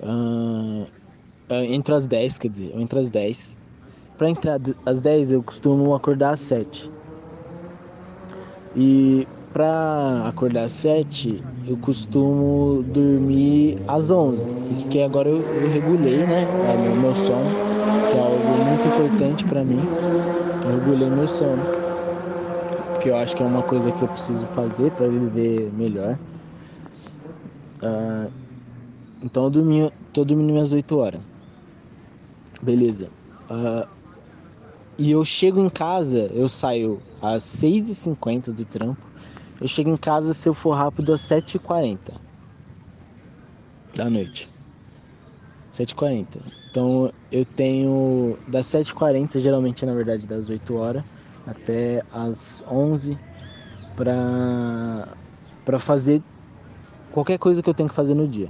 Uh, 0.00 0.86
entro 1.50 1.96
às 1.96 2.06
dez, 2.06 2.38
quer 2.38 2.48
dizer, 2.48 2.72
eu 2.72 2.80
entro 2.80 3.00
às 3.00 3.10
dez. 3.10 3.56
Pra 4.16 4.30
entrar 4.30 4.60
às 4.86 5.00
dez 5.00 5.32
eu 5.32 5.42
costumo 5.42 5.96
acordar 5.96 6.34
às 6.34 6.40
sete. 6.40 6.88
E 8.76 9.26
pra 9.52 10.26
acordar 10.26 10.64
às 10.64 10.72
sete 10.72 11.42
eu 11.68 11.76
costumo 11.76 12.82
dormir 12.82 13.78
às 13.86 14.10
onze. 14.10 14.46
Isso 14.70 14.84
porque 14.84 15.00
agora 15.00 15.28
eu, 15.28 15.40
eu 15.40 15.68
regulei, 15.68 16.26
né? 16.26 16.48
É 16.64 16.76
meu, 16.76 16.94
meu 16.96 17.14
sono, 17.14 17.50
que 18.10 18.16
é 18.16 18.20
algo 18.20 18.58
muito 18.64 18.88
importante 18.88 19.44
para 19.44 19.64
mim. 19.64 19.86
Eu 20.64 20.72
regulei 20.72 21.10
meu 21.10 21.28
sono. 21.28 21.62
Porque 22.92 23.10
eu 23.10 23.16
acho 23.16 23.36
que 23.36 23.42
é 23.42 23.46
uma 23.46 23.62
coisa 23.62 23.92
que 23.92 24.02
eu 24.02 24.08
preciso 24.08 24.46
fazer 24.48 24.90
para 24.92 25.06
viver 25.08 25.70
melhor. 25.72 26.18
Uh, 27.82 28.30
então 29.24 29.44
eu 29.44 29.50
dormi, 29.50 29.92
tô 30.12 30.24
dormindo 30.24 30.52
minhas 30.52 30.72
8 30.72 30.98
horas. 30.98 31.20
Beleza. 32.62 33.08
Uh, 33.50 33.86
e 34.98 35.10
eu 35.10 35.24
chego 35.24 35.60
em 35.60 35.68
casa, 35.68 36.30
eu 36.32 36.48
saio 36.48 37.00
às 37.20 37.42
6h50 37.42 38.52
do 38.52 38.64
trampo. 38.64 39.11
Eu 39.62 39.68
chego 39.68 39.90
em 39.90 39.96
casa, 39.96 40.32
se 40.32 40.48
eu 40.48 40.52
for 40.52 40.72
rápido, 40.72 41.12
às 41.12 41.20
7h40 41.20 42.20
da 43.94 44.10
noite. 44.10 44.50
7h40. 45.72 46.26
Então 46.68 47.12
eu 47.30 47.44
tenho 47.44 48.36
das 48.48 48.66
7h40, 48.66 49.38
geralmente 49.38 49.86
na 49.86 49.94
verdade 49.94 50.26
das 50.26 50.50
8 50.50 50.74
horas, 50.74 51.04
até 51.46 52.02
as 52.12 52.64
11 52.68 53.16
para 53.94 55.06
para 55.64 55.78
fazer 55.78 56.20
qualquer 57.12 57.38
coisa 57.38 57.62
que 57.62 57.70
eu 57.70 57.74
tenho 57.74 57.88
que 57.88 57.94
fazer 57.94 58.14
no 58.14 58.26
dia. 58.26 58.48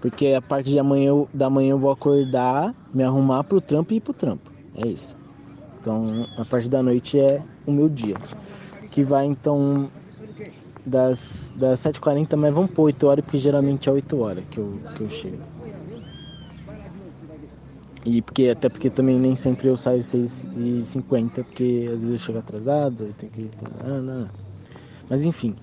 Porque 0.00 0.34
a 0.34 0.42
parte 0.42 0.70
de 0.70 0.78
amanhã 0.80 1.10
eu, 1.10 1.28
da 1.32 1.48
manhã 1.48 1.70
eu 1.70 1.78
vou 1.78 1.92
acordar, 1.92 2.74
me 2.92 3.04
arrumar 3.04 3.44
pro 3.44 3.60
trampo 3.60 3.94
e 3.94 3.98
ir 3.98 4.00
pro 4.00 4.12
trampo. 4.12 4.50
É 4.74 4.88
isso. 4.88 5.16
Então 5.78 6.26
a 6.36 6.44
parte 6.44 6.68
da 6.68 6.82
noite 6.82 7.20
é 7.20 7.40
o 7.64 7.70
meu 7.70 7.88
dia. 7.88 8.16
Que 8.92 9.02
vai 9.02 9.26
então 9.26 9.90
das, 10.86 11.52
das 11.56 11.80
7h40, 11.80 12.36
mas 12.36 12.54
vamos 12.54 12.70
por 12.70 12.82
8 12.82 13.06
horas, 13.06 13.24
porque 13.24 13.38
geralmente 13.38 13.88
é 13.88 13.92
8 13.92 14.20
horas 14.20 14.44
que 14.50 14.58
eu, 14.58 14.78
que 14.94 15.00
eu 15.00 15.10
chego. 15.10 15.42
E 18.04 18.20
porque, 18.20 18.48
até 18.48 18.68
porque 18.68 18.90
também 18.90 19.18
nem 19.18 19.34
sempre 19.34 19.68
eu 19.68 19.76
saio 19.76 20.00
6h50, 20.00 21.44
porque 21.44 21.84
às 21.86 22.00
vezes 22.00 22.10
eu 22.10 22.18
chego 22.18 22.38
atrasado, 22.38 23.04
eu 23.04 23.12
tenho 23.14 23.32
que. 23.32 23.50
Ah, 23.80 24.00
não. 24.00 24.28
Mas 25.08 25.24
enfim, 25.24 25.54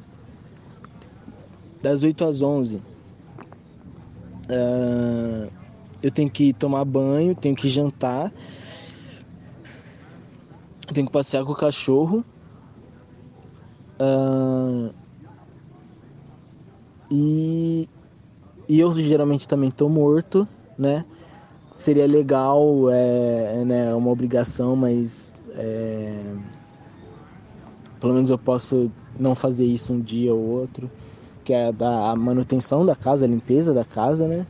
das 1.82 2.02
8 2.04 2.26
às 2.26 2.42
11, 2.42 2.78
uh, 2.78 2.82
ah, 4.50 5.50
eu 6.02 6.12
tenho 6.12 6.30
que 6.30 6.54
tomar 6.54 6.86
banho, 6.86 7.36
tenho 7.36 7.56
que 7.56 7.68
jantar, 7.68 8.32
tenho 10.94 11.08
que 11.08 11.14
passear 11.14 11.44
com 11.44 11.52
o 11.52 11.56
cachorro. 11.56 12.24
E, 17.12 17.88
e 18.68 18.80
eu 18.80 18.94
geralmente 18.94 19.48
também 19.48 19.72
tô 19.72 19.90
morto, 19.90 20.48
né? 20.78 21.06
Seria 21.74 22.08
legal, 22.08 22.90
é, 22.92 23.62
é 23.62 23.66
né, 23.66 23.96
uma 23.96 24.12
obrigação, 24.12 24.76
mas 24.76 25.34
é, 25.56 26.36
pelo 28.00 28.14
menos 28.14 28.30
eu 28.30 28.38
posso 28.38 28.92
não 29.18 29.34
fazer 29.34 29.66
isso 29.66 29.94
um 29.94 30.00
dia 30.00 30.34
ou 30.34 30.42
outro 30.42 30.90
que 31.50 31.54
é 31.54 31.72
da 31.72 32.16
manutenção 32.16 32.86
da 32.86 32.96
casa, 32.96 33.26
a 33.26 33.28
limpeza 33.28 33.74
da 33.74 33.84
casa, 33.84 34.28
né? 34.28 34.46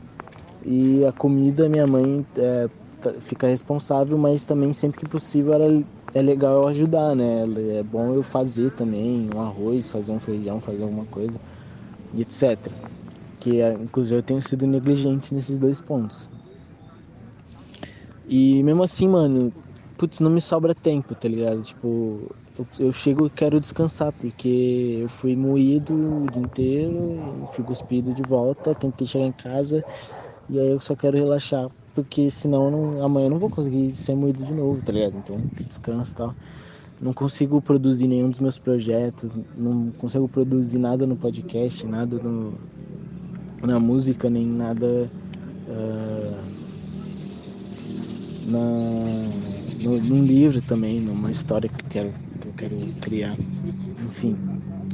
E 0.62 1.02
a 1.06 1.12
comida 1.12 1.66
minha 1.66 1.86
mãe 1.86 2.26
é, 2.36 2.68
tá, 3.00 3.14
fica 3.20 3.46
responsável, 3.46 4.18
mas 4.18 4.44
também 4.44 4.74
sempre 4.74 5.00
que 5.00 5.06
possível 5.06 5.54
era, 5.54 5.82
é 6.14 6.22
legal 6.22 6.62
eu 6.62 6.68
ajudar, 6.68 7.14
né? 7.14 7.44
É 7.78 7.82
bom 7.82 8.14
eu 8.14 8.22
fazer 8.22 8.70
também 8.72 9.28
um 9.34 9.40
arroz, 9.40 9.88
fazer 9.90 10.12
um 10.12 10.20
feijão, 10.20 10.60
fazer 10.60 10.82
alguma 10.82 11.06
coisa 11.06 11.38
e 12.12 12.22
etc. 12.22 12.74
Que 13.38 13.60
é, 13.60 13.72
inclusive 13.74 14.16
eu 14.18 14.22
tenho 14.22 14.42
sido 14.42 14.66
negligente 14.66 15.32
nesses 15.34 15.58
dois 15.58 15.80
pontos. 15.80 16.28
E 18.26 18.62
mesmo 18.62 18.82
assim, 18.82 19.08
mano, 19.08 19.52
putz, 19.96 20.20
não 20.20 20.30
me 20.30 20.40
sobra 20.40 20.74
tempo, 20.74 21.14
tá 21.14 21.28
ligado? 21.28 21.62
Tipo, 21.62 22.34
eu, 22.56 22.66
eu 22.78 22.92
chego 22.92 23.26
e 23.26 23.30
quero 23.30 23.60
descansar, 23.60 24.12
porque 24.12 24.98
eu 25.02 25.08
fui 25.08 25.34
moído 25.36 25.94
o 26.24 26.30
dia 26.30 26.42
inteiro, 26.42 27.48
fui 27.52 27.64
cuspido 27.64 28.12
de 28.14 28.22
volta, 28.22 28.74
tentei 28.74 29.06
chegar 29.06 29.26
em 29.26 29.32
casa 29.32 29.84
e 30.48 30.58
aí 30.58 30.68
eu 30.70 30.80
só 30.80 30.96
quero 30.96 31.16
relaxar, 31.16 31.68
porque 32.02 32.30
senão 32.30 32.70
não, 32.70 33.04
amanhã 33.04 33.26
eu 33.26 33.30
não 33.30 33.38
vou 33.38 33.50
conseguir 33.50 33.92
ser 33.92 34.14
moído 34.14 34.42
de 34.42 34.52
novo, 34.52 34.82
tá 34.82 34.92
ligado? 34.92 35.16
Então, 35.16 35.40
descanso 35.66 36.12
e 36.12 36.16
tal. 36.16 36.34
Não 37.00 37.12
consigo 37.12 37.60
produzir 37.62 38.08
nenhum 38.08 38.28
dos 38.28 38.40
meus 38.40 38.58
projetos, 38.58 39.38
não 39.56 39.90
consigo 39.92 40.28
produzir 40.28 40.78
nada 40.78 41.06
no 41.06 41.16
podcast, 41.16 41.86
nada 41.86 42.16
no, 42.16 42.54
na 43.62 43.78
música, 43.78 44.28
nem 44.28 44.46
nada 44.46 45.10
uh, 45.68 46.36
na, 48.46 48.58
no, 49.82 49.98
num 49.98 50.24
livro 50.24 50.60
também, 50.62 51.00
numa 51.00 51.30
história 51.30 51.68
que 51.68 51.76
eu 51.76 51.88
quero 51.88 52.14
que 52.40 52.48
eu 52.48 52.52
quero 52.56 52.76
criar. 53.00 53.36
Enfim, 54.06 54.36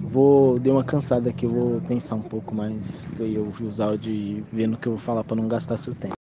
vou 0.03 0.59
dar 0.59 0.73
uma 0.73 0.85
cansada 0.85 1.31
aqui, 1.31 1.47
eu 1.47 1.51
vou 1.51 1.81
pensar 1.83 2.17
um 2.17 2.23
pouco 2.23 2.55
mais, 2.55 3.05
eu 3.19 3.45
ouvir 3.45 3.65
os 3.65 3.81
áudios 3.81 4.17
e 4.17 4.45
ver 4.53 4.67
no 4.67 4.77
que 4.77 4.87
eu 4.87 4.93
vou 4.93 5.01
falar 5.01 5.25
para 5.25 5.37
não 5.37 5.49
gastar 5.49 5.77
seu 5.77 5.95
tempo. 5.95 6.16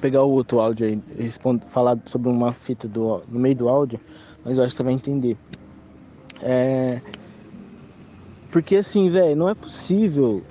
Pegar 0.00 0.22
o 0.22 0.30
outro 0.30 0.60
áudio 0.60 0.86
aí, 0.86 1.00
respondo, 1.18 1.64
falar 1.66 1.98
sobre 2.06 2.28
uma 2.28 2.52
fita 2.52 2.86
do, 2.86 3.22
no 3.28 3.40
meio 3.40 3.56
do 3.56 3.68
áudio, 3.68 3.98
mas 4.44 4.58
eu 4.58 4.64
acho 4.64 4.72
que 4.72 4.76
você 4.76 4.82
vai 4.82 4.92
entender. 4.92 5.36
É... 6.42 7.00
Porque 8.50 8.76
assim, 8.76 9.08
velho, 9.08 9.36
não 9.36 9.48
é 9.48 9.54
possível. 9.54 10.42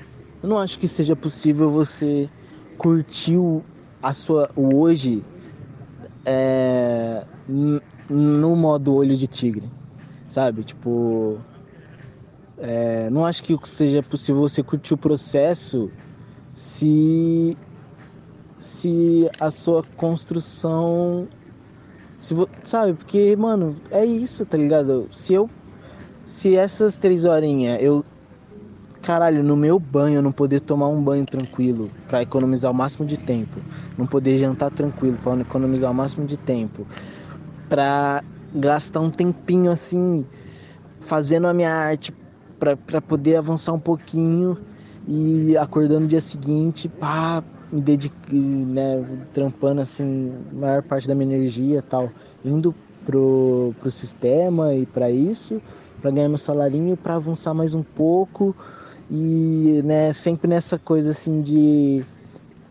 Eu 0.41 0.49
não 0.49 0.58
acho 0.58 0.77
que 0.77 0.88
seja 0.88 1.15
possível 1.15 1.69
você 1.69 2.29
curtir 2.77 3.38
o, 3.38 3.63
a 4.01 4.13
sua, 4.13 4.49
o 4.55 4.75
hoje 4.75 5.23
é, 6.25 7.23
no 8.10 8.55
modo 8.55 8.95
olho 8.95 9.15
de 9.15 9.27
tigre, 9.27 9.69
sabe? 10.27 10.63
Tipo, 10.63 11.38
é, 12.58 13.10
não 13.10 13.25
acho 13.25 13.43
que 13.43 13.58
seja 13.63 14.01
possível 14.01 14.41
você 14.41 14.63
curtir 14.63 14.93
o 14.93 14.97
processo 14.97 15.91
se 16.53 17.58
se 18.65 19.30
a 19.39 19.51
sua 19.51 19.84
construção 19.95 21.28
se 22.17 22.34
sabe 22.63 22.93
porque 22.93 23.36
mano 23.36 23.75
é 23.91 24.04
isso 24.04 24.45
tá 24.45 24.58
ligado? 24.58 25.08
Se 25.12 25.34
eu 25.34 25.49
se 26.25 26.56
essas 26.56 26.97
três 26.97 27.23
horinhas 27.25 27.82
eu 27.82 28.04
caralho 29.01 29.43
no 29.43 29.56
meu 29.56 29.80
banho 29.80 30.17
eu 30.17 30.21
não 30.21 30.32
poder 30.32 30.60
tomar 30.62 30.88
um 30.88 31.01
banho 31.01 31.25
tranquilo 31.25 31.91
para 32.08 32.23
economizar 32.23 32.71
o 32.71 32.73
máximo 32.73 33.06
de 33.06 33.17
tempo 33.17 33.62
não 33.97 34.08
poder 34.08 34.39
jantar 34.39 34.71
tranquilo 34.71 35.17
para 35.23 35.39
economizar 35.41 35.91
o 35.91 35.93
máximo 35.93 36.25
de 36.25 36.36
tempo 36.36 36.88
para 37.69 38.23
gastar 38.56 38.99
um 38.99 39.12
tempinho 39.12 39.71
assim 39.71 40.25
fazendo 41.01 41.47
a 41.47 41.54
minha 41.54 41.71
arte 41.71 42.12
para 42.60 43.01
poder 43.01 43.36
avançar 43.36 43.73
um 43.73 43.80
pouquinho 43.80 44.58
e 45.08 45.56
acordando 45.58 46.01
no 46.01 46.08
dia 46.08 46.21
seguinte, 46.21 46.89
pá, 46.89 47.43
me 47.75 47.81
dediquei, 47.81 48.39
né, 48.39 49.05
trampando 49.33 49.81
assim, 49.81 50.31
a 50.51 50.55
maior 50.55 50.83
parte 50.83 51.07
da 51.07 51.13
minha 51.13 51.35
energia 51.35 51.81
tal, 51.81 52.09
indo 52.43 52.73
pro, 53.05 53.73
pro 53.79 53.91
sistema 53.91 54.73
e 54.73 54.85
para 54.85 55.11
isso, 55.11 55.61
para 56.01 56.11
ganhar 56.11 56.29
meu 56.29 56.38
salarinho, 56.38 56.95
para 56.95 57.15
avançar 57.15 57.53
mais 57.53 57.75
um 57.75 57.83
pouco 57.83 58.55
e, 59.11 59.81
né, 59.83 60.13
sempre 60.13 60.47
nessa 60.47 60.79
coisa 60.79 61.11
assim 61.11 61.41
de 61.41 62.03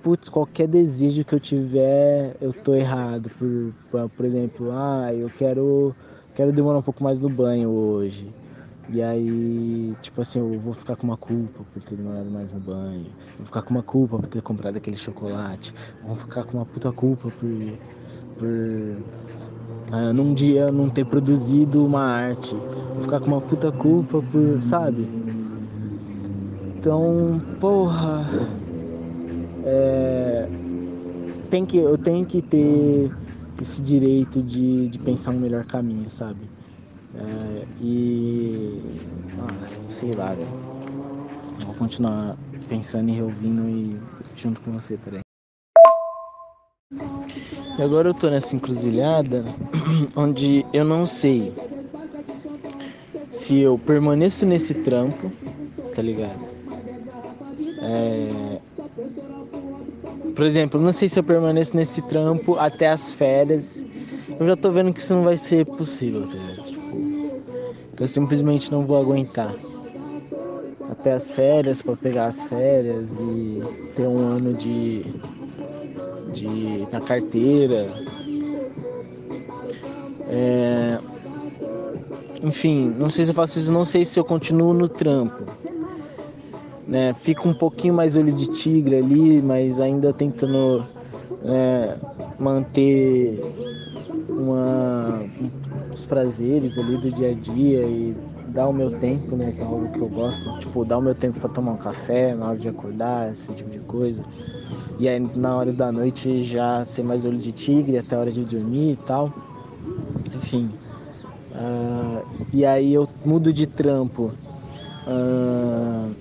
putz, 0.02 0.28
qualquer 0.28 0.68
desejo 0.68 1.24
que 1.24 1.34
eu 1.34 1.40
tiver, 1.40 2.36
eu 2.40 2.52
tô 2.52 2.74
errado. 2.74 3.30
Por, 3.38 4.10
por 4.10 4.24
exemplo, 4.26 4.70
ah, 4.70 5.10
eu 5.14 5.30
quero, 5.30 5.94
quero 6.34 6.52
demorar 6.52 6.78
um 6.78 6.82
pouco 6.82 7.02
mais 7.02 7.18
no 7.18 7.28
banho 7.28 7.70
hoje. 7.70 8.30
E 8.88 9.02
aí, 9.02 9.96
tipo 10.02 10.20
assim, 10.20 10.40
eu 10.40 10.58
vou 10.60 10.74
ficar 10.74 10.96
com 10.96 11.06
uma 11.06 11.16
culpa 11.16 11.64
por 11.72 11.82
ter 11.82 11.96
demorado 11.96 12.30
mais 12.30 12.52
no 12.52 12.60
banho. 12.60 13.06
Vou 13.38 13.46
ficar 13.46 13.62
com 13.62 13.70
uma 13.70 13.82
culpa 13.82 14.18
por 14.18 14.26
ter 14.26 14.42
comprado 14.42 14.76
aquele 14.76 14.96
chocolate. 14.96 15.74
Vou 16.02 16.16
ficar 16.16 16.44
com 16.44 16.58
uma 16.58 16.66
puta 16.66 16.92
culpa 16.92 17.30
por, 17.30 17.78
por 18.38 19.04
ah, 19.90 20.12
num 20.12 20.34
dia 20.34 20.70
não 20.70 20.90
ter 20.90 21.06
produzido 21.06 21.84
uma 21.84 22.02
arte. 22.02 22.54
Vou 22.92 23.02
ficar 23.02 23.20
com 23.20 23.28
uma 23.28 23.40
puta 23.40 23.72
culpa 23.72 24.22
por, 24.22 24.62
sabe? 24.62 25.08
Então, 26.76 27.42
porra. 27.58 28.26
É, 29.66 30.46
tem 31.48 31.64
que, 31.64 31.78
eu 31.78 31.96
tenho 31.96 32.26
que 32.26 32.42
ter 32.42 33.16
esse 33.60 33.80
direito 33.80 34.42
de, 34.42 34.88
de 34.88 34.98
pensar 34.98 35.30
um 35.30 35.38
melhor 35.40 35.64
caminho, 35.64 36.10
sabe? 36.10 36.53
É, 37.16 37.64
e. 37.80 38.82
Ah, 39.40 39.92
sei 39.92 40.14
lá, 40.14 40.34
velho. 40.34 40.48
Vou 41.66 41.74
continuar 41.74 42.36
pensando 42.68 43.10
e 43.10 43.14
reouvindo 43.14 43.68
e 43.68 44.00
junto 44.36 44.60
com 44.60 44.72
você, 44.72 44.98
peraí. 45.04 45.20
E 47.78 47.82
agora 47.82 48.08
eu 48.08 48.14
tô 48.14 48.30
nessa 48.30 48.54
encruzilhada 48.54 49.44
onde 50.14 50.64
eu 50.72 50.84
não 50.84 51.06
sei 51.06 51.52
se 53.32 53.60
eu 53.60 53.78
permaneço 53.78 54.46
nesse 54.46 54.74
trampo, 54.74 55.30
tá 55.94 56.00
ligado? 56.00 56.38
É... 57.82 58.60
Por 60.34 60.44
exemplo, 60.44 60.80
não 60.80 60.92
sei 60.92 61.08
se 61.08 61.18
eu 61.18 61.24
permaneço 61.24 61.76
nesse 61.76 62.00
trampo 62.02 62.56
até 62.58 62.88
as 62.88 63.12
férias. 63.12 63.84
Eu 64.40 64.46
já 64.46 64.56
tô 64.56 64.70
vendo 64.70 64.92
que 64.92 65.00
isso 65.00 65.14
não 65.14 65.22
vai 65.22 65.36
ser 65.36 65.66
possível, 65.66 66.26
tá 66.26 66.34
ligado? 66.34 66.73
Eu 67.98 68.08
simplesmente 68.08 68.70
não 68.70 68.86
vou 68.86 69.00
aguentar 69.00 69.54
até 70.90 71.12
as 71.12 71.30
férias 71.30 71.82
para 71.82 71.96
pegar 71.96 72.26
as 72.26 72.42
férias 72.44 73.08
e 73.10 73.62
ter 73.94 74.06
um 74.06 74.18
ano 74.18 74.54
de, 74.54 75.04
de 76.32 76.86
na 76.90 77.00
carteira. 77.00 77.88
É, 80.28 80.98
enfim, 82.42 82.94
não 82.98 83.10
sei 83.10 83.24
se 83.24 83.30
eu 83.30 83.34
faço 83.34 83.58
isso, 83.58 83.72
não 83.72 83.84
sei 83.84 84.04
se 84.04 84.18
eu 84.18 84.24
continuo 84.24 84.72
no 84.72 84.88
trampo. 84.88 85.44
Né? 86.86 87.14
Fico 87.22 87.48
um 87.48 87.54
pouquinho 87.54 87.94
mais 87.94 88.16
olho 88.16 88.32
de 88.32 88.46
tigre 88.48 88.96
ali, 88.96 89.40
mas 89.40 89.80
ainda 89.80 90.12
tentando 90.12 90.84
é, 91.44 91.96
manter 92.38 93.40
uma, 94.28 95.22
prazeres 96.14 96.78
ali 96.78 96.96
do 96.96 97.10
dia 97.10 97.30
a 97.30 97.34
dia 97.34 97.82
e 97.82 98.16
dar 98.46 98.68
o 98.68 98.72
meu 98.72 98.88
tempo, 99.00 99.34
né? 99.34 99.50
Que 99.50 99.60
é 99.60 99.64
algo 99.64 99.88
que 99.90 99.98
eu 99.98 100.08
gosto. 100.08 100.58
Tipo, 100.60 100.84
dar 100.84 100.98
o 100.98 101.02
meu 101.02 101.14
tempo 101.14 101.40
para 101.40 101.48
tomar 101.48 101.72
um 101.72 101.76
café 101.76 102.36
na 102.36 102.50
hora 102.50 102.56
de 102.56 102.68
acordar, 102.68 103.32
esse 103.32 103.52
tipo 103.52 103.68
de 103.68 103.80
coisa. 103.80 104.22
E 104.96 105.08
aí 105.08 105.18
na 105.34 105.56
hora 105.56 105.72
da 105.72 105.90
noite 105.90 106.44
já 106.44 106.84
ser 106.84 107.02
mais 107.02 107.24
olho 107.24 107.38
de 107.38 107.50
tigre 107.50 107.98
até 107.98 108.14
a 108.14 108.20
hora 108.20 108.30
de 108.30 108.44
dormir 108.44 108.92
e 108.92 108.96
tal. 109.04 109.32
Enfim. 110.36 110.70
Uh, 111.50 112.24
e 112.52 112.64
aí 112.64 112.94
eu 112.94 113.08
mudo 113.24 113.52
de 113.52 113.66
trampo. 113.66 114.30
Uh, 115.08 116.14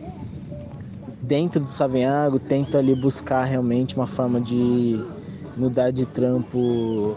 dentro 1.22 1.62
do 1.62 1.70
Savenhago, 1.70 2.40
tento 2.40 2.80
ali 2.80 2.96
buscar 2.96 3.44
realmente 3.44 3.96
uma 3.96 4.08
forma 4.08 4.42
de 4.42 5.00
mudar 5.56 5.92
de 5.92 6.08
trampo 6.08 7.16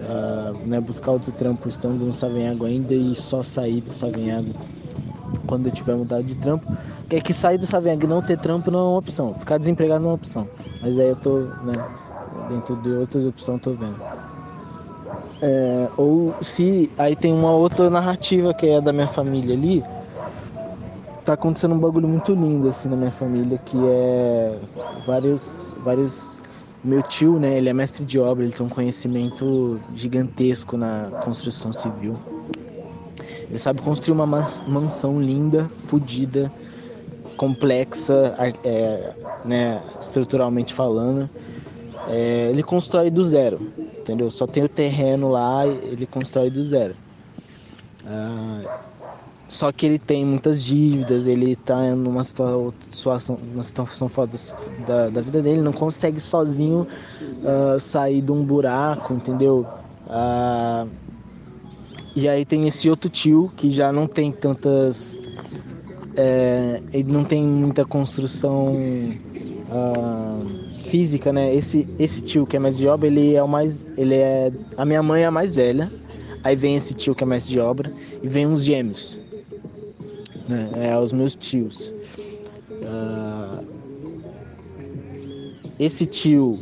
uh, 0.00 0.66
né, 0.66 0.80
buscar 0.80 1.12
outro 1.12 1.32
trampo 1.32 1.68
estando 1.68 2.04
no 2.04 2.12
Savenhago 2.12 2.66
ainda 2.66 2.94
e 2.94 3.14
só 3.14 3.42
sair 3.42 3.80
do 3.80 3.92
Savenhago 3.92 4.52
quando 5.46 5.66
eu 5.66 5.72
tiver 5.72 5.94
mudado 5.94 6.24
de 6.24 6.34
trampo. 6.36 6.70
Que 7.08 7.16
é 7.16 7.20
que 7.20 7.32
sair 7.32 7.58
do 7.58 7.66
Savenhago 7.66 8.04
e 8.04 8.08
não 8.08 8.22
ter 8.22 8.38
trampo 8.38 8.70
não 8.70 8.78
é 8.78 8.82
uma 8.82 8.98
opção. 8.98 9.34
Ficar 9.34 9.58
desempregado 9.58 10.00
não 10.00 10.10
é 10.10 10.12
uma 10.12 10.16
opção. 10.16 10.48
Mas 10.80 10.98
aí 10.98 11.08
eu 11.08 11.16
tô, 11.16 11.38
né, 11.38 11.72
dentro 12.48 12.76
de 12.76 12.90
outras 12.90 13.24
opções 13.24 13.60
tô 13.60 13.72
vendo. 13.72 13.96
É, 15.42 15.88
ou 15.96 16.34
se 16.42 16.90
aí 16.98 17.16
tem 17.16 17.32
uma 17.32 17.52
outra 17.52 17.88
narrativa 17.88 18.52
que 18.52 18.66
é 18.66 18.76
a 18.76 18.80
da 18.80 18.92
minha 18.92 19.08
família 19.08 19.54
ali. 19.54 19.84
Tá 21.24 21.34
acontecendo 21.34 21.74
um 21.74 21.78
bagulho 21.78 22.08
muito 22.08 22.32
lindo 22.32 22.68
assim 22.68 22.88
na 22.88 22.96
minha 22.96 23.10
família, 23.10 23.58
que 23.58 23.76
é 23.76 24.58
vários 25.06 25.74
vários 25.84 26.39
meu 26.82 27.02
tio, 27.02 27.38
né, 27.38 27.56
ele 27.56 27.68
é 27.68 27.72
mestre 27.72 28.04
de 28.04 28.18
obra, 28.18 28.44
ele 28.44 28.52
tem 28.52 28.64
um 28.64 28.70
conhecimento 28.70 29.78
gigantesco 29.94 30.76
na 30.76 31.10
construção 31.24 31.72
civil. 31.72 32.16
Ele 33.48 33.58
sabe 33.58 33.82
construir 33.82 34.12
uma 34.12 34.26
mansão 34.26 35.20
linda, 35.20 35.68
fodida, 35.86 36.50
complexa, 37.36 38.34
é, 38.64 39.12
né, 39.44 39.82
estruturalmente 40.00 40.72
falando. 40.72 41.28
É, 42.08 42.48
ele 42.50 42.62
constrói 42.62 43.10
do 43.10 43.24
zero, 43.24 43.60
entendeu? 43.98 44.30
Só 44.30 44.46
tem 44.46 44.64
o 44.64 44.68
terreno 44.68 45.28
lá, 45.28 45.66
ele 45.66 46.06
constrói 46.06 46.50
do 46.50 46.62
zero. 46.64 46.94
Ah, 48.06 48.80
só 49.50 49.72
que 49.72 49.84
ele 49.84 49.98
tem 49.98 50.24
muitas 50.24 50.62
dívidas, 50.62 51.26
ele 51.26 51.56
tá 51.56 51.96
numa 51.96 52.22
situação, 52.22 53.36
uma 53.52 53.64
situação 53.64 54.08
foda 54.08 54.38
da, 54.86 55.10
da 55.10 55.20
vida 55.20 55.42
dele, 55.42 55.60
não 55.60 55.72
consegue 55.72 56.20
sozinho 56.20 56.86
uh, 57.20 57.80
sair 57.80 58.22
de 58.22 58.30
um 58.30 58.44
buraco, 58.44 59.12
entendeu? 59.12 59.66
Uh, 60.06 60.88
e 62.14 62.28
aí 62.28 62.44
tem 62.44 62.68
esse 62.68 62.88
outro 62.88 63.10
tio 63.10 63.50
que 63.56 63.70
já 63.70 63.92
não 63.92 64.06
tem 64.06 64.30
tantas. 64.30 65.18
É, 66.16 66.80
ele 66.92 67.10
não 67.10 67.24
tem 67.24 67.42
muita 67.42 67.84
construção 67.84 68.74
uh, 69.68 70.46
física, 70.84 71.32
né? 71.32 71.52
Esse, 71.52 71.92
esse 71.98 72.22
tio 72.22 72.46
que 72.46 72.56
é 72.56 72.60
mais 72.60 72.76
de 72.76 72.86
obra, 72.86 73.08
ele 73.08 73.34
é 73.34 73.42
o 73.42 73.48
mais. 73.48 73.84
Ele 73.96 74.14
é. 74.14 74.52
A 74.76 74.84
minha 74.84 75.02
mãe 75.02 75.22
é 75.22 75.26
a 75.26 75.30
mais 75.30 75.56
velha. 75.56 75.90
Aí 76.44 76.54
vem 76.54 76.76
esse 76.76 76.94
tio 76.94 77.16
que 77.16 77.24
é 77.24 77.26
mais 77.26 77.48
de 77.48 77.58
obra 77.58 77.92
e 78.22 78.28
vem 78.28 78.46
uns 78.46 78.62
gêmeos 78.62 79.18
né? 80.50 80.70
É, 80.76 80.92
aos 80.92 81.12
meus 81.12 81.36
tios. 81.36 81.94
Uh, 82.70 83.64
esse 85.78 86.04
tio, 86.04 86.58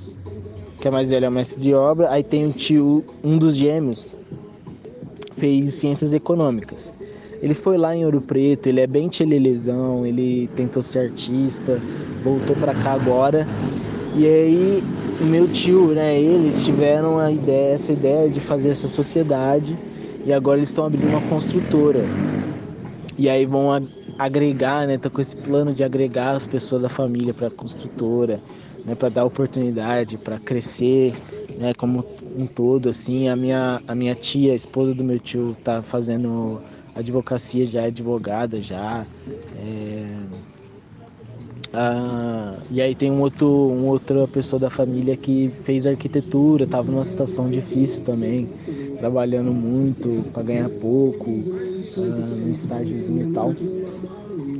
que 0.80 0.86
é 0.86 0.90
mais 0.90 1.08
velho, 1.08 1.24
é 1.24 1.28
o 1.28 1.32
mestre 1.32 1.60
de 1.60 1.74
obra. 1.74 2.10
Aí 2.10 2.22
tem 2.22 2.46
o 2.46 2.52
tio, 2.52 3.04
um 3.24 3.38
dos 3.38 3.56
gêmeos, 3.56 4.14
fez 5.36 5.74
ciências 5.74 6.12
econômicas. 6.12 6.92
Ele 7.42 7.54
foi 7.54 7.78
lá 7.78 7.94
em 7.94 8.04
Ouro 8.04 8.20
Preto, 8.20 8.68
ele 8.68 8.80
é 8.80 8.86
bem 8.86 9.08
tchelelezão, 9.08 10.04
ele 10.04 10.48
tentou 10.56 10.82
ser 10.82 11.10
artista, 11.10 11.80
voltou 12.24 12.56
para 12.56 12.74
cá 12.74 12.92
agora. 12.92 13.46
E 14.16 14.26
aí, 14.26 14.84
meu 15.20 15.46
tio, 15.48 15.88
né, 15.88 16.20
eles 16.20 16.64
tiveram 16.64 17.18
a 17.18 17.30
ideia, 17.30 17.74
essa 17.74 17.92
ideia 17.92 18.28
de 18.28 18.40
fazer 18.40 18.70
essa 18.70 18.88
sociedade 18.88 19.76
e 20.24 20.32
agora 20.32 20.58
eles 20.58 20.70
estão 20.70 20.86
abrindo 20.86 21.08
uma 21.08 21.20
construtora. 21.22 22.04
E 23.18 23.28
aí 23.28 23.46
vão 23.46 23.90
agregar, 24.16 24.86
né? 24.86 24.98
Tá 24.98 25.10
com 25.10 25.20
esse 25.20 25.36
plano 25.36 25.74
de 25.74 25.82
agregar 25.84 26.36
as 26.36 26.46
pessoas 26.46 26.82
da 26.82 26.88
família 26.88 27.34
para 27.34 27.48
a 27.48 27.50
construtora, 27.50 28.42
né? 28.84 28.94
Para 28.96 29.08
dar 29.10 29.24
oportunidade, 29.24 30.18
para 30.18 30.38
crescer, 30.40 31.18
né? 31.56 31.74
Como 31.74 32.06
um 32.22 32.46
todo, 32.46 32.88
assim. 32.88 33.28
A 33.28 33.36
minha, 33.36 33.82
a 33.86 33.94
minha 33.94 34.14
tia, 34.14 34.52
a 34.52 34.56
esposa 34.56 34.94
do 34.94 35.04
meu 35.04 35.20
tio, 35.20 35.56
tá 35.56 35.82
fazendo 35.82 36.62
advocacia, 36.94 37.66
já 37.66 37.82
é 37.82 37.86
advogada, 37.86 38.62
já. 38.62 39.08
É... 39.52 40.28
Ah, 41.72 42.62
e 42.70 42.80
aí 42.80 42.96
tem 42.96 43.10
um 43.10 43.20
outro, 43.20 43.46
um 43.46 43.86
outra 43.86 44.26
pessoa 44.26 44.58
da 44.58 44.70
família 44.70 45.16
que 45.16 45.50
fez 45.62 45.86
arquitetura, 45.86 46.64
estava 46.64 46.90
numa 46.90 47.04
situação 47.04 47.50
difícil 47.50 48.02
também, 48.02 48.50
trabalhando 48.96 49.52
muito 49.52 50.26
para 50.32 50.42
ganhar 50.42 50.70
pouco, 50.70 51.46
uh, 51.96 52.36
no 52.36 52.50
estágiozinho 52.50 53.22
e 53.22 53.26
tal. 53.26 53.56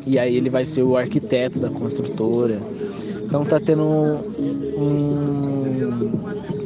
E 0.06 0.18
aí 0.18 0.34
ele 0.36 0.50
vai 0.50 0.64
ser 0.64 0.82
o 0.82 0.96
arquiteto 0.96 1.60
da 1.60 1.70
construtora. 1.70 2.64
Então 3.24 3.46
tá 3.46 3.60
tendo 3.60 3.84
um, 3.84 4.24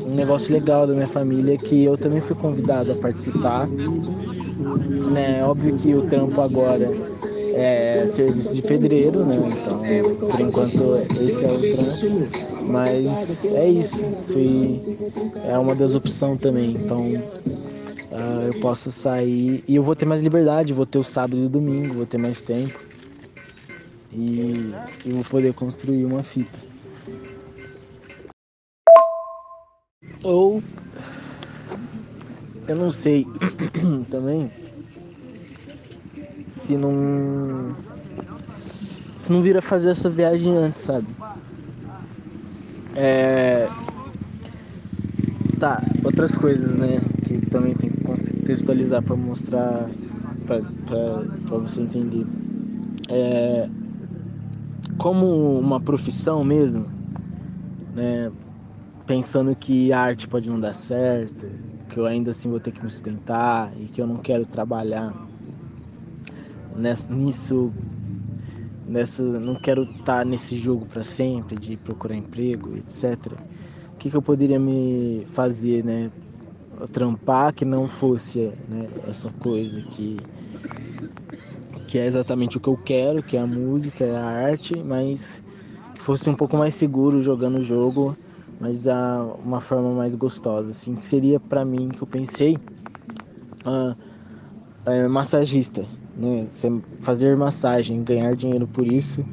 um 0.05 0.15
negócio 0.15 0.53
legal 0.53 0.87
da 0.87 0.95
minha 0.95 1.09
família 1.09 1.59
que 1.59 1.85
eu 1.85 1.97
também 1.99 2.21
fui 2.21 2.37
convidado 2.37 2.93
a 2.93 2.97
participar. 2.97 3.71
Né? 5.05 5.45
Óbvio 5.45 5.75
que 5.75 5.95
o 5.95 6.03
trampo 6.03 6.41
agora 6.41 6.95
é 7.55 8.07
serviço 8.07 8.55
de 8.55 8.63
pedreiro, 8.63 9.25
né? 9.25 9.35
Então, 9.37 10.29
por 10.29 10.41
enquanto, 10.41 11.23
esse 11.23 11.45
é 11.45 11.51
o 11.51 11.61
trampo. 11.61 12.71
Mas 12.71 13.45
é 13.45 13.69
isso. 13.69 13.99
Fui, 14.29 14.99
é 15.45 15.59
uma 15.59 15.75
das 15.75 15.95
opções 15.95 16.41
também. 16.41 16.71
Então, 16.71 17.13
Uh, 18.13 18.53
eu 18.53 18.61
posso 18.61 18.93
sair 18.93 19.65
e 19.67 19.75
eu 19.75 19.83
vou 19.83 19.97
ter 19.97 20.05
mais 20.05 20.21
liberdade, 20.21 20.75
vou 20.75 20.85
ter 20.85 20.99
o 20.99 21.03
sábado 21.03 21.39
e 21.39 21.47
o 21.47 21.49
domingo, 21.49 21.95
vou 21.95 22.05
ter 22.05 22.19
mais 22.19 22.43
tempo 22.43 22.79
e 24.13 24.75
eu 25.07 25.15
vou 25.15 25.25
poder 25.25 25.55
construir 25.55 26.05
uma 26.05 26.23
fita. 26.23 26.59
Ou 30.23 30.63
eu 32.69 32.77
não 32.77 32.91
sei 32.91 33.27
também 34.11 34.51
se 36.63 36.77
não. 36.77 37.75
Se 39.19 39.33
não 39.33 39.43
vira 39.43 39.63
fazer 39.63 39.91
essa 39.91 40.09
viagem 40.09 40.57
antes, 40.57 40.83
sabe? 40.83 41.07
É. 42.95 43.69
Tá, 45.59 45.83
outras 46.05 46.35
coisas, 46.35 46.77
né? 46.77 46.99
Que 47.27 47.41
também 47.47 47.75
tem 47.75 47.91
que 47.91 48.01
contextualizar 48.03 49.03
para 49.03 49.17
mostrar. 49.17 49.91
para 50.47 51.59
você 51.59 51.81
entender. 51.81 52.27
É, 53.09 53.69
como 54.99 55.59
uma 55.59 55.81
profissão 55.81 56.45
mesmo, 56.45 56.87
né? 57.95 58.31
Pensando 59.07 59.55
que 59.55 59.93
a 59.93 60.01
arte 60.01 60.29
pode 60.29 60.49
não 60.49 60.59
dar 60.59 60.73
certo, 60.75 61.47
que 61.89 61.99
eu 61.99 62.07
ainda 62.07 62.31
assim 62.31 62.49
vou 62.49 62.61
ter 62.61 62.73
que 62.73 62.83
me 62.83 62.91
sustentar 62.91 63.73
e 63.79 63.87
que 63.87 64.01
eu 64.01 64.07
não 64.07 64.17
quero 64.17 64.47
trabalhar 64.47 65.13
nisso, 67.09 67.73
nessa, 68.87 69.23
não 69.23 69.55
quero 69.55 69.83
estar 69.83 70.19
tá 70.19 70.25
nesse 70.25 70.57
jogo 70.57 70.87
para 70.87 71.05
sempre 71.05 71.57
de 71.57 71.77
procurar 71.77 72.15
emprego, 72.15 72.77
etc. 72.77 73.33
O 73.95 73.97
que, 73.99 74.11
que 74.11 74.17
eu 74.17 74.23
poderia 74.23 74.59
me 74.59 75.27
fazer, 75.33 75.85
né? 75.85 76.11
Trampar 76.93 77.55
que 77.55 77.65
não 77.65 77.87
fosse 77.87 78.53
né, 78.69 78.89
essa 79.07 79.31
coisa 79.31 79.81
que 79.81 80.17
que 81.93 81.99
é 81.99 82.07
exatamente 82.07 82.57
o 82.57 82.61
que 82.61 82.71
eu 82.71 82.77
quero, 82.79 83.23
que 83.23 83.37
é 83.37 83.41
a 83.41 83.47
música, 83.47 84.03
é 84.03 84.17
a 84.17 84.25
arte, 84.25 84.83
mas 84.83 85.43
que 85.95 86.01
fosse 86.01 86.31
um 86.31 86.35
pouco 86.35 86.57
mais 86.57 86.75
seguro 86.75 87.21
jogando 87.21 87.59
o 87.59 87.63
jogo, 87.63 88.17
mas 88.59 88.89
a 88.89 89.23
uma 89.45 89.61
forma 89.61 89.93
mais 89.93 90.15
gostosa, 90.15 90.71
assim, 90.71 90.95
que 90.95 91.05
seria 91.05 91.39
para 91.39 91.67
mim 91.67 91.91
que 91.91 92.01
eu 92.01 92.07
pensei 92.07 92.57
uh, 93.67 93.95
é, 94.87 95.07
massagista, 95.07 95.85
né? 96.15 96.49
Fazer 97.01 97.37
massagem, 97.37 98.03
ganhar 98.05 98.35
dinheiro 98.37 98.67
por 98.69 98.87
isso, 98.87 99.27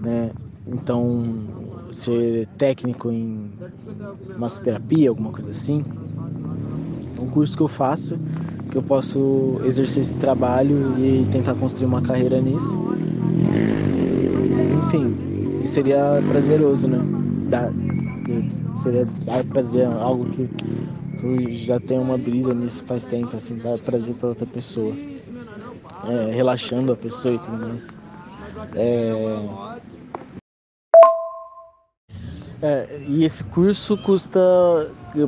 né? 0.00 0.30
Então 0.66 1.54
ser 1.92 2.48
técnico 2.56 3.10
em 3.10 3.50
massoterapia, 4.36 5.10
alguma 5.10 5.32
coisa 5.32 5.50
assim. 5.50 5.84
É 7.16 7.20
um 7.20 7.28
curso 7.28 7.56
que 7.56 7.62
eu 7.62 7.68
faço 7.68 8.20
que 8.70 8.78
eu 8.78 8.82
posso 8.82 9.60
exercer 9.62 10.02
esse 10.02 10.16
trabalho 10.16 10.98
e 10.98 11.26
tentar 11.26 11.54
construir 11.54 11.86
uma 11.86 12.02
carreira 12.02 12.40
nisso. 12.40 12.80
Enfim, 14.68 15.20
seria 15.64 16.22
prazeroso, 16.26 16.88
né? 16.88 17.10
Dar, 17.48 17.74
seria 18.72 19.06
dar 19.06 19.44
prazer, 19.44 19.86
algo 19.86 20.26
que 20.26 20.50
eu 21.22 21.50
já 21.50 21.80
tenho 21.80 22.02
uma 22.02 22.18
brisa 22.18 22.54
nisso 22.54 22.84
faz 22.84 23.04
tempo, 23.04 23.36
assim, 23.36 23.58
dar 23.60 23.78
prazer 23.78 24.16
para 24.16 24.28
outra 24.30 24.46
pessoa. 24.46 25.00
É, 26.08 26.32
relaxando 26.32 26.92
a 26.92 26.96
pessoa 26.96 27.34
e 27.34 27.38
tudo 27.38 27.58
mais. 27.58 27.86
É... 28.74 29.82
É, 32.62 33.02
e 33.08 33.24
esse 33.24 33.42
curso 33.42 33.98
custa, 33.98 34.40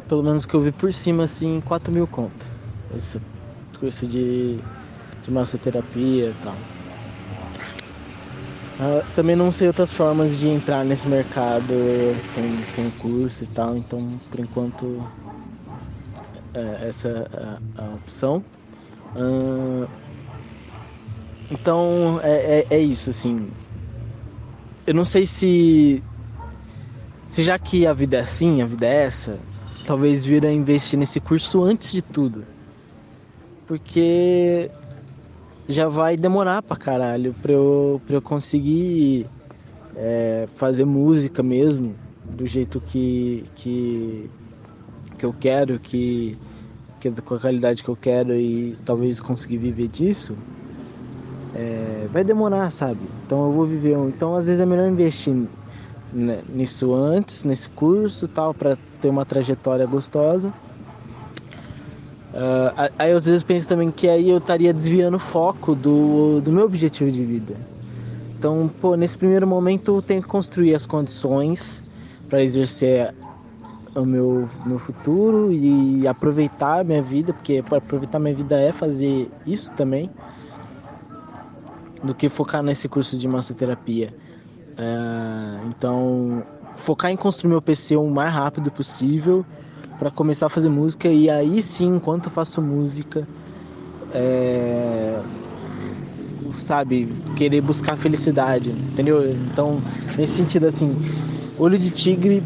pelo 0.09 0.22
menos 0.22 0.47
que 0.47 0.55
eu 0.55 0.61
vi 0.61 0.70
por 0.70 0.93
cima, 0.93 1.25
assim, 1.25 1.61
4 1.62 1.93
mil 1.93 2.07
conto. 2.07 2.47
Esse 2.97 3.20
curso 3.81 4.07
de, 4.07 4.59
de 5.25 5.31
massoterapia 5.31 6.31
e 6.31 6.35
tal. 6.45 6.55
Uh, 8.75 9.05
também 9.14 9.37
não 9.37 9.53
sei 9.53 9.68
outras 9.68 9.93
formas 9.93 10.37
de 10.37 10.49
entrar 10.49 10.85
nesse 10.85 11.09
mercado 11.09 11.75
sem, 12.18 12.57
sem 12.66 12.91
curso 12.91 13.45
e 13.45 13.47
tal, 13.49 13.77
então 13.77 14.18
por 14.31 14.41
enquanto 14.41 15.01
é, 16.55 16.89
essa 16.89 17.09
é 17.09 17.81
a, 17.81 17.85
a 17.85 17.95
opção. 17.95 18.45
Uh, 19.16 19.89
então 21.51 22.21
é, 22.23 22.61
é, 22.61 22.67
é, 22.71 22.79
isso, 22.81 23.11
assim. 23.11 23.37
Eu 24.87 24.95
não 24.95 25.05
sei 25.05 25.27
se. 25.27 26.03
Se 27.23 27.43
já 27.43 27.59
que 27.59 27.87
a 27.87 27.93
vida 27.93 28.19
é 28.19 28.21
assim, 28.21 28.63
a 28.63 28.67
vida 28.67 28.87
é 28.87 29.05
essa, 29.05 29.39
talvez 29.85 30.25
vira 30.25 30.53
investir 30.53 30.99
nesse 30.99 31.19
curso 31.21 31.63
antes 31.63 31.91
de 31.91 32.01
tudo 32.01 32.45
porque 33.67 34.71
já 35.69 35.89
vai 35.89 36.17
demorar 36.17 36.63
pra 36.63 36.77
caralho 36.77 37.35
pra 37.43 37.53
eu, 37.53 38.01
pra 38.07 38.17
eu 38.17 38.23
conseguir 38.23 39.27
é, 39.97 40.47
fazer 40.57 40.85
música 40.85 41.43
mesmo, 41.43 41.95
do 42.37 42.47
jeito 42.47 42.81
que, 42.81 43.45
que, 43.57 44.31
que 45.19 45.27
eu 45.27 45.33
quero, 45.33 45.79
que, 45.79 46.37
que 47.01 47.11
com 47.11 47.35
a 47.35 47.41
qualidade 47.41 47.83
que 47.83 47.89
eu 47.89 47.97
quero 47.97 48.35
e 48.35 48.77
talvez 48.85 49.21
conseguir 49.21 49.59
viver 49.59 49.89
disso. 49.89 50.37
É, 51.55 52.09
vai 52.13 52.25
demorar, 52.25 52.71
sabe? 52.71 53.01
Então 53.25 53.47
eu 53.47 53.53
vou 53.53 53.65
viver. 53.65 53.97
Então 54.09 54.35
às 54.37 54.47
vezes 54.47 54.61
é 54.61 54.67
melhor 54.67 54.89
investir 54.89 55.35
nisso 56.49 56.95
antes, 56.95 57.45
nesse 57.45 57.69
curso 57.69 58.29
tal, 58.29 58.55
para 58.55 58.77
ter 59.01 59.09
uma 59.09 59.25
trajetória 59.25 59.87
gostosa 59.87 60.53
Uh, 62.35 62.91
aí 62.99 63.13
às 63.13 63.25
vezes 63.27 63.45
penso 63.45 63.69
também 63.69 63.93
que 63.93 64.09
aí 64.09 64.29
eu 64.29 64.39
estaria 64.39 64.75
desviando 64.75 65.19
o 65.19 65.21
foco 65.21 65.73
do, 65.73 66.41
do 66.41 66.51
meu 66.51 66.65
objetivo 66.65 67.09
de 67.09 67.25
vida. 67.25 67.55
Então, 68.37 68.69
pô, 68.81 68.97
nesse 68.97 69.17
primeiro 69.17 69.47
momento 69.47 69.99
eu 69.99 70.03
tenho 70.03 70.21
que 70.21 70.27
construir 70.27 70.75
as 70.75 70.85
condições 70.85 71.85
para 72.29 72.43
exercer 72.43 73.15
o 73.95 74.05
meu, 74.05 74.49
meu 74.67 74.81
futuro 74.81 75.53
e 75.53 76.09
aproveitar 76.09 76.81
a 76.81 76.85
minha 76.85 77.01
vida, 77.01 77.33
porque 77.33 77.63
aproveitar 77.71 78.19
minha 78.19 78.35
vida 78.35 78.61
é 78.61 78.73
fazer 78.73 79.31
isso 79.47 79.71
também, 79.71 80.11
do 82.05 82.15
que 82.15 82.29
focar 82.29 82.63
nesse 82.63 82.89
curso 82.89 83.19
de 83.19 83.27
massoterapia. 83.27 84.15
Uh, 84.79 85.69
então, 85.69 86.43
focar 86.77 87.11
em 87.11 87.17
construir 87.17 87.51
meu 87.51 87.63
PC 87.63 87.97
o 87.97 88.09
mais 88.09 88.33
rápido 88.33 88.71
possível 88.71 89.45
para 89.99 90.11
começar 90.11 90.47
a 90.47 90.49
fazer 90.49 90.69
música 90.69 91.09
e 91.09 91.31
aí 91.31 91.63
sim, 91.63 91.97
enquanto 91.97 92.27
eu 92.27 92.33
faço 92.33 92.61
música, 92.61 93.27
é, 94.13 95.21
sabe, 96.53 97.09
querer 97.37 97.61
buscar 97.61 97.97
felicidade, 97.97 98.71
entendeu? 98.71 99.31
Então, 99.31 99.81
nesse 100.19 100.35
sentido 100.35 100.67
assim, 100.67 100.95
olho 101.59 101.79
de 101.79 101.91
tigre, 101.91 102.43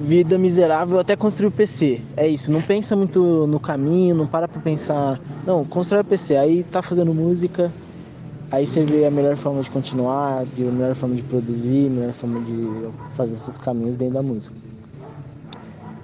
vida 0.00 0.38
miserável 0.38 0.98
até 0.98 1.16
construir 1.16 1.48
o 1.48 1.50
PC. 1.50 2.00
É 2.16 2.28
isso, 2.28 2.50
não 2.52 2.60
pensa 2.60 2.94
muito 2.94 3.46
no 3.46 3.58
caminho, 3.58 4.14
não 4.14 4.26
para 4.26 4.46
pra 4.46 4.60
pensar, 4.60 5.20
não, 5.46 5.64
constrói 5.64 6.02
o 6.02 6.04
PC, 6.04 6.36
aí 6.36 6.62
tá 6.64 6.82
fazendo 6.82 7.12
música, 7.12 7.72
aí 8.54 8.66
você 8.66 8.84
vê 8.84 9.04
a 9.04 9.10
melhor 9.10 9.36
forma 9.36 9.62
de 9.62 9.70
continuar, 9.70 10.42
a 10.42 10.60
melhor 10.60 10.94
forma 10.94 11.16
de 11.16 11.22
produzir, 11.22 11.88
a 11.88 11.90
melhor 11.90 12.12
forma 12.12 12.40
de 12.40 12.88
fazer 13.16 13.34
seus 13.34 13.58
caminhos 13.58 13.96
dentro 13.96 14.14
da 14.14 14.22
música. 14.22 14.54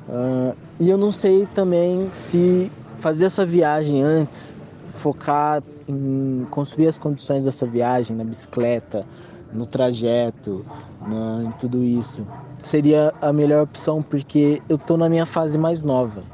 Uh, 0.09 0.57
e 0.80 0.90
eu 0.90 0.98
não 0.98 1.12
sei 1.12 1.46
também 1.55 2.09
se 2.12 2.70
fazer 2.98 3.26
essa 3.26 3.46
viagem 3.46 4.03
antes, 4.03 4.53
focar 4.90 5.62
em 5.88 6.44
construir 6.51 6.88
as 6.88 6.98
condições 6.98 7.44
dessa 7.44 7.64
viagem 7.64 8.16
na 8.16 8.24
bicicleta, 8.24 9.07
no 9.53 9.64
trajeto, 9.64 10.64
na, 11.07 11.44
em 11.44 11.53
tudo 11.53 11.84
isso, 11.84 12.26
seria 12.62 13.14
a 13.22 13.32
melhor 13.32 13.62
opção 13.62 14.03
porque 14.03 14.61
eu 14.68 14.76
tô 14.76 14.96
na 14.96 15.09
minha 15.09 15.24
fase 15.24 15.57
mais 15.57 15.84
nova, 15.84 16.24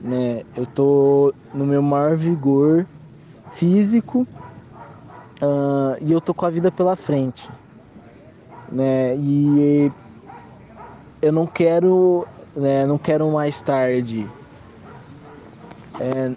né? 0.00 0.42
Eu 0.56 0.66
tô 0.66 1.32
no 1.54 1.64
meu 1.64 1.80
maior 1.80 2.16
vigor 2.16 2.86
físico 3.54 4.26
uh, 5.42 5.96
e 6.00 6.12
eu 6.12 6.20
tô 6.20 6.32
com 6.32 6.46
a 6.46 6.50
vida 6.50 6.70
pela 6.70 6.96
frente, 6.96 7.50
né? 8.70 9.14
E 9.16 9.92
eu 11.20 11.32
não 11.32 11.46
quero 11.46 12.26
né? 12.54 12.86
Não 12.86 12.98
quero 12.98 13.30
mais 13.30 13.62
tarde. 13.62 14.26
É, 16.00 16.32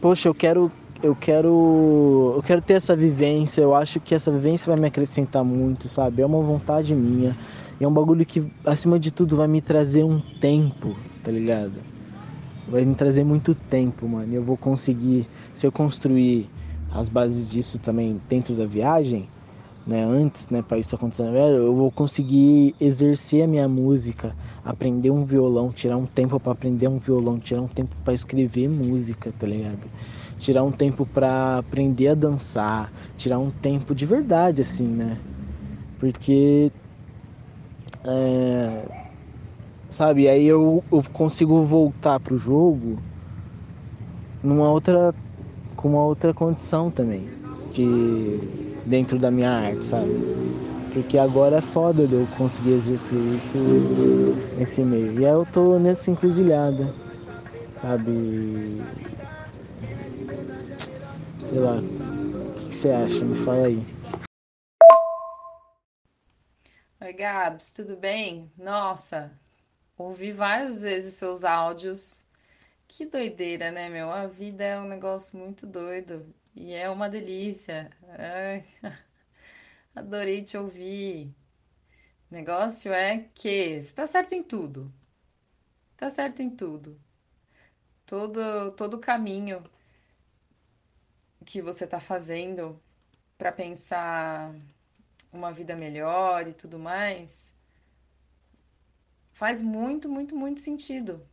poxa, 0.00 0.28
eu 0.28 0.34
quero, 0.34 0.70
eu 1.02 1.14
quero, 1.14 2.34
eu 2.36 2.42
quero 2.42 2.60
ter 2.60 2.74
essa 2.74 2.96
vivência. 2.96 3.60
Eu 3.62 3.74
acho 3.74 4.00
que 4.00 4.14
essa 4.14 4.30
vivência 4.30 4.66
vai 4.72 4.80
me 4.80 4.86
acrescentar 4.88 5.44
muito, 5.44 5.88
sabe? 5.88 6.22
É 6.22 6.26
uma 6.26 6.40
vontade 6.40 6.94
minha. 6.94 7.36
É 7.78 7.86
um 7.86 7.92
bagulho 7.92 8.24
que, 8.24 8.42
acima 8.64 8.98
de 8.98 9.10
tudo, 9.10 9.36
vai 9.36 9.46
me 9.46 9.60
trazer 9.60 10.02
um 10.02 10.20
tempo, 10.40 10.96
tá 11.22 11.30
ligado? 11.30 11.74
Vai 12.68 12.84
me 12.84 12.94
trazer 12.94 13.22
muito 13.22 13.54
tempo, 13.54 14.08
mano. 14.08 14.32
Eu 14.32 14.42
vou 14.42 14.56
conseguir, 14.56 15.28
se 15.52 15.66
eu 15.66 15.72
construir 15.72 16.48
as 16.98 17.08
bases 17.08 17.50
disso 17.50 17.78
também 17.78 18.20
dentro 18.28 18.54
da 18.54 18.64
viagem, 18.64 19.28
né, 19.86 20.02
antes, 20.02 20.48
né, 20.48 20.62
para 20.62 20.78
isso 20.78 20.96
acontecer, 20.96 21.22
eu 21.22 21.74
vou 21.74 21.92
conseguir 21.92 22.74
exercer 22.80 23.44
a 23.44 23.46
minha 23.46 23.68
música, 23.68 24.34
aprender 24.64 25.10
um 25.10 25.24
violão, 25.24 25.70
tirar 25.70 25.96
um 25.96 26.06
tempo 26.06 26.40
para 26.40 26.52
aprender 26.52 26.88
um 26.88 26.98
violão, 26.98 27.38
tirar 27.38 27.62
um 27.62 27.68
tempo 27.68 27.94
para 28.02 28.12
escrever 28.12 28.68
música, 28.68 29.32
tá 29.38 29.46
ligado? 29.46 29.88
Tirar 30.38 30.64
um 30.64 30.72
tempo 30.72 31.06
para 31.06 31.58
aprender 31.58 32.08
a 32.08 32.14
dançar, 32.14 32.92
tirar 33.16 33.38
um 33.38 33.50
tempo 33.50 33.94
de 33.94 34.04
verdade, 34.04 34.62
assim, 34.62 34.88
né? 34.88 35.18
Porque, 36.00 36.72
é, 38.04 38.82
sabe, 39.88 40.28
aí 40.28 40.46
eu, 40.46 40.82
eu 40.90 41.04
consigo 41.12 41.62
voltar 41.62 42.18
pro 42.18 42.36
jogo 42.36 42.98
numa 44.42 44.68
outra, 44.68 45.14
com 45.76 45.88
uma 45.90 46.04
outra 46.04 46.32
condição 46.32 46.90
também 46.90 47.28
de 47.72 48.40
dentro 48.86 49.18
da 49.18 49.30
minha 49.30 49.50
arte, 49.50 49.84
sabe? 49.84 50.10
Porque 50.92 51.18
agora 51.18 51.58
é 51.58 51.60
foda 51.60 52.06
de 52.06 52.14
eu 52.14 52.26
conseguir 52.38 52.72
exercer 52.72 53.18
isso 53.18 53.58
nesse 54.56 54.82
meio. 54.82 55.12
E 55.20 55.26
aí 55.26 55.32
eu 55.32 55.46
tô 55.52 55.78
nessa 55.78 56.10
encruzilhada, 56.10 56.92
sabe? 57.80 58.82
Sei 61.48 61.58
lá. 61.58 61.76
O 61.76 62.52
que, 62.54 62.68
que 62.68 62.74
você 62.74 62.90
acha? 62.90 63.24
Me 63.24 63.36
fala 63.44 63.66
aí. 63.66 63.82
Oi, 66.98 67.12
Gabs, 67.12 67.70
tudo 67.70 67.96
bem? 67.96 68.50
Nossa, 68.56 69.30
ouvi 69.98 70.32
várias 70.32 70.80
vezes 70.80 71.14
seus 71.14 71.44
áudios. 71.44 72.25
Que 72.88 73.06
doideira, 73.06 73.70
né, 73.70 73.88
meu? 73.88 74.10
A 74.10 74.26
vida 74.26 74.64
é 74.64 74.78
um 74.78 74.88
negócio 74.88 75.38
muito 75.38 75.66
doido 75.66 76.34
e 76.54 76.72
é 76.72 76.88
uma 76.90 77.08
delícia. 77.08 77.90
Ai, 78.08 78.64
adorei 79.94 80.42
te 80.44 80.56
ouvir. 80.58 81.34
O 82.30 82.34
negócio 82.34 82.92
é 82.92 83.28
que 83.34 83.80
você 83.82 83.94
tá 83.94 84.06
certo 84.06 84.34
em 84.34 84.42
tudo. 84.42 84.92
Tá 85.96 86.08
certo 86.08 86.40
em 86.42 86.48
tudo. 86.48 86.98
Todo 88.06 88.72
todo 88.72 88.98
caminho 88.98 89.62
que 91.46 91.62
você 91.62 91.86
tá 91.86 91.98
fazendo 92.00 92.78
para 93.38 93.52
pensar 93.52 94.54
uma 95.32 95.52
vida 95.52 95.76
melhor 95.76 96.48
e 96.48 96.54
tudo 96.54 96.78
mais, 96.78 97.54
faz 99.32 99.62
muito, 99.62 100.08
muito, 100.08 100.34
muito 100.36 100.60
sentido. 100.60 101.24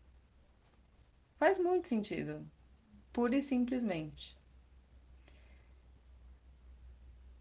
Faz 1.43 1.57
muito 1.57 1.89
sentido, 1.89 2.49
pura 3.11 3.35
e 3.35 3.41
simplesmente. 3.41 4.37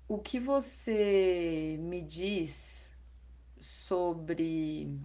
O 0.09 0.19
que 0.19 0.41
você 0.41 1.77
me 1.79 2.03
diz 2.03 2.93
sobre 3.61 4.99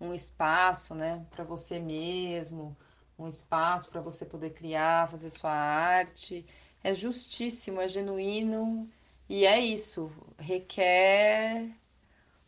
um 0.00 0.14
espaço, 0.14 0.94
né, 0.94 1.26
para 1.28 1.42
você 1.42 1.80
mesmo, 1.80 2.76
um 3.18 3.26
espaço 3.26 3.90
para 3.90 4.00
você 4.00 4.24
poder 4.24 4.50
criar, 4.50 5.08
fazer 5.08 5.30
sua 5.30 5.50
arte, 5.50 6.46
é 6.84 6.94
justíssimo, 6.94 7.80
é 7.80 7.88
genuíno 7.88 8.88
e 9.28 9.44
é 9.44 9.58
isso. 9.58 10.08
Requer 10.38 11.68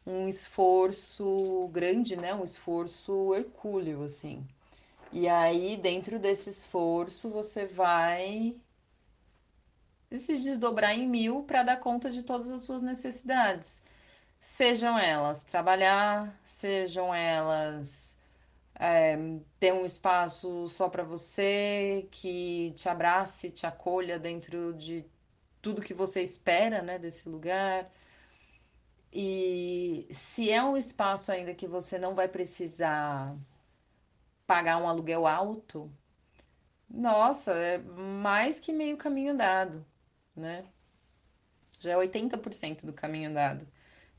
um 0.07 0.29
esforço 0.29 1.69
grande, 1.73 2.17
né, 2.17 2.35
um 2.35 2.45
esforço 2.45 3.35
hercúleo, 3.35 4.05
assim. 4.05 4.47
E 5.13 5.29
aí, 5.29 5.77
dentro 5.77 6.19
desse 6.19 6.51
esforço, 6.51 7.31
você 7.31 7.67
vai 7.67 8.57
se 10.11 10.39
desdobrar 10.39 10.97
em 10.99 11.09
mil 11.09 11.43
para 11.45 11.63
dar 11.63 11.79
conta 11.79 12.11
de 12.11 12.23
todas 12.23 12.51
as 12.51 12.63
suas 12.63 12.83
necessidades. 12.83 13.83
Sejam 14.41 14.99
elas 14.99 15.45
trabalhar, 15.45 16.39
sejam 16.45 17.15
elas 17.15 18.17
é, 18.75 19.17
ter 19.61 19.73
um 19.73 19.85
espaço 19.85 20.67
só 20.69 20.89
para 20.89 21.05
você, 21.05 22.09
que 22.11 22.73
te 22.77 22.89
abrace, 22.89 23.51
te 23.51 23.67
acolha 23.67 24.19
dentro 24.19 24.75
de 24.75 25.05
tudo 25.61 25.83
que 25.83 25.95
você 25.95 26.23
espera, 26.23 26.83
né, 26.83 26.99
desse 26.99 27.29
lugar. 27.29 27.91
E 29.13 30.09
se 30.11 30.51
é 30.51 30.63
um 30.63 30.77
espaço 30.77 31.31
ainda 31.33 31.55
que 31.55 31.67
você 31.67 31.99
não 31.99 32.15
vai 32.15 32.29
precisar 32.29 33.37
pagar 34.47 34.79
um 34.79 34.89
aluguel 34.89 35.27
alto, 35.27 35.91
nossa, 36.89 37.53
é 37.55 37.79
mais 37.79 38.61
que 38.61 38.73
meio 38.73 38.97
caminho 38.97 39.33
andado, 39.33 39.85
né? 40.37 40.65
Já 41.79 41.93
é 41.93 41.97
80% 41.97 42.85
do 42.87 42.93
caminho 42.93 43.31
andado. 43.31 43.67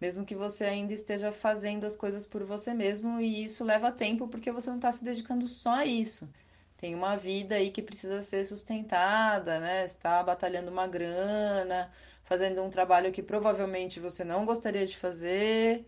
Mesmo 0.01 0.25
que 0.25 0.35
você 0.35 0.65
ainda 0.65 0.93
esteja 0.93 1.31
fazendo 1.31 1.85
as 1.85 1.95
coisas 1.95 2.25
por 2.25 2.43
você 2.43 2.73
mesmo, 2.73 3.21
e 3.21 3.43
isso 3.43 3.63
leva 3.63 3.91
tempo 3.91 4.27
porque 4.27 4.51
você 4.51 4.69
não 4.69 4.77
está 4.77 4.91
se 4.91 5.03
dedicando 5.03 5.47
só 5.47 5.75
a 5.75 5.85
isso. 5.85 6.29
Tem 6.77 6.93
uma 6.95 7.15
vida 7.15 7.55
aí 7.55 7.71
que 7.71 7.81
precisa 7.81 8.21
ser 8.21 8.43
sustentada, 8.45 9.59
né? 9.59 9.85
Está 9.85 10.21
batalhando 10.23 10.69
uma 10.71 10.87
grana, 10.87 11.89
fazendo 12.23 12.63
um 12.63 12.69
trabalho 12.69 13.11
que 13.11 13.21
provavelmente 13.21 13.99
você 13.99 14.23
não 14.23 14.45
gostaria 14.45 14.85
de 14.85 14.97
fazer, 14.97 15.85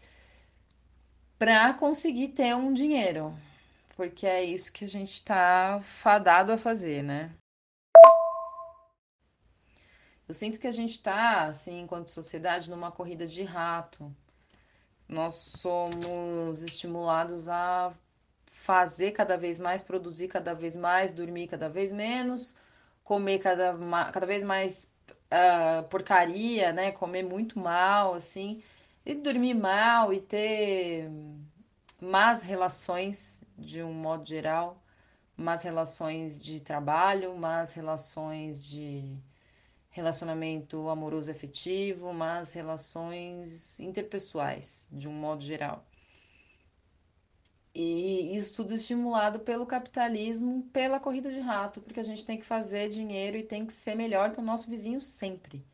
para 1.37 1.73
conseguir 1.73 2.29
ter 2.29 2.55
um 2.55 2.73
dinheiro. 2.73 3.35
Porque 3.95 4.27
é 4.27 4.43
isso 4.43 4.71
que 4.73 4.85
a 4.85 4.87
gente 4.87 5.11
está 5.11 5.79
fadado 5.81 6.51
a 6.51 6.57
fazer, 6.57 7.03
né? 7.03 7.31
Eu 10.27 10.33
sinto 10.33 10.59
que 10.59 10.67
a 10.67 10.71
gente 10.71 10.91
está, 10.91 11.45
assim, 11.45 11.81
enquanto 11.81 12.09
sociedade, 12.09 12.69
numa 12.69 12.91
corrida 12.91 13.27
de 13.27 13.43
rato. 13.43 14.13
Nós 15.07 15.35
somos 15.35 16.63
estimulados 16.63 17.47
a 17.47 17.93
fazer 18.45 19.11
cada 19.11 19.37
vez 19.37 19.59
mais, 19.59 19.83
produzir 19.83 20.27
cada 20.27 20.53
vez 20.55 20.75
mais, 20.75 21.13
dormir 21.13 21.47
cada 21.47 21.69
vez 21.69 21.93
menos, 21.93 22.55
comer 23.03 23.37
cada, 23.37 23.77
cada 24.11 24.25
vez 24.25 24.43
mais 24.43 24.91
uh, 25.31 25.83
porcaria, 25.89 26.71
né? 26.71 26.91
Comer 26.91 27.23
muito 27.23 27.59
mal, 27.59 28.13
assim, 28.13 28.61
e 29.05 29.15
dormir 29.15 29.53
mal 29.53 30.13
e 30.13 30.19
ter 30.19 31.09
más 32.01 32.43
relações 32.43 33.41
de 33.57 33.81
um 33.83 33.93
modo 33.93 34.27
geral, 34.27 34.81
más 35.37 35.63
relações 35.63 36.43
de 36.43 36.59
trabalho, 36.59 37.35
más 37.35 37.73
relações 37.73 38.65
de 38.65 39.17
relacionamento 39.89 40.89
amoroso 40.89 41.31
afetivo, 41.31 42.13
mas 42.13 42.53
relações 42.53 43.79
interpessoais, 43.79 44.89
de 44.91 45.07
um 45.07 45.13
modo 45.13 45.41
geral. 45.41 45.85
E 47.75 48.35
isso 48.35 48.55
tudo 48.55 48.73
estimulado 48.73 49.39
pelo 49.41 49.65
capitalismo, 49.67 50.63
pela 50.71 50.99
corrida 50.99 51.29
de 51.31 51.39
rato, 51.41 51.81
porque 51.81 51.99
a 51.99 52.03
gente 52.03 52.25
tem 52.25 52.37
que 52.39 52.45
fazer 52.45 52.87
dinheiro 52.89 53.37
e 53.37 53.43
tem 53.43 53.65
que 53.65 53.73
ser 53.73 53.95
melhor 53.95 54.33
que 54.33 54.39
o 54.39 54.43
nosso 54.43 54.69
vizinho 54.69 55.01
sempre. 55.01 55.65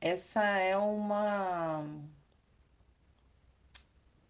Essa 0.00 0.42
é 0.58 0.76
uma 0.76 1.84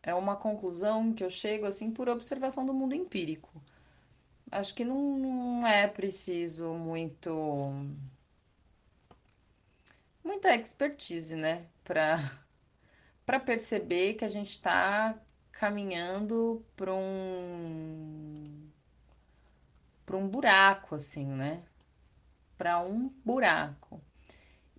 é 0.02 0.14
uma 0.14 0.36
conclusão 0.36 1.12
que 1.12 1.24
eu 1.24 1.30
chego 1.30 1.66
assim 1.66 1.90
por 1.90 2.08
observação 2.08 2.64
do 2.66 2.74
mundo 2.74 2.94
empírico. 2.94 3.50
Acho 4.50 4.74
que 4.74 4.84
não, 4.84 5.18
não 5.18 5.66
é 5.66 5.88
preciso 5.88 6.74
muito 6.74 7.30
muita 10.24 10.54
expertise, 10.54 11.36
né, 11.36 11.66
para 11.84 12.16
para 13.26 13.40
perceber 13.40 14.14
que 14.14 14.24
a 14.24 14.28
gente 14.28 14.50
está 14.50 15.18
caminhando 15.58 16.64
para 16.76 16.92
um 16.92 18.68
para 20.04 20.16
um 20.16 20.28
buraco 20.28 20.94
assim, 20.94 21.26
né? 21.26 21.62
Para 22.58 22.80
um 22.84 23.08
buraco. 23.24 24.00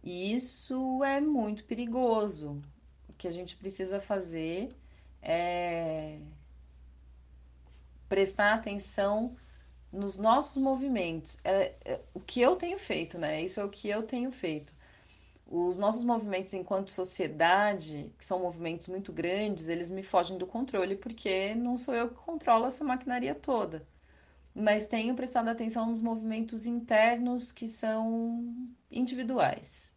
E 0.04 0.34
isso 0.34 1.04
é 1.04 1.20
muito 1.20 1.64
perigoso. 1.66 2.62
O 3.10 3.14
que 3.14 3.28
a 3.28 3.32
gente 3.32 3.58
precisa 3.58 4.00
fazer 4.00 4.70
é 5.22 6.20
prestar 8.08 8.54
atenção 8.54 9.36
nos 9.92 10.18
nossos 10.18 10.62
movimentos. 10.62 11.40
É, 11.44 11.74
é, 11.84 12.02
o 12.14 12.20
que 12.20 12.40
eu 12.40 12.56
tenho 12.56 12.78
feito, 12.78 13.18
né? 13.18 13.42
Isso 13.42 13.60
é 13.60 13.64
o 13.64 13.70
que 13.70 13.90
eu 13.90 14.04
tenho 14.04 14.32
feito 14.32 14.74
os 15.48 15.78
nossos 15.78 16.04
movimentos 16.04 16.54
enquanto 16.54 16.92
sociedade, 16.92 18.14
que 18.18 18.26
são 18.26 18.40
movimentos 18.40 18.88
muito 18.88 19.14
grandes, 19.14 19.70
eles 19.70 19.92
me 19.92 20.04
fogem 20.04 20.38
do 20.38 20.48
controle 20.48 20.96
porque 20.96 21.54
não 21.56 21.78
sou 21.78 21.94
eu 21.96 22.10
que 22.10 22.16
controlo 22.16 22.66
essa 22.66 22.84
maquinaria 22.84 23.36
toda. 23.36 23.88
Mas 24.54 24.88
tenho 24.88 25.16
prestado 25.16 25.50
atenção 25.50 25.88
nos 25.88 26.02
movimentos 26.02 26.66
internos 26.66 27.52
que 27.52 27.68
são 27.68 28.68
individuais. 28.92 29.94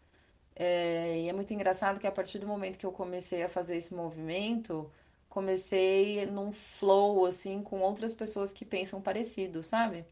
É, 0.56 1.20
e 1.22 1.28
é 1.28 1.32
muito 1.32 1.54
engraçado 1.54 2.00
que 2.00 2.06
a 2.06 2.12
partir 2.12 2.38
do 2.40 2.46
momento 2.46 2.78
que 2.78 2.86
eu 2.86 2.92
comecei 2.92 3.42
a 3.44 3.48
fazer 3.48 3.76
esse 3.76 3.94
movimento, 3.94 4.90
comecei 5.28 6.26
num 6.26 6.52
flow 6.52 7.24
assim 7.26 7.62
com 7.62 7.80
outras 7.80 8.12
pessoas 8.14 8.52
que 8.52 8.64
pensam 8.64 9.00
parecido, 9.00 9.62
sabe? 9.62 10.04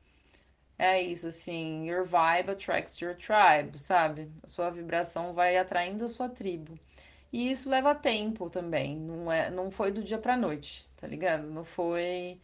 É 0.78 1.00
isso, 1.02 1.26
assim, 1.28 1.86
your 1.88 2.04
vibe 2.04 2.50
attracts 2.50 2.98
your 3.00 3.14
tribe, 3.16 3.78
sabe? 3.78 4.30
A 4.42 4.46
sua 4.46 4.70
vibração 4.70 5.32
vai 5.34 5.56
atraindo 5.56 6.04
a 6.04 6.08
sua 6.08 6.28
tribo. 6.28 6.78
E 7.32 7.50
isso 7.50 7.68
leva 7.70 7.94
tempo 7.94 8.50
também, 8.50 8.96
não 8.96 9.30
é, 9.32 9.50
não 9.50 9.70
foi 9.70 9.92
do 9.92 10.02
dia 10.02 10.18
pra 10.18 10.36
noite, 10.36 10.88
tá 10.96 11.06
ligado? 11.06 11.46
Não 11.48 11.64
foi 11.64 12.40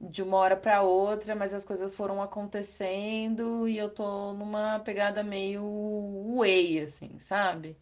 de 0.00 0.22
uma 0.22 0.38
hora 0.38 0.56
para 0.56 0.82
outra, 0.82 1.34
mas 1.36 1.54
as 1.54 1.64
coisas 1.64 1.94
foram 1.94 2.22
acontecendo 2.22 3.68
e 3.68 3.78
eu 3.78 3.90
tô 3.90 4.32
numa 4.34 4.80
pegada 4.80 5.22
meio 5.24 5.62
way, 6.38 6.80
assim, 6.80 7.18
sabe? 7.18 7.76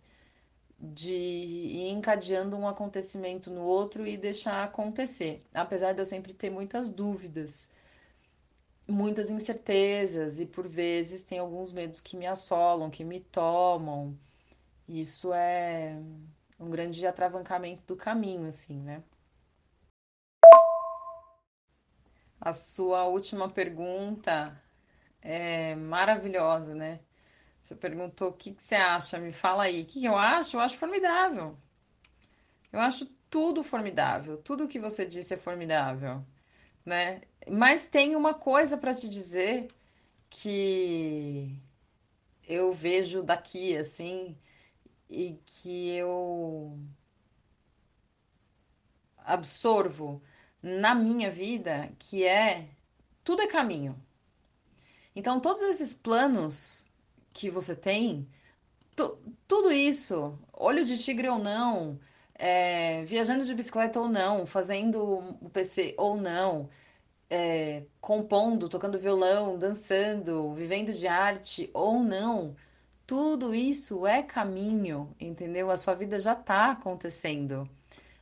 De 0.81 1.13
ir 1.13 1.89
encadeando 1.91 2.57
um 2.57 2.69
acontecimento 2.69 3.51
no 3.51 3.63
outro 3.63 4.07
e 4.07 4.17
deixar 4.17 4.65
acontecer. 4.65 5.45
Apesar 5.55 5.93
de 5.93 6.01
eu 6.01 6.05
sempre 6.07 6.35
ter 6.35 6.51
muitas 6.51 6.89
dúvidas 6.91 7.71
muitas 8.89 9.31
incertezas 9.31 10.41
e 10.41 10.47
por 10.47 10.69
vezes 10.69 11.23
tem 11.23 11.39
alguns 11.39 11.73
medos 11.73 12.01
que 12.01 12.17
me 12.17 12.27
assolam, 12.27 12.91
que 12.91 13.05
me 13.05 13.21
tomam. 13.21 14.19
Isso 14.89 15.33
é 15.33 15.97
um 16.59 16.71
grande 16.71 17.07
atravancamento 17.07 17.85
do 17.87 17.97
caminho, 17.97 18.47
assim, 18.47 18.81
né? 18.81 19.03
A 22.41 22.53
sua 22.53 23.05
última 23.05 23.49
pergunta 23.49 24.61
é 25.21 25.75
maravilhosa, 25.75 26.75
né? 26.75 27.01
Você 27.61 27.75
perguntou 27.75 28.29
o 28.31 28.33
que, 28.33 28.53
que 28.53 28.63
você 28.63 28.77
acha, 28.77 29.19
me 29.19 29.33
fala 29.33 29.65
aí. 29.65 29.83
O 29.83 29.87
que, 29.87 30.01
que 30.01 30.07
eu 30.07 30.17
acho? 30.17 30.57
Eu 30.57 30.61
acho 30.61 30.79
formidável. 30.79 31.59
Eu 32.73 32.81
acho 32.81 33.07
tudo 33.29 33.63
formidável. 33.63 34.39
Tudo 34.39 34.69
que 34.69 34.79
você 34.79 35.05
disse 35.05 35.35
é 35.35 35.37
formidável, 35.37 36.25
né? 36.85 37.23
Mas 37.49 37.89
tem 37.89 38.17
uma 38.17 38.35
coisa 38.35 38.77
para 38.77 38.95
te 38.95 39.09
dizer 39.09 39.69
que 40.29 41.57
eu 42.47 42.73
vejo 42.73 43.23
daqui, 43.23 43.77
assim, 43.77 44.37
e 45.09 45.39
que 45.47 45.91
eu 45.91 46.79
absorvo 49.19 50.23
na 50.63 50.95
minha 50.95 51.31
vida, 51.31 51.91
que 51.99 52.25
é 52.25 52.69
tudo 53.23 53.43
é 53.43 53.47
caminho. 53.47 54.01
Então, 55.15 55.41
todos 55.41 55.63
esses 55.63 55.95
planos 55.95 56.87
que 57.33 57.51
você 57.51 57.75
tem, 57.75 58.29
tu, 58.95 59.19
tudo 59.49 59.73
isso, 59.73 60.39
olho 60.53 60.85
de 60.85 60.99
tigre 60.99 61.29
ou 61.29 61.39
não, 61.39 61.99
é, 62.35 63.05
viajando 63.05 63.45
de 63.45 63.55
bicicleta 63.55 64.01
ou 64.01 64.09
não, 64.09 64.47
fazendo 64.47 65.03
o 65.41 65.49
PC 65.51 65.95
ou 65.97 66.17
não, 66.17 66.69
é, 67.29 67.85
compondo, 68.01 68.69
tocando 68.69 68.99
violão, 68.99 69.59
dançando, 69.59 70.55
vivendo 70.55 70.93
de 70.93 71.07
arte 71.07 71.71
ou 71.75 72.03
não, 72.03 72.57
tudo 73.07 73.55
isso 73.55 74.07
é 74.07 74.23
caminho, 74.23 75.15
entendeu? 75.21 75.71
A 75.71 75.77
sua 75.77 75.95
vida 75.95 76.19
já 76.21 76.33
está 76.33 76.73
acontecendo. 76.73 77.69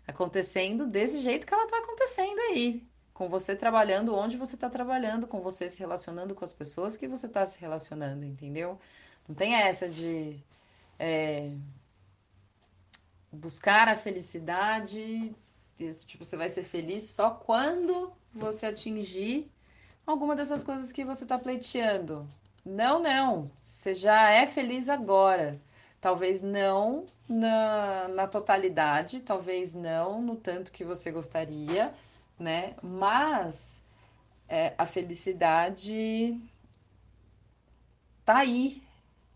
Acontecendo 0.07 0.87
desse 0.87 1.21
jeito 1.21 1.47
que 1.47 1.55
ela 1.55 1.65
está 1.65 1.79
acontecendo 1.79 2.39
aí. 2.51 2.87
Com 3.13 3.29
você 3.29 3.55
trabalhando 3.57 4.15
onde 4.15 4.37
você 4.37 4.57
está 4.57 4.69
trabalhando, 4.69 5.27
com 5.27 5.41
você 5.41 5.69
se 5.69 5.79
relacionando 5.79 6.35
com 6.35 6.45
as 6.45 6.53
pessoas 6.53 6.97
que 6.97 7.09
você 7.09 7.27
está 7.27 7.47
se 7.47 7.59
relacionando, 7.61 8.25
entendeu? 8.25 8.79
Não 9.29 9.35
tem 9.35 9.55
essa 9.55 9.89
de 9.89 10.39
é, 10.99 11.53
buscar 13.33 13.89
a 13.89 13.97
felicidade, 13.97 15.35
tipo, 16.07 16.25
você 16.25 16.37
vai 16.37 16.49
ser 16.49 16.65
feliz 16.65 17.05
só 17.05 17.31
quando 17.31 18.13
você 18.35 18.66
atingir 18.66 19.51
alguma 20.07 20.35
dessas 20.37 20.62
coisas 20.62 20.93
que 20.93 21.05
você 21.05 21.24
está 21.24 21.39
pleiteando. 21.39 22.28
Não, 22.64 23.03
não. 23.03 23.51
Você 23.62 23.95
já 23.95 24.30
é 24.30 24.47
feliz 24.47 24.89
agora. 24.89 25.61
Talvez 26.01 26.43
não 26.43 27.07
na, 27.28 28.09
na 28.09 28.26
totalidade, 28.26 29.20
talvez 29.20 29.74
não 29.74 30.20
no 30.20 30.37
tanto 30.37 30.72
que 30.72 30.85
você 30.85 31.11
gostaria, 31.11 31.95
né? 32.39 32.74
Mas 32.82 33.82
é, 34.49 34.74
a 34.76 34.87
felicidade 34.87 36.39
tá 38.24 38.39
aí, 38.39 38.82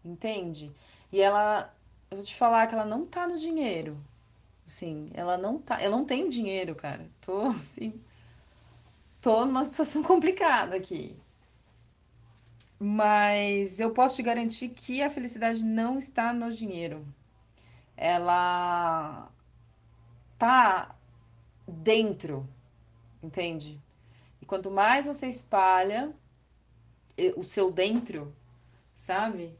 entende? 0.04 0.74
E 1.10 1.20
ela, 1.20 1.74
eu 2.10 2.18
vou 2.18 2.26
te 2.26 2.34
falar 2.34 2.66
que 2.66 2.74
ela 2.74 2.84
não 2.84 3.06
tá 3.06 3.26
no 3.26 3.38
dinheiro. 3.38 3.98
Sim, 4.66 5.10
ela 5.14 5.38
não 5.38 5.58
tá. 5.58 5.82
Eu 5.82 5.90
não 5.90 6.04
tenho 6.04 6.28
dinheiro, 6.28 6.74
cara. 6.74 7.08
Tô 7.22 7.40
assim. 7.48 7.98
Tô 9.20 9.44
numa 9.44 9.64
situação 9.64 10.02
complicada 10.04 10.76
aqui. 10.76 11.16
Mas 12.78 13.80
eu 13.80 13.92
posso 13.92 14.16
te 14.16 14.22
garantir 14.22 14.68
que 14.68 15.02
a 15.02 15.10
felicidade 15.10 15.64
não 15.64 15.98
está 15.98 16.32
no 16.32 16.52
dinheiro. 16.52 17.04
Ela 17.96 19.28
tá 20.38 20.94
dentro, 21.66 22.48
entende? 23.22 23.80
E 24.40 24.46
quanto 24.46 24.70
mais 24.70 25.06
você 25.06 25.26
espalha 25.26 26.14
o 27.36 27.42
seu 27.42 27.72
dentro, 27.72 28.32
sabe? 28.96 29.58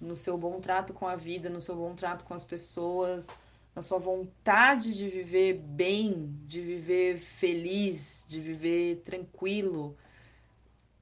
No 0.00 0.14
seu 0.14 0.38
bom 0.38 0.60
trato 0.60 0.92
com 0.92 1.08
a 1.08 1.16
vida, 1.16 1.50
no 1.50 1.60
seu 1.60 1.74
bom 1.74 1.94
trato 1.96 2.24
com 2.24 2.34
as 2.34 2.44
pessoas, 2.44 3.36
na 3.74 3.82
sua 3.82 3.98
vontade 3.98 4.94
de 4.94 5.08
viver 5.08 5.54
bem, 5.54 6.32
de 6.46 6.60
viver 6.60 7.18
feliz, 7.18 8.24
de 8.28 8.40
viver 8.40 9.02
tranquilo, 9.04 9.96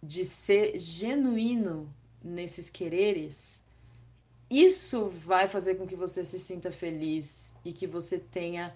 de 0.03 0.25
ser 0.25 0.79
genuíno 0.79 1.93
nesses 2.23 2.71
quereres, 2.71 3.61
isso 4.49 5.09
vai 5.09 5.47
fazer 5.47 5.77
com 5.77 5.87
que 5.87 5.97
você 5.97 6.25
se 6.25 6.39
sinta 6.39 6.71
feliz 6.71 7.55
e 7.65 7.73
que 7.73 7.87
você 7.87 8.19
tenha 8.19 8.75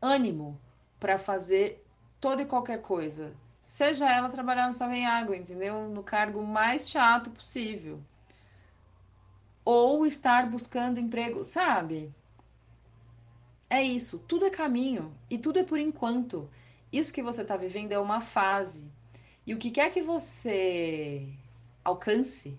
ânimo 0.00 0.58
para 1.00 1.18
fazer 1.18 1.84
toda 2.20 2.42
e 2.42 2.46
qualquer 2.46 2.80
coisa. 2.80 3.34
Seja 3.62 4.08
ela 4.08 4.28
trabalhar 4.28 4.68
no 4.68 5.06
Água, 5.08 5.36
entendeu? 5.36 5.88
No 5.88 6.02
cargo 6.02 6.42
mais 6.44 6.88
chato 6.88 7.30
possível. 7.30 8.00
Ou 9.64 10.06
estar 10.06 10.48
buscando 10.48 11.00
emprego, 11.00 11.42
sabe? 11.42 12.14
É 13.68 13.82
isso, 13.82 14.18
tudo 14.28 14.46
é 14.46 14.50
caminho 14.50 15.12
e 15.28 15.38
tudo 15.38 15.58
é 15.58 15.64
por 15.64 15.78
enquanto. 15.78 16.48
Isso 16.92 17.12
que 17.12 17.22
você 17.22 17.42
está 17.42 17.56
vivendo 17.56 17.92
é 17.92 17.98
uma 17.98 18.20
fase. 18.20 18.84
E 19.46 19.54
o 19.54 19.58
que 19.58 19.70
quer 19.70 19.92
que 19.92 20.02
você 20.02 21.28
alcance, 21.84 22.58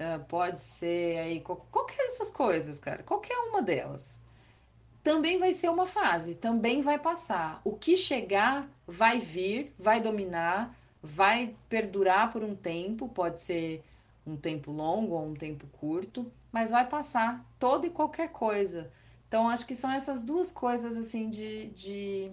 uh, 0.00 0.24
pode 0.26 0.58
ser 0.58 1.18
aí 1.18 1.40
qualquer 1.40 1.96
dessas 1.98 2.30
coisas, 2.30 2.80
cara, 2.80 3.02
qualquer 3.02 3.36
uma 3.48 3.60
delas. 3.60 4.18
Também 5.02 5.38
vai 5.38 5.52
ser 5.52 5.68
uma 5.68 5.86
fase, 5.86 6.34
também 6.34 6.82
vai 6.82 6.98
passar. 6.98 7.60
O 7.64 7.76
que 7.76 7.96
chegar 7.96 8.68
vai 8.86 9.20
vir, 9.20 9.72
vai 9.78 10.00
dominar, 10.00 10.74
vai 11.02 11.54
perdurar 11.68 12.32
por 12.32 12.42
um 12.42 12.56
tempo, 12.56 13.08
pode 13.08 13.40
ser 13.40 13.84
um 14.26 14.36
tempo 14.36 14.72
longo 14.72 15.14
ou 15.14 15.26
um 15.26 15.34
tempo 15.34 15.66
curto, 15.78 16.30
mas 16.50 16.70
vai 16.70 16.86
passar 16.88 17.44
toda 17.58 17.86
e 17.86 17.90
qualquer 17.90 18.30
coisa. 18.30 18.90
Então, 19.28 19.48
acho 19.48 19.66
que 19.66 19.74
são 19.74 19.90
essas 19.90 20.22
duas 20.22 20.52
coisas, 20.52 20.96
assim, 20.96 21.28
de, 21.28 21.68
de, 21.70 22.30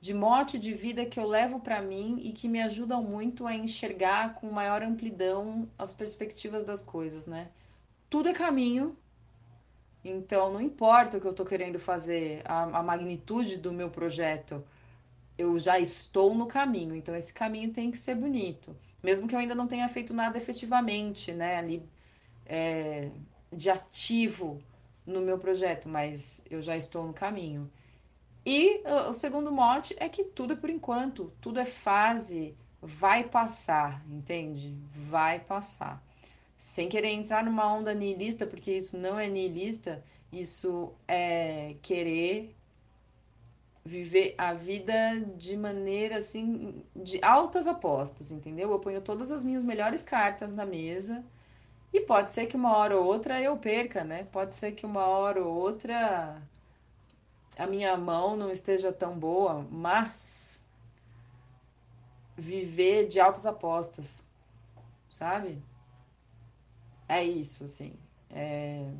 de 0.00 0.14
mote 0.14 0.58
de 0.58 0.72
vida 0.72 1.04
que 1.04 1.18
eu 1.18 1.26
levo 1.26 1.60
para 1.60 1.82
mim 1.82 2.20
e 2.22 2.32
que 2.32 2.48
me 2.48 2.60
ajudam 2.62 3.02
muito 3.02 3.46
a 3.46 3.54
enxergar 3.54 4.34
com 4.34 4.50
maior 4.50 4.82
amplidão 4.82 5.68
as 5.78 5.92
perspectivas 5.92 6.62
das 6.64 6.82
coisas, 6.82 7.26
né? 7.26 7.48
Tudo 8.08 8.28
é 8.28 8.32
caminho, 8.32 8.96
então 10.04 10.52
não 10.52 10.60
importa 10.60 11.18
o 11.18 11.20
que 11.20 11.26
eu 11.26 11.34
tô 11.34 11.44
querendo 11.44 11.78
fazer, 11.78 12.42
a, 12.44 12.78
a 12.78 12.82
magnitude 12.82 13.56
do 13.56 13.72
meu 13.72 13.90
projeto, 13.90 14.64
eu 15.36 15.58
já 15.58 15.78
estou 15.80 16.34
no 16.34 16.46
caminho, 16.46 16.94
então 16.94 17.14
esse 17.16 17.34
caminho 17.34 17.72
tem 17.72 17.90
que 17.90 17.98
ser 17.98 18.14
bonito. 18.14 18.76
Mesmo 19.02 19.28
que 19.28 19.34
eu 19.34 19.38
ainda 19.38 19.54
não 19.54 19.66
tenha 19.66 19.88
feito 19.88 20.14
nada 20.14 20.38
efetivamente, 20.38 21.32
né, 21.32 21.56
ali, 21.58 21.82
é, 22.46 23.10
de 23.52 23.68
ativo 23.70 24.62
no 25.06 25.20
meu 25.20 25.38
projeto, 25.38 25.88
mas 25.88 26.42
eu 26.50 26.60
já 26.60 26.76
estou 26.76 27.06
no 27.06 27.12
caminho. 27.12 27.70
E 28.44 28.82
o 29.08 29.12
segundo 29.12 29.50
mote 29.50 29.94
é 29.98 30.08
que 30.08 30.24
tudo 30.24 30.52
é 30.52 30.56
por 30.56 30.70
enquanto, 30.70 31.32
tudo 31.40 31.58
é 31.58 31.64
fase, 31.64 32.56
vai 32.80 33.24
passar, 33.24 34.04
entende? 34.08 34.76
Vai 34.92 35.40
passar. 35.40 36.02
Sem 36.58 36.88
querer 36.88 37.08
entrar 37.08 37.44
numa 37.44 37.72
onda 37.72 37.94
niilista, 37.94 38.46
porque 38.46 38.72
isso 38.72 38.96
não 38.96 39.18
é 39.18 39.28
niilista, 39.28 40.02
isso 40.32 40.92
é 41.06 41.76
querer 41.82 42.54
viver 43.84 44.34
a 44.36 44.52
vida 44.52 45.20
de 45.36 45.56
maneira 45.56 46.16
assim, 46.16 46.82
de 46.94 47.22
altas 47.22 47.68
apostas, 47.68 48.32
entendeu? 48.32 48.70
Eu 48.70 48.80
ponho 48.80 49.00
todas 49.00 49.30
as 49.30 49.44
minhas 49.44 49.64
melhores 49.64 50.02
cartas 50.02 50.52
na 50.52 50.66
mesa 50.66 51.24
e 51.92 52.00
pode 52.00 52.32
ser 52.32 52.46
que 52.46 52.56
uma 52.56 52.76
hora 52.76 52.96
ou 52.96 53.04
outra 53.04 53.40
eu 53.40 53.56
perca, 53.56 54.04
né? 54.04 54.24
Pode 54.24 54.56
ser 54.56 54.72
que 54.72 54.86
uma 54.86 55.06
hora 55.06 55.42
ou 55.42 55.54
outra 55.54 56.40
a 57.58 57.66
minha 57.66 57.96
mão 57.96 58.36
não 58.36 58.50
esteja 58.50 58.92
tão 58.92 59.18
boa, 59.18 59.66
mas 59.70 60.60
viver 62.36 63.08
de 63.08 63.18
altas 63.18 63.46
apostas, 63.46 64.28
sabe? 65.10 65.62
É 67.08 67.24
isso, 67.24 67.64
assim. 67.64 67.94
É... 68.30 68.92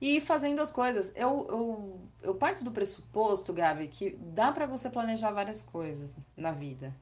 E 0.00 0.20
fazendo 0.20 0.60
as 0.60 0.72
coisas. 0.72 1.12
Eu, 1.14 1.46
eu, 1.48 2.00
eu 2.22 2.34
parto 2.34 2.64
do 2.64 2.70
pressuposto, 2.72 3.52
Gabi, 3.52 3.86
que 3.88 4.16
dá 4.16 4.50
para 4.50 4.66
você 4.66 4.88
planejar 4.90 5.30
várias 5.30 5.62
coisas 5.62 6.18
na 6.36 6.52
vida. 6.52 6.94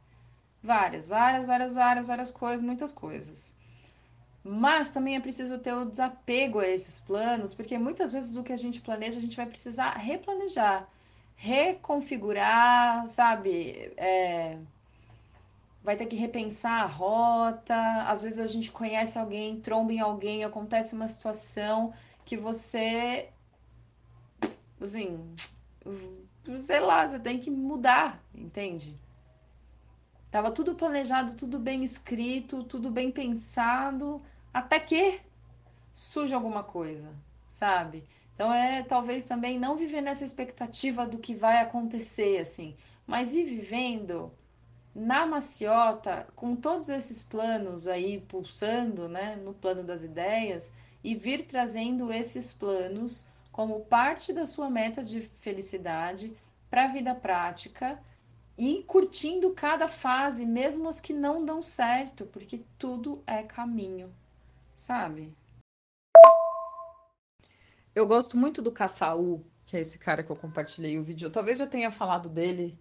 Várias, 0.63 1.07
várias, 1.07 1.47
várias, 1.47 1.73
várias, 1.73 2.07
várias 2.07 2.31
coisas, 2.33 2.65
muitas 2.65 2.93
coisas. 2.93 3.57
Mas 4.51 4.93
também 4.93 5.15
é 5.15 5.21
preciso 5.21 5.59
ter 5.59 5.75
o 5.75 5.85
desapego 5.85 6.59
a 6.59 6.67
esses 6.67 6.99
planos, 7.01 7.53
porque 7.53 7.77
muitas 7.77 8.11
vezes 8.11 8.35
o 8.35 8.43
que 8.43 8.51
a 8.51 8.57
gente 8.57 8.81
planeja, 8.81 9.19
a 9.19 9.21
gente 9.21 9.37
vai 9.37 9.45
precisar 9.45 9.91
replanejar, 9.91 10.89
reconfigurar, 11.37 13.07
sabe? 13.07 13.93
É, 13.95 14.57
vai 15.85 15.97
ter 15.97 16.07
que 16.07 16.17
repensar 16.17 16.83
a 16.83 16.87
rota. 16.87 17.77
Às 18.05 18.23
vezes 18.23 18.39
a 18.39 18.47
gente 18.47 18.73
conhece 18.73 19.19
alguém, 19.19 19.61
tromba 19.61 19.93
em 19.93 20.01
alguém, 20.01 20.45
acontece 20.45 20.95
uma 20.95 21.09
situação 21.09 21.93
que 22.25 22.35
você. 22.35 23.29
Assim. 24.81 25.31
Sei 26.63 26.81
lá, 26.81 27.07
você 27.07 27.19
tem 27.19 27.39
que 27.39 27.51
mudar, 27.51 28.19
entende? 28.35 28.99
Tava 30.31 30.51
tudo 30.51 30.75
planejado, 30.75 31.35
tudo 31.35 31.59
bem 31.59 31.85
escrito, 31.85 32.65
tudo 32.65 32.91
bem 32.91 33.11
pensado, 33.11 34.23
até 34.53 34.81
que 34.81 35.21
surge 35.95 36.35
alguma 36.35 36.63
coisa, 36.63 37.15
sabe? 37.49 38.05
Então 38.35 38.53
é 38.53 38.83
talvez 38.83 39.25
também 39.25 39.59
não 39.59 39.77
viver 39.77 40.01
nessa 40.01 40.25
expectativa 40.25 41.07
do 41.07 41.19
que 41.19 41.35
vai 41.35 41.61
acontecer, 41.61 42.39
assim, 42.39 42.77
mas 43.07 43.35
ir 43.35 43.45
vivendo 43.45 44.33
na 44.95 45.27
maciota, 45.27 46.27
com 46.35 46.57
todos 46.57 46.89
esses 46.89 47.23
planos 47.23 47.87
aí 47.87 48.21
pulsando, 48.21 49.09
né, 49.09 49.37
no 49.37 49.55
plano 49.55 49.85
das 49.85 50.03
ideias, 50.05 50.73
e 51.03 51.15
vir 51.15 51.47
trazendo 51.47 52.13
esses 52.13 52.53
planos 52.53 53.27
como 53.53 53.81
parte 53.81 54.33
da 54.33 54.47
sua 54.47 54.69
meta 54.69 55.03
de 55.03 55.21
felicidade 55.21 56.37
para 56.71 56.85
a 56.85 56.89
vida 56.89 57.15
prática 57.15 58.01
e 58.57 58.83
curtindo 58.85 59.53
cada 59.53 59.87
fase, 59.89 60.45
mesmo 60.45 60.89
as 60.89 61.01
que 61.01 61.13
não 61.13 61.45
dão 61.45 61.63
certo, 61.63 62.27
porque 62.27 62.65
tudo 62.77 63.23
é 63.27 63.43
caminho, 63.43 64.13
sabe? 64.79 65.37
Eu 67.95 68.07
gosto 68.07 68.37
muito 68.37 68.63
do 68.63 68.71
Kassaú, 68.71 69.45
que 69.67 69.77
é 69.77 69.81
esse 69.81 69.99
cara 69.99 70.23
que 70.23 70.31
eu 70.31 70.37
compartilhei 70.37 70.99
o 70.99 71.03
vídeo. 71.03 71.27
Eu 71.27 71.33
talvez 71.33 71.59
já 71.59 71.67
tenha 71.67 71.91
falado 71.91 72.29
dele. 72.29 72.79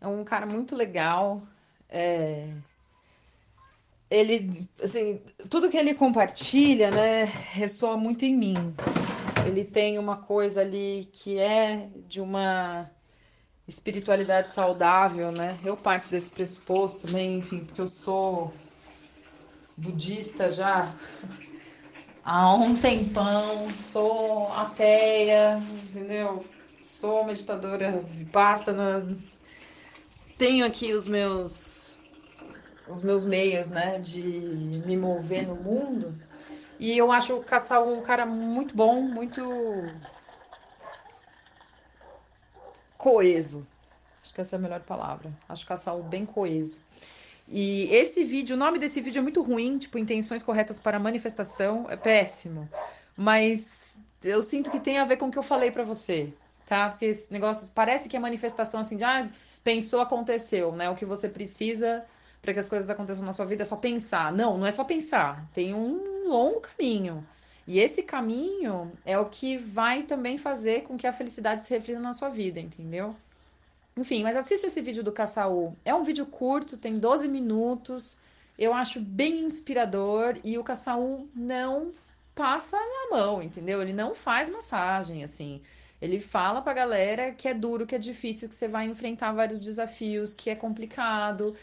É 0.00 0.08
um 0.08 0.24
cara 0.24 0.46
muito 0.46 0.74
legal. 0.74 1.42
É... 1.88 2.48
Ele, 4.10 4.66
assim, 4.82 5.22
tudo 5.50 5.70
que 5.70 5.76
ele 5.76 5.94
compartilha, 5.94 6.90
né, 6.90 7.24
ressoa 7.24 7.96
muito 7.96 8.24
em 8.24 8.34
mim. 8.36 8.74
Ele 9.46 9.64
tem 9.64 9.98
uma 9.98 10.16
coisa 10.16 10.62
ali 10.62 11.08
que 11.12 11.38
é 11.38 11.90
de 12.08 12.20
uma 12.20 12.90
espiritualidade 13.68 14.52
saudável, 14.52 15.30
né? 15.30 15.58
Eu 15.64 15.76
parto 15.76 16.10
desse 16.10 16.30
pressuposto 16.30 17.06
também, 17.06 17.38
enfim, 17.38 17.64
porque 17.64 17.80
eu 17.80 17.86
sou 17.86 18.52
budista 19.76 20.50
já 20.50 20.94
há 22.24 22.54
um 22.54 22.76
tempão, 22.76 23.72
sou 23.74 24.52
ateia, 24.52 25.60
entendeu? 25.84 26.44
Sou 26.86 27.24
meditadora 27.24 28.00
vipassana, 28.02 29.16
tenho 30.38 30.64
aqui 30.66 30.92
os 30.92 31.06
meus 31.06 31.98
os 32.86 33.02
meus 33.02 33.24
meios, 33.24 33.70
né, 33.70 33.98
de 33.98 34.22
me 34.22 34.96
mover 34.96 35.46
no 35.46 35.56
mundo. 35.56 36.14
E 36.78 36.96
eu 36.96 37.10
acho 37.10 37.36
o 37.36 37.42
Caçal 37.42 37.88
um 37.88 38.02
cara 38.02 38.26
muito 38.26 38.76
bom, 38.76 39.00
muito 39.00 39.42
coeso. 42.98 43.66
Acho 44.22 44.34
que 44.34 44.40
essa 44.40 44.56
é 44.56 44.58
a 44.58 44.60
melhor 44.60 44.80
palavra. 44.80 45.32
Acho 45.48 45.66
Caçal 45.66 46.02
bem 46.02 46.26
coeso. 46.26 46.82
E 47.46 47.88
esse 47.94 48.24
vídeo, 48.24 48.56
o 48.56 48.58
nome 48.58 48.78
desse 48.78 49.00
vídeo 49.00 49.18
é 49.18 49.22
muito 49.22 49.42
ruim, 49.42 49.78
tipo, 49.78 49.98
intenções 49.98 50.42
corretas 50.42 50.80
para 50.80 50.98
manifestação, 50.98 51.86
é 51.88 51.96
péssimo. 51.96 52.68
Mas 53.16 53.98
eu 54.22 54.42
sinto 54.42 54.70
que 54.70 54.80
tem 54.80 54.98
a 54.98 55.04
ver 55.04 55.18
com 55.18 55.26
o 55.26 55.30
que 55.30 55.38
eu 55.38 55.42
falei 55.42 55.70
para 55.70 55.84
você, 55.84 56.32
tá? 56.66 56.90
Porque 56.90 57.06
esse 57.06 57.32
negócio 57.32 57.70
parece 57.74 58.08
que 58.08 58.16
é 58.16 58.20
manifestação 58.20 58.80
assim 58.80 58.96
de, 58.96 59.04
ah, 59.04 59.28
pensou, 59.62 60.00
aconteceu, 60.00 60.72
né? 60.72 60.88
O 60.88 60.96
que 60.96 61.04
você 61.04 61.28
precisa 61.28 62.04
para 62.40 62.52
que 62.52 62.60
as 62.60 62.68
coisas 62.68 62.90
aconteçam 62.90 63.24
na 63.24 63.32
sua 63.32 63.46
vida 63.46 63.62
é 63.62 63.66
só 63.66 63.76
pensar. 63.76 64.32
Não, 64.32 64.58
não 64.58 64.66
é 64.66 64.70
só 64.70 64.84
pensar. 64.84 65.48
Tem 65.52 65.74
um 65.74 66.28
longo 66.28 66.60
caminho. 66.60 67.26
E 67.66 67.78
esse 67.78 68.02
caminho 68.02 68.92
é 69.04 69.18
o 69.18 69.26
que 69.26 69.56
vai 69.56 70.02
também 70.02 70.36
fazer 70.36 70.82
com 70.82 70.98
que 70.98 71.06
a 71.06 71.12
felicidade 71.12 71.64
se 71.64 71.72
reflita 71.72 71.98
na 71.98 72.12
sua 72.12 72.28
vida, 72.28 72.60
entendeu? 72.60 73.16
Enfim, 73.96 74.22
mas 74.22 74.36
assiste 74.36 74.66
esse 74.66 74.80
vídeo 74.80 75.04
do 75.04 75.12
Caçaú. 75.12 75.76
É 75.84 75.94
um 75.94 76.02
vídeo 76.02 76.26
curto, 76.26 76.76
tem 76.76 76.98
12 76.98 77.28
minutos. 77.28 78.18
Eu 78.58 78.74
acho 78.74 79.00
bem 79.00 79.40
inspirador 79.40 80.36
e 80.42 80.58
o 80.58 80.64
Caçaú 80.64 81.28
não 81.34 81.92
passa 82.34 82.76
na 82.76 83.16
mão, 83.16 83.42
entendeu? 83.42 83.80
Ele 83.80 83.92
não 83.92 84.14
faz 84.14 84.50
massagem, 84.50 85.22
assim. 85.22 85.60
Ele 86.00 86.20
fala 86.20 86.60
pra 86.60 86.72
galera 86.72 87.32
que 87.32 87.48
é 87.48 87.54
duro, 87.54 87.86
que 87.86 87.94
é 87.94 87.98
difícil, 87.98 88.48
que 88.48 88.54
você 88.54 88.68
vai 88.68 88.86
enfrentar 88.86 89.32
vários 89.32 89.62
desafios, 89.62 90.34
que 90.34 90.50
é 90.50 90.54
complicado, 90.56 91.54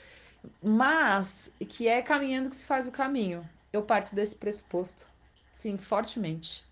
mas 0.63 1.51
que 1.69 1.87
é 1.87 2.01
caminhando 2.01 2.49
que 2.49 2.55
se 2.55 2.65
faz 2.65 2.87
o 2.87 2.91
caminho. 2.91 3.47
Eu 3.71 3.83
parto 3.83 4.15
desse 4.15 4.35
pressuposto, 4.35 5.05
sim, 5.51 5.77
fortemente. 5.77 6.63